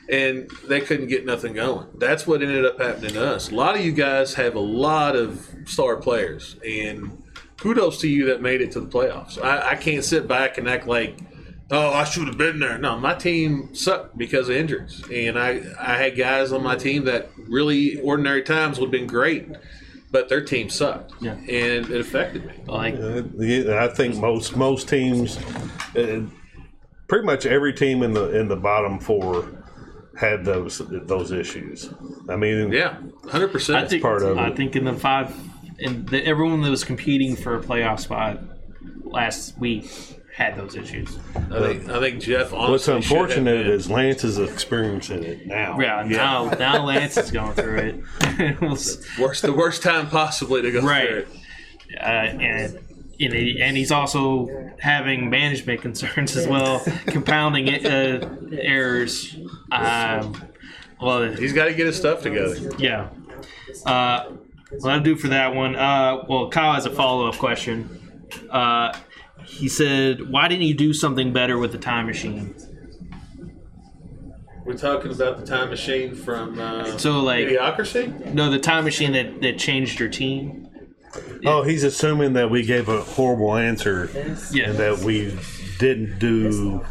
and 0.10 0.50
they 0.68 0.80
couldn't 0.80 1.08
get 1.08 1.26
nothing 1.26 1.54
going. 1.54 1.88
That's 1.98 2.28
what 2.28 2.42
ended 2.42 2.66
up 2.66 2.80
happening 2.80 3.14
to 3.14 3.26
us. 3.26 3.52
A 3.52 3.56
lot 3.56 3.76
of 3.76 3.86
you 3.86 3.92
guys 3.92 4.34
have 4.36 4.56
a 4.56 4.60
lot 4.60 5.16
of 5.16 5.48
star 5.66 5.98
players, 5.98 6.56
and 6.66 7.24
kudos 7.58 8.00
to 8.02 8.08
you 8.08 8.26
that 8.28 8.42
made 8.42 8.62
it 8.62 8.72
to 8.74 8.80
the 8.82 8.88
playoffs. 8.88 9.42
I, 9.42 9.72
I 9.72 9.76
can't 9.76 10.04
sit 10.04 10.28
back 10.28 10.58
and 10.58 10.70
act 10.70 10.88
like 10.88 11.18
oh, 11.72 11.90
I 11.94 12.04
should 12.04 12.28
have 12.28 12.38
been 12.38 12.60
there. 12.60 12.78
No, 12.78 12.98
my 12.98 13.14
team 13.14 13.74
sucked 13.76 14.18
because 14.18 14.50
of 14.50 14.56
injuries, 14.56 15.04
and 15.12 15.38
I 15.38 15.62
I 15.80 15.98
had 15.98 16.18
guys 16.18 16.52
on 16.52 16.64
my 16.64 16.76
team 16.76 17.06
that 17.06 17.30
really 17.38 18.00
ordinary 18.02 18.44
times 18.44 18.80
would 18.80 18.88
have 18.88 18.92
been 18.92 19.08
great, 19.08 19.48
but 20.12 20.30
their 20.30 20.42
team 20.44 20.70
sucked, 20.70 21.14
Yeah. 21.22 21.34
and 21.34 21.90
it 21.90 22.00
affected 22.02 22.46
me. 22.46 22.54
Like 22.68 22.96
yeah, 23.38 23.84
I 23.84 23.88
think 23.90 24.16
most 24.18 24.56
most 24.56 24.88
teams, 24.90 25.38
uh, 25.96 26.22
pretty 27.08 27.26
much 27.26 27.46
every 27.46 27.74
team 27.74 28.04
in 28.04 28.14
the 28.14 28.38
in 28.40 28.48
the 28.48 28.56
bottom 28.56 29.00
four 29.00 29.50
had 30.20 30.44
those 30.46 30.82
those 31.06 31.32
issues. 31.32 31.90
I 32.30 32.36
mean, 32.38 32.72
Yeah, 32.72 32.98
hundred 33.30 33.50
I 33.50 33.54
percent. 33.54 33.90
think 33.90 34.02
part 34.02 34.24
of 34.24 34.38
I 34.38 34.48
it. 34.48 34.56
think 34.58 34.76
in 34.76 34.86
the 34.86 34.94
five, 34.94 35.36
and 35.80 36.12
everyone 36.14 36.62
that 36.62 36.72
was 36.72 36.84
competing 36.84 37.36
for 37.36 37.56
a 37.56 37.60
playoff 37.60 38.00
spot 38.00 38.40
last 39.04 39.58
week 39.60 39.90
had 40.38 40.56
those 40.56 40.76
issues. 40.76 41.18
I 41.36 41.60
think 41.60 41.90
I 41.90 42.00
think 42.00 42.22
Jeff. 42.22 42.52
What's 42.52 42.86
should 42.86 42.94
have 42.94 43.04
unfortunate 43.04 43.64
been- 43.66 43.72
is 43.74 43.90
Lance 43.90 44.24
is 44.24 44.38
experiencing 44.38 45.24
it 45.24 45.48
now. 45.48 45.80
Yeah, 45.80 46.04
now 46.08 46.50
now 46.60 46.86
Lance 46.86 47.18
is 47.18 47.32
going 47.32 47.54
through 47.54 47.78
it. 47.78 48.04
It 48.40 48.62
worst 49.20 49.42
the 49.42 49.52
worst 49.54 49.82
time 49.82 50.08
possibly 50.10 50.62
to 50.62 50.72
go 50.72 50.82
Right. 50.82 51.08
through 51.10 51.18
it. 51.18 51.28
uh, 52.00 52.04
and 52.04 52.80
and, 53.20 53.34
he, 53.34 53.60
and 53.60 53.76
he's 53.76 53.92
also 53.92 54.48
having 54.80 55.32
management 55.32 55.82
concerns 55.82 56.38
as 56.38 56.48
well, 56.48 56.84
compounding 57.08 57.68
it, 57.68 57.84
uh, 57.84 58.30
errors. 58.62 59.36
Um, 59.72 60.40
well, 61.02 61.24
He's 61.34 61.52
got 61.54 61.66
to 61.66 61.74
get 61.74 61.88
his 61.88 61.96
stuff 61.98 62.22
together. 62.22 62.56
yeah. 62.78 63.10
Uh, 63.88 64.26
well, 64.72 64.82
that'll 64.84 65.00
do 65.00 65.16
for 65.16 65.30
that 65.30 65.56
one. 65.56 65.76
Uh, 65.76 66.26
well, 66.30 66.50
Kyle 66.52 66.74
has 66.76 66.86
a 66.86 66.92
follow 66.92 67.28
up 67.28 67.38
question. 67.38 67.90
Uh, 68.52 68.96
he 69.48 69.68
said, 69.68 70.30
"Why 70.30 70.48
didn't 70.48 70.66
you 70.66 70.74
do 70.74 70.94
something 70.94 71.34
better 71.34 71.58
with 71.58 71.72
the 71.72 71.78
time 71.78 72.06
machine?" 72.06 72.54
We're 74.66 74.74
talking 74.78 75.12
about 75.14 75.38
the 75.40 75.46
time 75.46 75.70
machine 75.70 76.14
from 76.14 76.60
uh, 76.60 76.98
So, 76.98 77.22
like, 77.22 77.48
Idiocracy. 77.48 78.34
no, 78.34 78.50
the 78.52 78.60
time 78.60 78.84
machine 78.84 79.14
that, 79.14 79.42
that 79.42 79.58
changed 79.58 79.98
your 79.98 80.10
team. 80.10 80.68
Oh, 81.46 81.64
he's 81.64 81.86
assuming 81.86 82.34
that 82.34 82.52
we 82.52 82.64
gave 82.64 82.90
a 82.90 83.02
horrible 83.02 83.56
answer 83.56 84.10
Yeah. 84.52 84.70
and 84.72 84.78
that 84.80 85.00
we 85.00 85.40
didn't 85.80 86.20
do. 86.20 86.84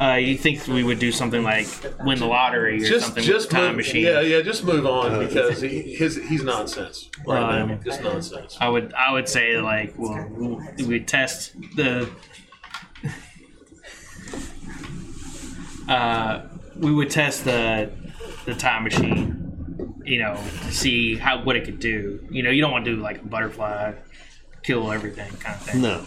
Uh, 0.00 0.14
you 0.14 0.38
think 0.38 0.64
we 0.68 0.84
would 0.84 1.00
do 1.00 1.10
something 1.10 1.42
like 1.42 1.66
win 2.04 2.18
the 2.20 2.26
lottery 2.26 2.76
or 2.76 2.86
Just, 2.86 3.06
something 3.06 3.24
just 3.24 3.46
with 3.46 3.50
the 3.50 3.56
time 3.56 3.66
move, 3.68 3.76
machine? 3.78 4.04
Yeah, 4.04 4.20
yeah. 4.20 4.40
Just 4.42 4.62
move 4.62 4.86
on 4.86 5.18
because 5.26 5.60
he, 5.60 5.94
his 5.94 6.14
he's 6.28 6.44
nonsense 6.44 7.10
right 7.26 7.60
Um, 7.62 7.68
now. 7.70 7.74
Just 7.84 8.02
nonsense. 8.02 8.56
I 8.60 8.68
would 8.68 8.94
I 8.94 9.10
would 9.12 9.28
say 9.28 9.58
like 9.60 9.94
well 9.98 10.28
we 10.76 10.84
would 10.86 11.08
test 11.08 11.52
the 11.74 12.08
uh, 15.88 16.42
we 16.76 16.92
would 16.92 17.10
test 17.10 17.44
the 17.44 17.90
the 18.46 18.54
time 18.54 18.84
machine, 18.84 19.94
you 20.04 20.20
know, 20.20 20.36
to 20.66 20.72
see 20.72 21.16
how 21.16 21.42
what 21.42 21.56
it 21.56 21.64
could 21.64 21.80
do. 21.80 22.24
You 22.30 22.42
know, 22.42 22.50
you 22.50 22.60
don't 22.60 22.70
want 22.72 22.84
to 22.84 22.94
do 22.94 23.00
like 23.02 23.20
a 23.22 23.26
butterfly, 23.26 23.94
kill 24.62 24.92
everything 24.92 25.30
kind 25.38 25.56
of 25.56 25.62
thing. 25.62 25.82
No. 25.82 26.04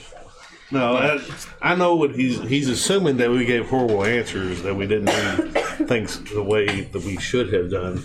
No, 0.71 0.95
I, 0.95 1.19
I 1.61 1.75
know 1.75 1.95
what 1.95 2.15
he's 2.15 2.39
he's 2.41 2.69
assuming 2.69 3.17
that 3.17 3.29
we 3.29 3.45
gave 3.45 3.67
horrible 3.69 4.05
answers 4.05 4.61
that 4.63 4.73
we 4.73 4.87
didn't 4.87 5.05
do 5.05 5.85
things 5.85 6.23
the 6.31 6.43
way 6.43 6.81
that 6.81 7.03
we 7.03 7.17
should 7.17 7.51
have 7.51 7.69
done, 7.69 8.01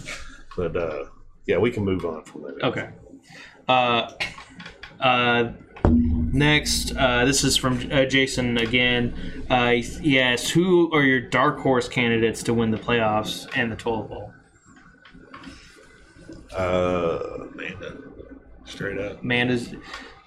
but 0.57 0.77
uh, 0.77 1.05
yeah, 1.47 1.59
we 1.59 1.71
can 1.71 1.85
move 1.85 2.05
on 2.05 2.25
from 2.25 2.43
that. 2.43 2.63
Okay. 2.65 2.89
Uh, 3.69 4.13
uh, 5.01 5.53
next, 5.85 6.97
uh, 6.97 7.25
this 7.25 7.45
is 7.45 7.57
from 7.57 7.89
uh, 7.93 8.05
Jason 8.05 8.59
again. 8.59 9.45
Uh, 9.49 9.73
he 9.73 10.19
asked, 10.19 10.51
"Who 10.51 10.93
are 10.93 11.03
your 11.03 11.21
dark 11.21 11.61
horse 11.61 11.89
candidates 11.89 12.43
to 12.45 12.55
win 12.55 12.73
the 12.73 12.79
playoffs 12.79 13.49
and 13.57 13.71
the 13.71 13.77
12 13.77 14.09
bowl?" 14.09 14.33
Uh, 16.57 17.47
Amanda. 17.53 17.99
Straight 18.65 18.99
up. 18.99 19.23
Amanda's. 19.23 19.75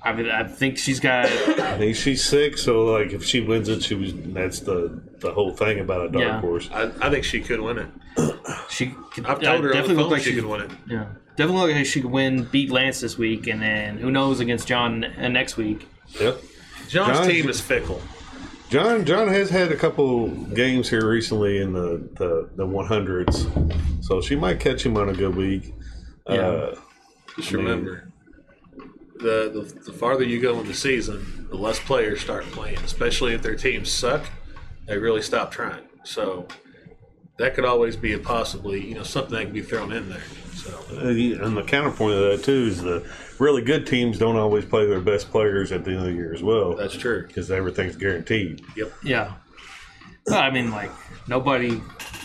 I 0.01 0.13
mean, 0.13 0.29
I 0.29 0.43
think 0.45 0.77
she's 0.77 0.99
got. 0.99 1.25
I 1.59 1.77
think 1.77 1.95
she's 1.95 2.23
sick, 2.23 2.57
so 2.57 2.85
like 2.85 3.11
if 3.11 3.23
she 3.23 3.41
wins 3.41 3.67
it, 3.69 3.83
she 3.83 3.95
was. 3.95 4.13
That's 4.15 4.61
the 4.61 4.99
the 5.19 5.31
whole 5.31 5.51
thing 5.55 5.79
about 5.79 6.05
a 6.05 6.09
dark 6.09 6.23
Yeah. 6.25 6.41
horse. 6.41 6.69
I, 6.71 6.91
I 7.01 7.09
think 7.09 7.25
she 7.25 7.41
could 7.41 7.59
win 7.61 7.77
it. 7.79 7.87
She 8.69 8.93
could, 9.11 9.25
I've 9.25 9.41
told 9.41 9.63
her 9.63 9.69
on 9.69 9.73
definitely 9.75 9.95
phone 9.95 10.03
look 10.03 10.11
like 10.11 10.21
she 10.21 10.29
she 10.29 10.35
could 10.35 10.45
win 10.45 10.61
it. 10.61 10.71
Yeah, 10.87 11.05
definitely 11.35 11.61
look 11.67 11.75
like 11.75 11.85
she 11.87 12.01
could 12.01 12.11
win, 12.11 12.43
beat 12.45 12.69
Lance 12.71 12.99
this 13.01 13.17
week, 13.17 13.47
and 13.47 13.61
then 13.61 13.97
who 13.97 14.11
knows 14.11 14.39
against 14.39 14.67
John 14.67 15.03
uh, 15.03 15.27
next 15.27 15.57
week. 15.57 15.87
Yep. 16.19 16.39
John's 16.87 17.17
John's- 17.17 17.27
team 17.27 17.49
is 17.49 17.59
fickle. 17.59 17.99
John 18.69 19.03
John 19.05 19.27
has 19.27 19.49
had 19.49 19.71
a 19.71 19.75
couple 19.75 20.27
games 20.29 20.87
here 20.89 21.07
recently 21.09 21.61
in 21.61 21.73
the 21.73 22.07
the 22.13 22.49
the 22.55 22.65
one 22.65 22.85
hundreds, 22.85 23.47
so 24.01 24.21
she 24.21 24.35
might 24.35 24.59
catch 24.59 24.85
him 24.85 24.95
on 24.97 25.09
a 25.09 25.13
good 25.13 25.35
week. 25.35 25.73
Uh, 26.27 26.75
Just 27.35 27.51
I 27.51 27.55
mean- 27.57 27.65
remember, 27.65 28.09
the, 29.20 29.49
the 29.53 29.82
the 29.86 29.93
farther 29.93 30.24
you 30.24 30.39
go 30.41 30.59
in 30.59 30.67
the 30.67 30.74
season, 30.74 31.47
the 31.49 31.57
less 31.57 31.80
players 31.80 32.22
start 32.22 32.45
playing. 32.45 32.78
Especially 32.80 33.34
if 33.34 33.41
their 33.41 33.55
teams 33.55 33.91
suck, 33.91 34.26
they 34.88 34.97
really 34.97 35.22
stop 35.22 35.51
trying. 35.51 35.84
So 36.03 36.47
that 37.38 37.53
could 37.55 37.65
always 37.65 37.95
be 37.95 38.13
a 38.13 38.20
possibly 38.20 38.86
you 38.86 38.95
know 38.95 39.03
something 39.03 39.34
that 39.34 39.43
can 39.45 39.53
be 39.53 39.61
thrown 39.61 39.91
in 39.91 40.09
there. 40.09 40.24
So 40.55 40.78
Uh, 40.93 41.07
and 41.45 41.55
the 41.55 41.63
counterpoint 41.63 42.13
of 42.15 42.20
that 42.32 42.43
too 42.43 42.65
is 42.67 42.82
the 42.82 43.05
really 43.39 43.61
good 43.61 43.88
teams 43.88 44.17
don't 44.17 44.36
always 44.36 44.65
play 44.65 44.86
their 44.86 44.99
best 44.99 45.32
players 45.32 45.72
at 45.72 45.86
the 45.86 45.91
end 45.91 45.99
of 46.01 46.05
the 46.07 46.11
year 46.13 46.34
as 46.34 46.43
well 46.43 46.76
that's 46.76 46.95
true. 46.97 47.26
because 47.26 47.49
everything's 47.49 47.95
guaranteed. 47.95 48.61
Yep. 48.76 48.91
Yeah, 49.03 49.34
Well, 50.28 50.39
I 50.39 50.51
mean, 50.51 50.72
like 50.72 50.91
nobody, 51.30 51.82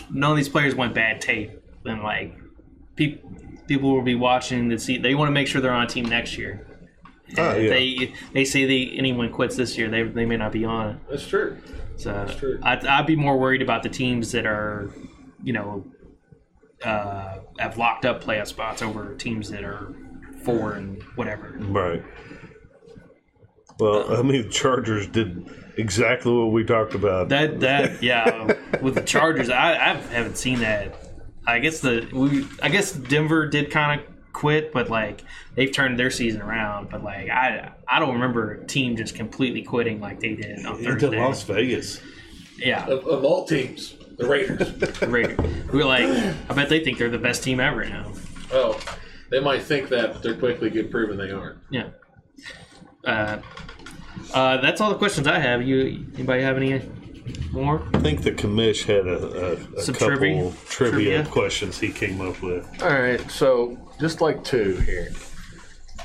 none 0.09 0.31
of 0.31 0.37
these 0.37 0.49
players 0.49 0.75
went 0.75 0.93
bad 0.93 1.21
tape, 1.21 1.51
and 1.85 2.03
like 2.03 2.35
people, 2.97 3.31
people 3.67 3.93
will 3.93 4.01
be 4.01 4.15
watching 4.15 4.69
to 4.69 4.77
see. 4.77 4.97
They 4.97 5.15
want 5.15 5.29
to 5.29 5.33
make 5.33 5.47
sure 5.47 5.61
they're 5.61 5.71
on 5.71 5.83
a 5.85 5.87
team 5.87 6.05
next 6.05 6.37
year. 6.37 6.67
Oh, 7.37 7.51
If 7.51 7.63
yeah. 7.63 7.69
They 7.69 8.13
they 8.33 8.45
say 8.45 8.65
they 8.65 8.95
anyone 8.97 9.31
quits 9.31 9.55
this 9.55 9.77
year, 9.77 9.89
they 9.89 10.03
they 10.03 10.25
may 10.25 10.37
not 10.37 10.51
be 10.51 10.65
on 10.65 10.91
it. 10.91 10.97
That's 11.09 11.27
true. 11.27 11.57
So 11.97 12.27
true. 12.37 12.59
I'd, 12.61 12.85
I'd 12.85 13.07
be 13.07 13.15
more 13.15 13.37
worried 13.37 13.61
about 13.61 13.81
the 13.83 13.89
teams 13.89 14.31
that 14.33 14.45
are, 14.45 14.91
you 15.43 15.53
know, 15.53 15.85
uh, 16.83 17.39
have 17.57 17.77
locked 17.77 18.05
up 18.05 18.23
playoff 18.23 18.47
spots 18.47 18.81
over 18.81 19.15
teams 19.15 19.49
that 19.49 19.63
are 19.63 19.95
four 20.43 20.73
and 20.73 21.01
whatever. 21.15 21.55
Right. 21.59 22.03
Well, 23.79 24.15
I 24.15 24.21
mean, 24.21 24.43
the 24.43 24.49
Chargers 24.49 25.07
did 25.07 25.49
exactly 25.77 26.31
what 26.31 26.51
we 26.51 26.63
talked 26.63 26.95
about. 26.95 27.29
That 27.29 27.59
that 27.61 28.01
yeah, 28.03 28.53
with 28.81 28.95
the 28.95 29.01
Chargers, 29.01 29.49
I, 29.49 29.73
I 29.73 29.93
haven't 29.95 30.37
seen 30.37 30.59
that. 30.59 30.95
I 31.47 31.59
guess 31.59 31.79
the 31.79 32.07
we 32.13 32.47
I 32.61 32.69
guess 32.69 32.91
Denver 32.91 33.47
did 33.47 33.71
kind 33.71 33.99
of 34.01 34.07
quit, 34.35 34.71
but 34.73 34.89
like 34.89 35.23
they've 35.55 35.71
turned 35.71 35.97
their 35.97 36.11
season 36.11 36.41
around. 36.41 36.89
But 36.91 37.03
like 37.03 37.29
I 37.29 37.71
I 37.87 37.99
don't 37.99 38.13
remember 38.13 38.51
a 38.51 38.67
team 38.67 38.95
just 38.97 39.15
completely 39.15 39.63
quitting 39.63 39.99
like 40.01 40.19
they 40.19 40.35
did 40.35 40.65
on 40.65 40.77
into 40.77 40.99
Thursday. 40.99 41.19
Las 41.19 41.43
Vegas. 41.43 42.01
Yeah, 42.57 42.85
Of, 42.85 43.05
of 43.07 43.23
all 43.25 43.45
teams, 43.45 43.95
the 44.17 44.27
Raiders. 44.27 44.71
the 44.99 45.07
Raiders. 45.07 45.39
We're 45.73 45.85
like 45.85 46.07
I 46.49 46.53
bet 46.53 46.69
they 46.69 46.83
think 46.83 46.97
they're 46.97 47.09
the 47.09 47.17
best 47.17 47.43
team 47.43 47.59
ever 47.59 47.83
now. 47.85 48.11
oh, 48.51 48.79
they 49.31 49.39
might 49.39 49.63
think 49.63 49.89
that, 49.89 50.13
but 50.13 50.21
they're 50.21 50.37
quickly 50.37 50.69
get 50.69 50.91
proven 50.91 51.17
they 51.17 51.31
aren't. 51.31 51.57
Yeah. 51.71 51.89
Uh, 53.03 53.39
uh, 54.33 54.57
that's 54.57 54.81
all 54.81 54.89
the 54.89 54.97
questions 54.97 55.27
I 55.27 55.39
have. 55.39 55.61
You 55.63 56.05
anybody 56.15 56.43
have 56.43 56.57
any 56.57 56.81
more? 57.51 57.81
I 57.93 57.99
think 57.99 58.21
the 58.23 58.31
commish 58.31 58.83
had 58.83 59.07
a, 59.07 59.53
a, 59.53 59.77
a 59.77 59.81
Some 59.81 59.95
couple 59.95 60.17
trivia? 60.17 60.51
trivia, 60.67 60.91
Trivia? 61.19 61.25
questions 61.25 61.79
he 61.79 61.91
came 61.91 62.21
up 62.21 62.41
with. 62.41 62.67
All 62.83 62.89
right, 62.89 63.19
so 63.31 63.77
just 63.99 64.21
like 64.21 64.43
two 64.43 64.75
here, 64.77 65.11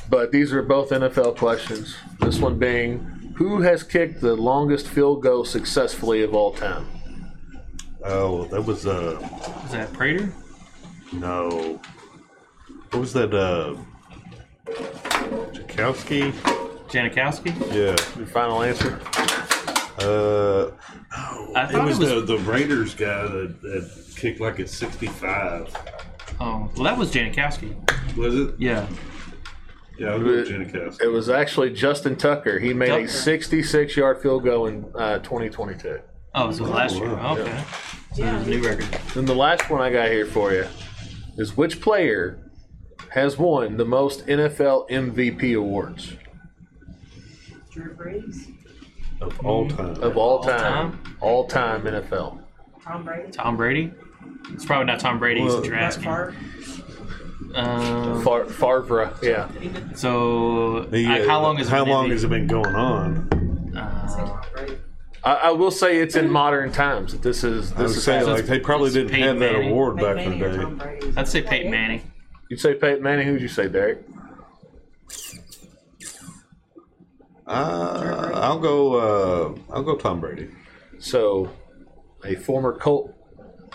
but 0.08 0.32
these 0.32 0.52
are 0.52 0.62
both 0.62 0.90
NFL 0.90 1.36
questions. 1.36 1.96
This 2.20 2.38
one 2.38 2.58
being, 2.58 2.98
who 3.36 3.60
has 3.62 3.82
kicked 3.82 4.20
the 4.20 4.34
longest 4.34 4.86
field 4.88 5.22
goal 5.22 5.44
successfully 5.44 6.22
of 6.22 6.34
all 6.34 6.52
time? 6.52 6.86
Oh, 8.04 8.44
that 8.46 8.62
was 8.62 8.86
uh 8.86 9.18
Is 9.66 9.72
that 9.72 9.92
Prater? 9.92 10.32
no. 11.12 11.80
What 12.90 13.00
was 13.00 13.12
that? 13.12 13.32
Uh, 13.34 13.76
Jakowski? 15.52 16.32
Janikowski? 16.88 17.54
Yeah. 17.72 17.96
Your 18.18 18.26
final 18.26 18.62
answer? 18.62 18.98
Uh, 19.98 20.70
I 21.12 21.68
it 21.72 21.84
was, 21.84 21.98
it 21.98 22.14
was. 22.14 22.26
the 22.26 22.36
the 22.36 22.38
Raiders 22.38 22.94
guy 22.94 23.26
that, 23.26 23.62
that 23.62 24.14
kicked 24.16 24.40
like 24.40 24.61
at 24.61 24.68
sixty 24.68 25.08
five. 25.08 25.74
oh, 26.40 26.70
well, 26.74 26.84
that 26.84 26.96
was 26.96 27.12
Janikowski. 27.12 27.74
Was 28.16 28.34
it? 28.34 28.54
Yeah. 28.58 28.86
Yeah, 29.98 30.12
I'll 30.12 30.18
go 30.18 30.26
with 30.26 30.48
Janikowski. 30.48 31.02
It 31.02 31.08
was 31.08 31.28
actually 31.28 31.74
Justin 31.74 32.16
Tucker. 32.16 32.58
He 32.58 32.72
made 32.72 32.88
Tucker. 32.88 33.04
a 33.04 33.08
66 33.08 33.96
yard 33.96 34.22
field 34.22 34.44
goal 34.44 34.66
in 34.66 34.86
uh, 34.94 35.18
2022. 35.18 36.00
Oh, 36.34 36.50
so 36.52 36.64
last 36.64 36.96
year. 36.96 37.14
wow. 37.14 37.36
Okay. 37.36 37.64
So 38.14 38.22
Yeah, 38.24 38.40
a 38.40 38.46
new 38.46 38.66
record. 38.66 38.86
Then 39.14 39.26
the 39.26 39.34
last 39.34 39.68
one 39.68 39.82
I 39.82 39.90
got 39.90 40.08
here 40.08 40.24
for 40.24 40.52
you 40.52 40.66
is 41.36 41.54
which 41.56 41.82
player 41.82 42.38
has 43.11 43.36
won 43.36 43.76
the 43.76 43.84
most 43.84 44.26
NFL 44.26 44.88
MVP 44.88 45.54
awards 45.58 46.14
Drew 47.70 47.94
Brees, 47.94 48.52
Of 49.20 49.38
all 49.46 49.68
time. 49.68 50.02
of 50.02 50.16
all 50.16 50.38
All 50.38 50.42
time? 50.42 50.98
All 51.20 51.46
time 51.46 51.82
NFL. 51.82 52.38
Tom 52.82 53.04
Brady, 53.04 53.30
Tom 53.32 53.56
Brady? 53.56 53.92
It's 54.50 54.64
probably 54.64 54.86
not 54.86 55.00
Tom 55.00 55.18
Brady 55.18 55.42
Well- 55.42 55.50
since 55.52 55.66
you're 55.66 55.76
asking. 55.76 56.04
Favre. 56.04 56.34
Um, 57.54 58.22
Far, 58.22 58.44
Favre, 58.46 59.12
yeah. 59.22 59.48
so, 59.94 60.84
The, 60.84 61.04
like, 61.06 61.22
uh, 61.22 61.28
how 61.28 61.42
long 61.42 61.56
has 61.56 61.66
it 61.66 61.70
how 61.70 61.84
been 61.84 61.92
long 61.92 62.10
has 62.10 62.22
it 62.22 62.30
been 62.30 62.46
going 62.46 62.74
on? 62.76 63.72
I 63.76 63.80
Uh, 63.80 64.06
Tom 64.16 64.40
Brady. 64.54 64.76
I, 65.24 65.34
I 65.34 65.50
will 65.50 65.72
say 65.72 65.98
it's 65.98 66.14
in 66.16 66.30
modern 66.30 66.70
times. 66.70 67.12
that 67.12 67.22
This 67.22 67.42
is 67.44 67.72
I 67.72 67.74
this 67.74 67.82
was 67.88 67.96
is 67.98 68.04
saying 68.04 68.26
like 68.26 68.46
they 68.46 68.60
probably 68.60 68.90
didn't 68.90 69.10
Peyton 69.10 69.26
have 69.26 69.38
that 69.40 69.52
Manning. 69.52 69.70
award 69.72 69.96
Peyton 69.96 70.14
back 70.16 70.24
in 70.26 70.38
Manning 70.40 70.60
or 70.62 70.74
the 70.76 70.84
day. 71.06 71.12
I'd 71.16 71.28
say 71.28 71.42
Peyton 71.42 71.70
Manning. 71.70 72.02
You'd 72.48 72.60
say 72.60 72.74
Peyton 72.74 73.02
Manning. 73.02 73.26
Who'd 73.26 73.42
you 73.42 73.48
say, 73.48 73.68
Derrick? 73.68 73.98
Uh, 77.51 78.30
I'll 78.34 78.59
go. 78.59 78.94
Uh, 78.94 79.59
I'll 79.72 79.82
go 79.82 79.96
Tom 79.96 80.20
Brady. 80.20 80.48
So, 80.98 81.51
a 82.24 82.35
former 82.36 82.77
Colt, 82.77 83.14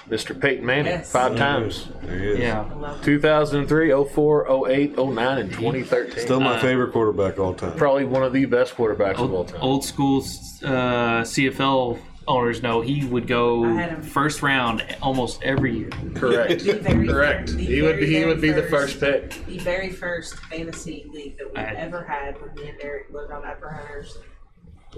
Mr. 0.10 0.40
Peyton 0.40 0.66
Manning, 0.66 0.86
Yes. 0.94 1.12
five 1.12 1.36
times. 1.36 1.90
There 2.04 2.20
he 2.20 2.28
is. 2.30 2.40
Yeah. 2.40 2.66
I 2.70 2.74
love 2.76 3.04
2003, 3.04 3.92
04, 3.92 4.68
08, 4.70 4.98
09, 4.98 5.38
and 5.40 5.52
2013. 5.52 6.20
Still 6.20 6.40
my 6.40 6.60
favorite 6.60 6.92
quarterback 6.94 7.40
all 7.40 7.54
time. 7.54 7.76
Probably 7.78 8.06
one 8.06 8.24
of 8.24 8.32
the 8.34 8.46
best 8.46 8.76
quarterbacks 8.76 9.16
of 9.16 9.32
all 9.32 9.38
Old, 9.38 9.48
time. 9.50 9.60
old 9.62 9.84
school 9.84 10.20
uh, 10.64 11.24
CFL 11.24 11.98
owners 12.28 12.62
know 12.64 12.82
he 12.82 13.06
would 13.06 13.28
go 13.28 13.66
I 13.66 13.74
had 13.74 13.90
him. 13.92 14.02
first 14.02 14.42
round 14.42 14.84
almost 15.02 15.42
every 15.44 15.78
year. 15.78 15.90
Correct. 16.16 16.62
Very 16.62 17.08
Correct. 17.08 17.50
fir- 17.52 17.56
the 17.58 17.64
He 17.66 17.82
would 17.82 18.00
be. 18.00 18.06
very, 18.06 18.14
He 18.20 18.26
would 18.26 18.42
be 18.42 18.50
very 18.50 18.62
the 18.62 18.68
first 18.68 19.00
pick. 19.00 19.30
The 19.48 19.60
very 19.60 19.92
first 19.92 20.36
fantasy 20.46 21.06
league 21.14 21.38
that 21.38 21.48
we've 21.48 21.58
I- 21.58 21.74
ever 21.76 22.04
had 22.04 22.42
when 22.42 22.54
me 22.56 22.70
and 22.70 22.80
Derrick 22.80 23.08
lived 23.12 23.32
on 23.32 23.46
Upper 23.46 23.70
Hunters. 23.70 24.18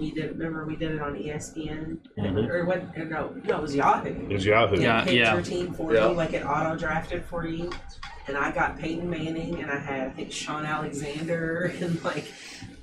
We 0.00 0.12
did. 0.12 0.38
Remember, 0.38 0.64
we 0.64 0.76
did 0.76 0.92
it 0.92 1.02
on 1.02 1.16
ESPN, 1.16 1.98
Mhm. 2.16 2.48
or 2.48 2.64
what? 2.66 2.84
Or 2.96 3.04
no, 3.04 3.34
no, 3.44 3.56
it 3.56 3.62
was 3.62 3.74
Yahoo. 3.74 4.08
It 4.10 4.28
was 4.32 4.46
Yahoo. 4.46 4.76
It 4.76 4.82
Yeah, 4.82 5.00
picked 5.02 5.12
yeah. 5.16 5.32
your 5.34 5.42
team 5.42 5.74
for 5.74 5.92
Yeah. 5.92 6.08
you, 6.10 6.14
like 6.14 6.32
it 6.34 6.44
auto 6.46 6.76
drafted 6.78 7.24
for 7.24 7.44
you. 7.48 7.68
And 8.28 8.36
I 8.36 8.52
got 8.52 8.78
Peyton 8.78 9.10
Manning, 9.10 9.60
and 9.60 9.70
I 9.72 9.78
had 9.78 10.06
I 10.06 10.10
think 10.10 10.30
Shaun 10.30 10.64
Alexander, 10.64 11.72
and 11.80 12.02
like, 12.04 12.26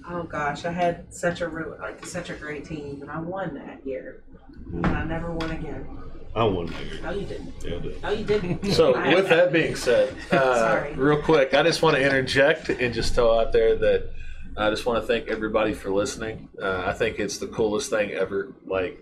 oh 0.10 0.24
gosh, 0.24 0.66
I 0.66 0.72
had 0.72 1.14
such 1.14 1.42
a 1.42 1.48
real, 1.48 1.78
like 1.80 2.06
such 2.06 2.30
a 2.30 2.34
great 2.36 2.66
team, 2.66 3.02
and 3.02 3.10
I 3.12 3.20
won 3.20 3.56
that 3.56 3.86
year. 3.86 4.24
And 4.74 4.86
I 4.86 5.04
never 5.04 5.32
won 5.32 5.52
again. 5.52 5.88
I 6.36 6.44
won 6.44 6.66
that 6.68 6.86
year. 6.86 7.02
No, 7.02 7.12
you 7.12 7.26
didn't. 7.26 7.54
Yeah, 7.64 7.76
I 7.76 7.80
did. 7.80 8.02
No, 8.04 8.10
you 8.12 8.26
didn't. 8.26 8.72
So, 8.74 8.94
I- 8.96 9.14
with 9.16 9.30
that 9.30 9.54
being 9.54 9.76
said, 9.76 10.14
uh, 10.32 10.56
Sorry. 10.60 10.94
real 10.96 11.22
quick, 11.22 11.54
I 11.54 11.64
just 11.64 11.82
want 11.82 11.96
to 11.96 12.04
interject 12.04 12.70
and 12.70 12.94
just 12.94 13.16
throw 13.16 13.40
out 13.40 13.54
there 13.54 13.76
that 13.78 14.12
I 14.58 14.70
just 14.70 14.86
want 14.86 15.02
to 15.02 15.08
thank 15.08 15.28
everybody 15.30 15.74
for 15.74 15.92
listening. 15.92 16.50
Uh, 16.62 16.84
I 16.86 16.94
think 16.94 17.20
it's 17.20 17.38
the 17.38 17.48
coolest 17.48 17.90
thing 17.90 18.12
ever. 18.12 18.54
Like, 18.66 19.02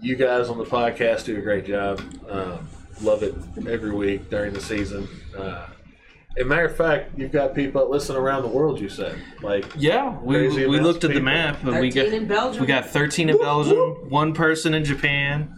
you 0.00 0.16
guys 0.16 0.48
on 0.48 0.58
the 0.58 0.64
podcast 0.64 1.26
do 1.26 1.36
a 1.38 1.40
great 1.42 1.64
job. 1.66 2.00
Um, 2.28 2.68
love 3.02 3.22
it 3.22 3.34
every 3.68 3.92
week 3.92 4.28
during 4.30 4.52
the 4.52 4.60
season. 4.60 5.08
Uh, 5.36 5.66
as 5.66 5.81
a 6.40 6.44
matter 6.44 6.64
of 6.64 6.76
fact, 6.76 7.10
you've 7.18 7.30
got 7.32 7.54
people 7.54 7.82
that 7.82 7.90
listen 7.90 8.16
around 8.16 8.42
the 8.42 8.48
world. 8.48 8.80
You 8.80 8.88
said 8.88 9.16
like 9.42 9.66
Yeah, 9.76 10.18
we, 10.20 10.48
we 10.66 10.80
looked 10.80 11.04
of 11.04 11.10
at 11.10 11.14
the 11.14 11.20
map 11.20 11.62
and 11.64 11.78
we 11.80 11.90
Thirteen 11.90 12.10
got 12.10 12.14
in 12.22 12.26
Belgium. 12.28 12.60
we 12.60 12.66
got 12.66 12.86
13 12.86 13.28
in 13.30 13.38
Belgium, 13.38 14.08
one 14.10 14.32
person 14.32 14.72
in 14.74 14.84
Japan, 14.84 15.54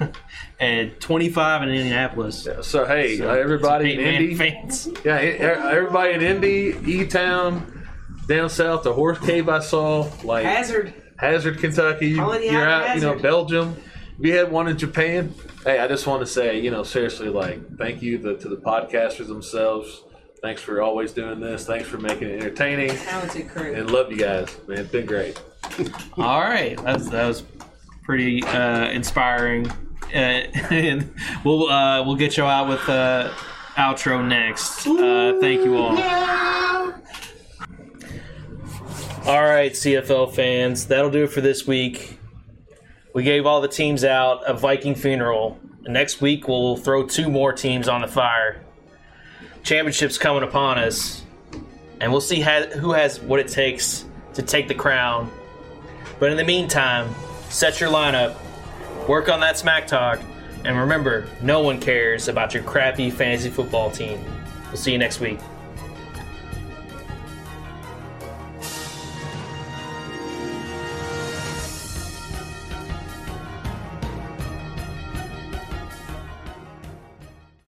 and 0.60 0.98
25 1.00 1.62
in 1.62 1.68
Indianapolis. 1.70 2.48
so. 2.62 2.84
Hey, 2.84 3.18
So, 3.18 3.30
uh, 3.30 3.34
everybody 3.34 3.92
in 3.92 3.98
Peyton 3.98 4.12
Manning 4.12 4.30
Indy, 4.30 4.36
fans. 4.36 4.88
yeah, 5.04 5.20
e- 5.20 5.38
everybody 5.38 6.14
in 6.14 6.22
Indy, 6.22 6.76
E 6.86 7.06
Town, 7.06 7.86
down 8.28 8.48
south, 8.48 8.82
the 8.84 8.92
Horse 8.92 9.18
Cave 9.18 9.48
I 9.48 9.60
saw, 9.60 10.08
like 10.22 10.44
Hazard. 10.46 10.94
Hazard, 11.16 11.58
Kentucky. 11.58 12.08
You, 12.08 12.16
Calling 12.16 12.42
you 12.42 12.50
you're 12.52 12.68
out, 12.68 12.88
out, 12.88 12.94
you 12.96 13.02
know, 13.02 13.08
Hazard. 13.12 13.22
Belgium. 13.22 13.76
We 14.18 14.30
had 14.30 14.50
one 14.50 14.68
in 14.68 14.78
Japan. 14.78 15.34
Hey, 15.64 15.80
I 15.80 15.88
just 15.88 16.06
want 16.06 16.20
to 16.20 16.26
say, 16.26 16.60
you 16.60 16.70
know, 16.70 16.84
seriously, 16.84 17.28
like, 17.28 17.76
thank 17.76 18.00
you 18.00 18.18
to, 18.18 18.36
to 18.36 18.48
the 18.48 18.56
podcasters 18.56 19.26
themselves. 19.26 20.04
Thanks 20.40 20.62
for 20.62 20.82
always 20.82 21.12
doing 21.12 21.40
this. 21.40 21.66
Thanks 21.66 21.88
for 21.88 21.98
making 21.98 22.28
it 22.28 22.42
entertaining. 22.42 22.90
Talented 22.90 23.48
crew. 23.48 23.74
And 23.74 23.90
love 23.90 24.12
you 24.12 24.18
guys, 24.18 24.56
man. 24.68 24.78
It's 24.78 24.90
been 24.90 25.06
great. 25.06 25.40
All 26.16 26.42
right, 26.42 26.76
that's 26.84 27.08
that 27.08 27.26
was 27.26 27.42
pretty 28.02 28.44
uh, 28.44 28.90
inspiring. 28.90 29.68
Uh, 30.14 30.18
and 30.70 31.12
we'll 31.44 31.68
uh, 31.70 32.04
we'll 32.04 32.14
get 32.16 32.36
you 32.36 32.44
out 32.44 32.68
with 32.68 32.86
uh, 32.88 33.32
outro 33.76 34.24
next. 34.24 34.86
Uh, 34.86 35.38
thank 35.40 35.64
you 35.64 35.76
all. 35.76 35.98
All 39.26 39.42
right, 39.42 39.72
CFL 39.72 40.34
fans, 40.34 40.86
that'll 40.86 41.10
do 41.10 41.24
it 41.24 41.30
for 41.30 41.40
this 41.40 41.66
week. 41.66 42.18
We 43.14 43.22
gave 43.22 43.46
all 43.46 43.60
the 43.60 43.68
teams 43.68 44.02
out 44.02 44.42
a 44.44 44.54
Viking 44.54 44.96
funeral. 44.96 45.56
Next 45.82 46.20
week, 46.20 46.48
we'll 46.48 46.76
throw 46.76 47.06
two 47.06 47.30
more 47.30 47.52
teams 47.52 47.86
on 47.86 48.00
the 48.00 48.08
fire. 48.08 48.60
Championship's 49.62 50.18
coming 50.18 50.42
upon 50.42 50.78
us, 50.78 51.22
and 52.00 52.10
we'll 52.10 52.20
see 52.20 52.40
who 52.40 52.92
has 52.92 53.20
what 53.20 53.38
it 53.38 53.46
takes 53.46 54.04
to 54.34 54.42
take 54.42 54.66
the 54.66 54.74
crown. 54.74 55.30
But 56.18 56.32
in 56.32 56.36
the 56.36 56.44
meantime, 56.44 57.08
set 57.50 57.80
your 57.80 57.88
lineup, 57.88 58.36
work 59.06 59.28
on 59.28 59.38
that 59.40 59.56
smack 59.56 59.86
talk, 59.86 60.20
and 60.64 60.76
remember, 60.76 61.28
no 61.40 61.60
one 61.60 61.80
cares 61.80 62.26
about 62.26 62.52
your 62.52 62.64
crappy 62.64 63.10
fantasy 63.10 63.48
football 63.48 63.92
team. 63.92 64.18
We'll 64.66 64.76
see 64.76 64.90
you 64.90 64.98
next 64.98 65.20
week. 65.20 65.38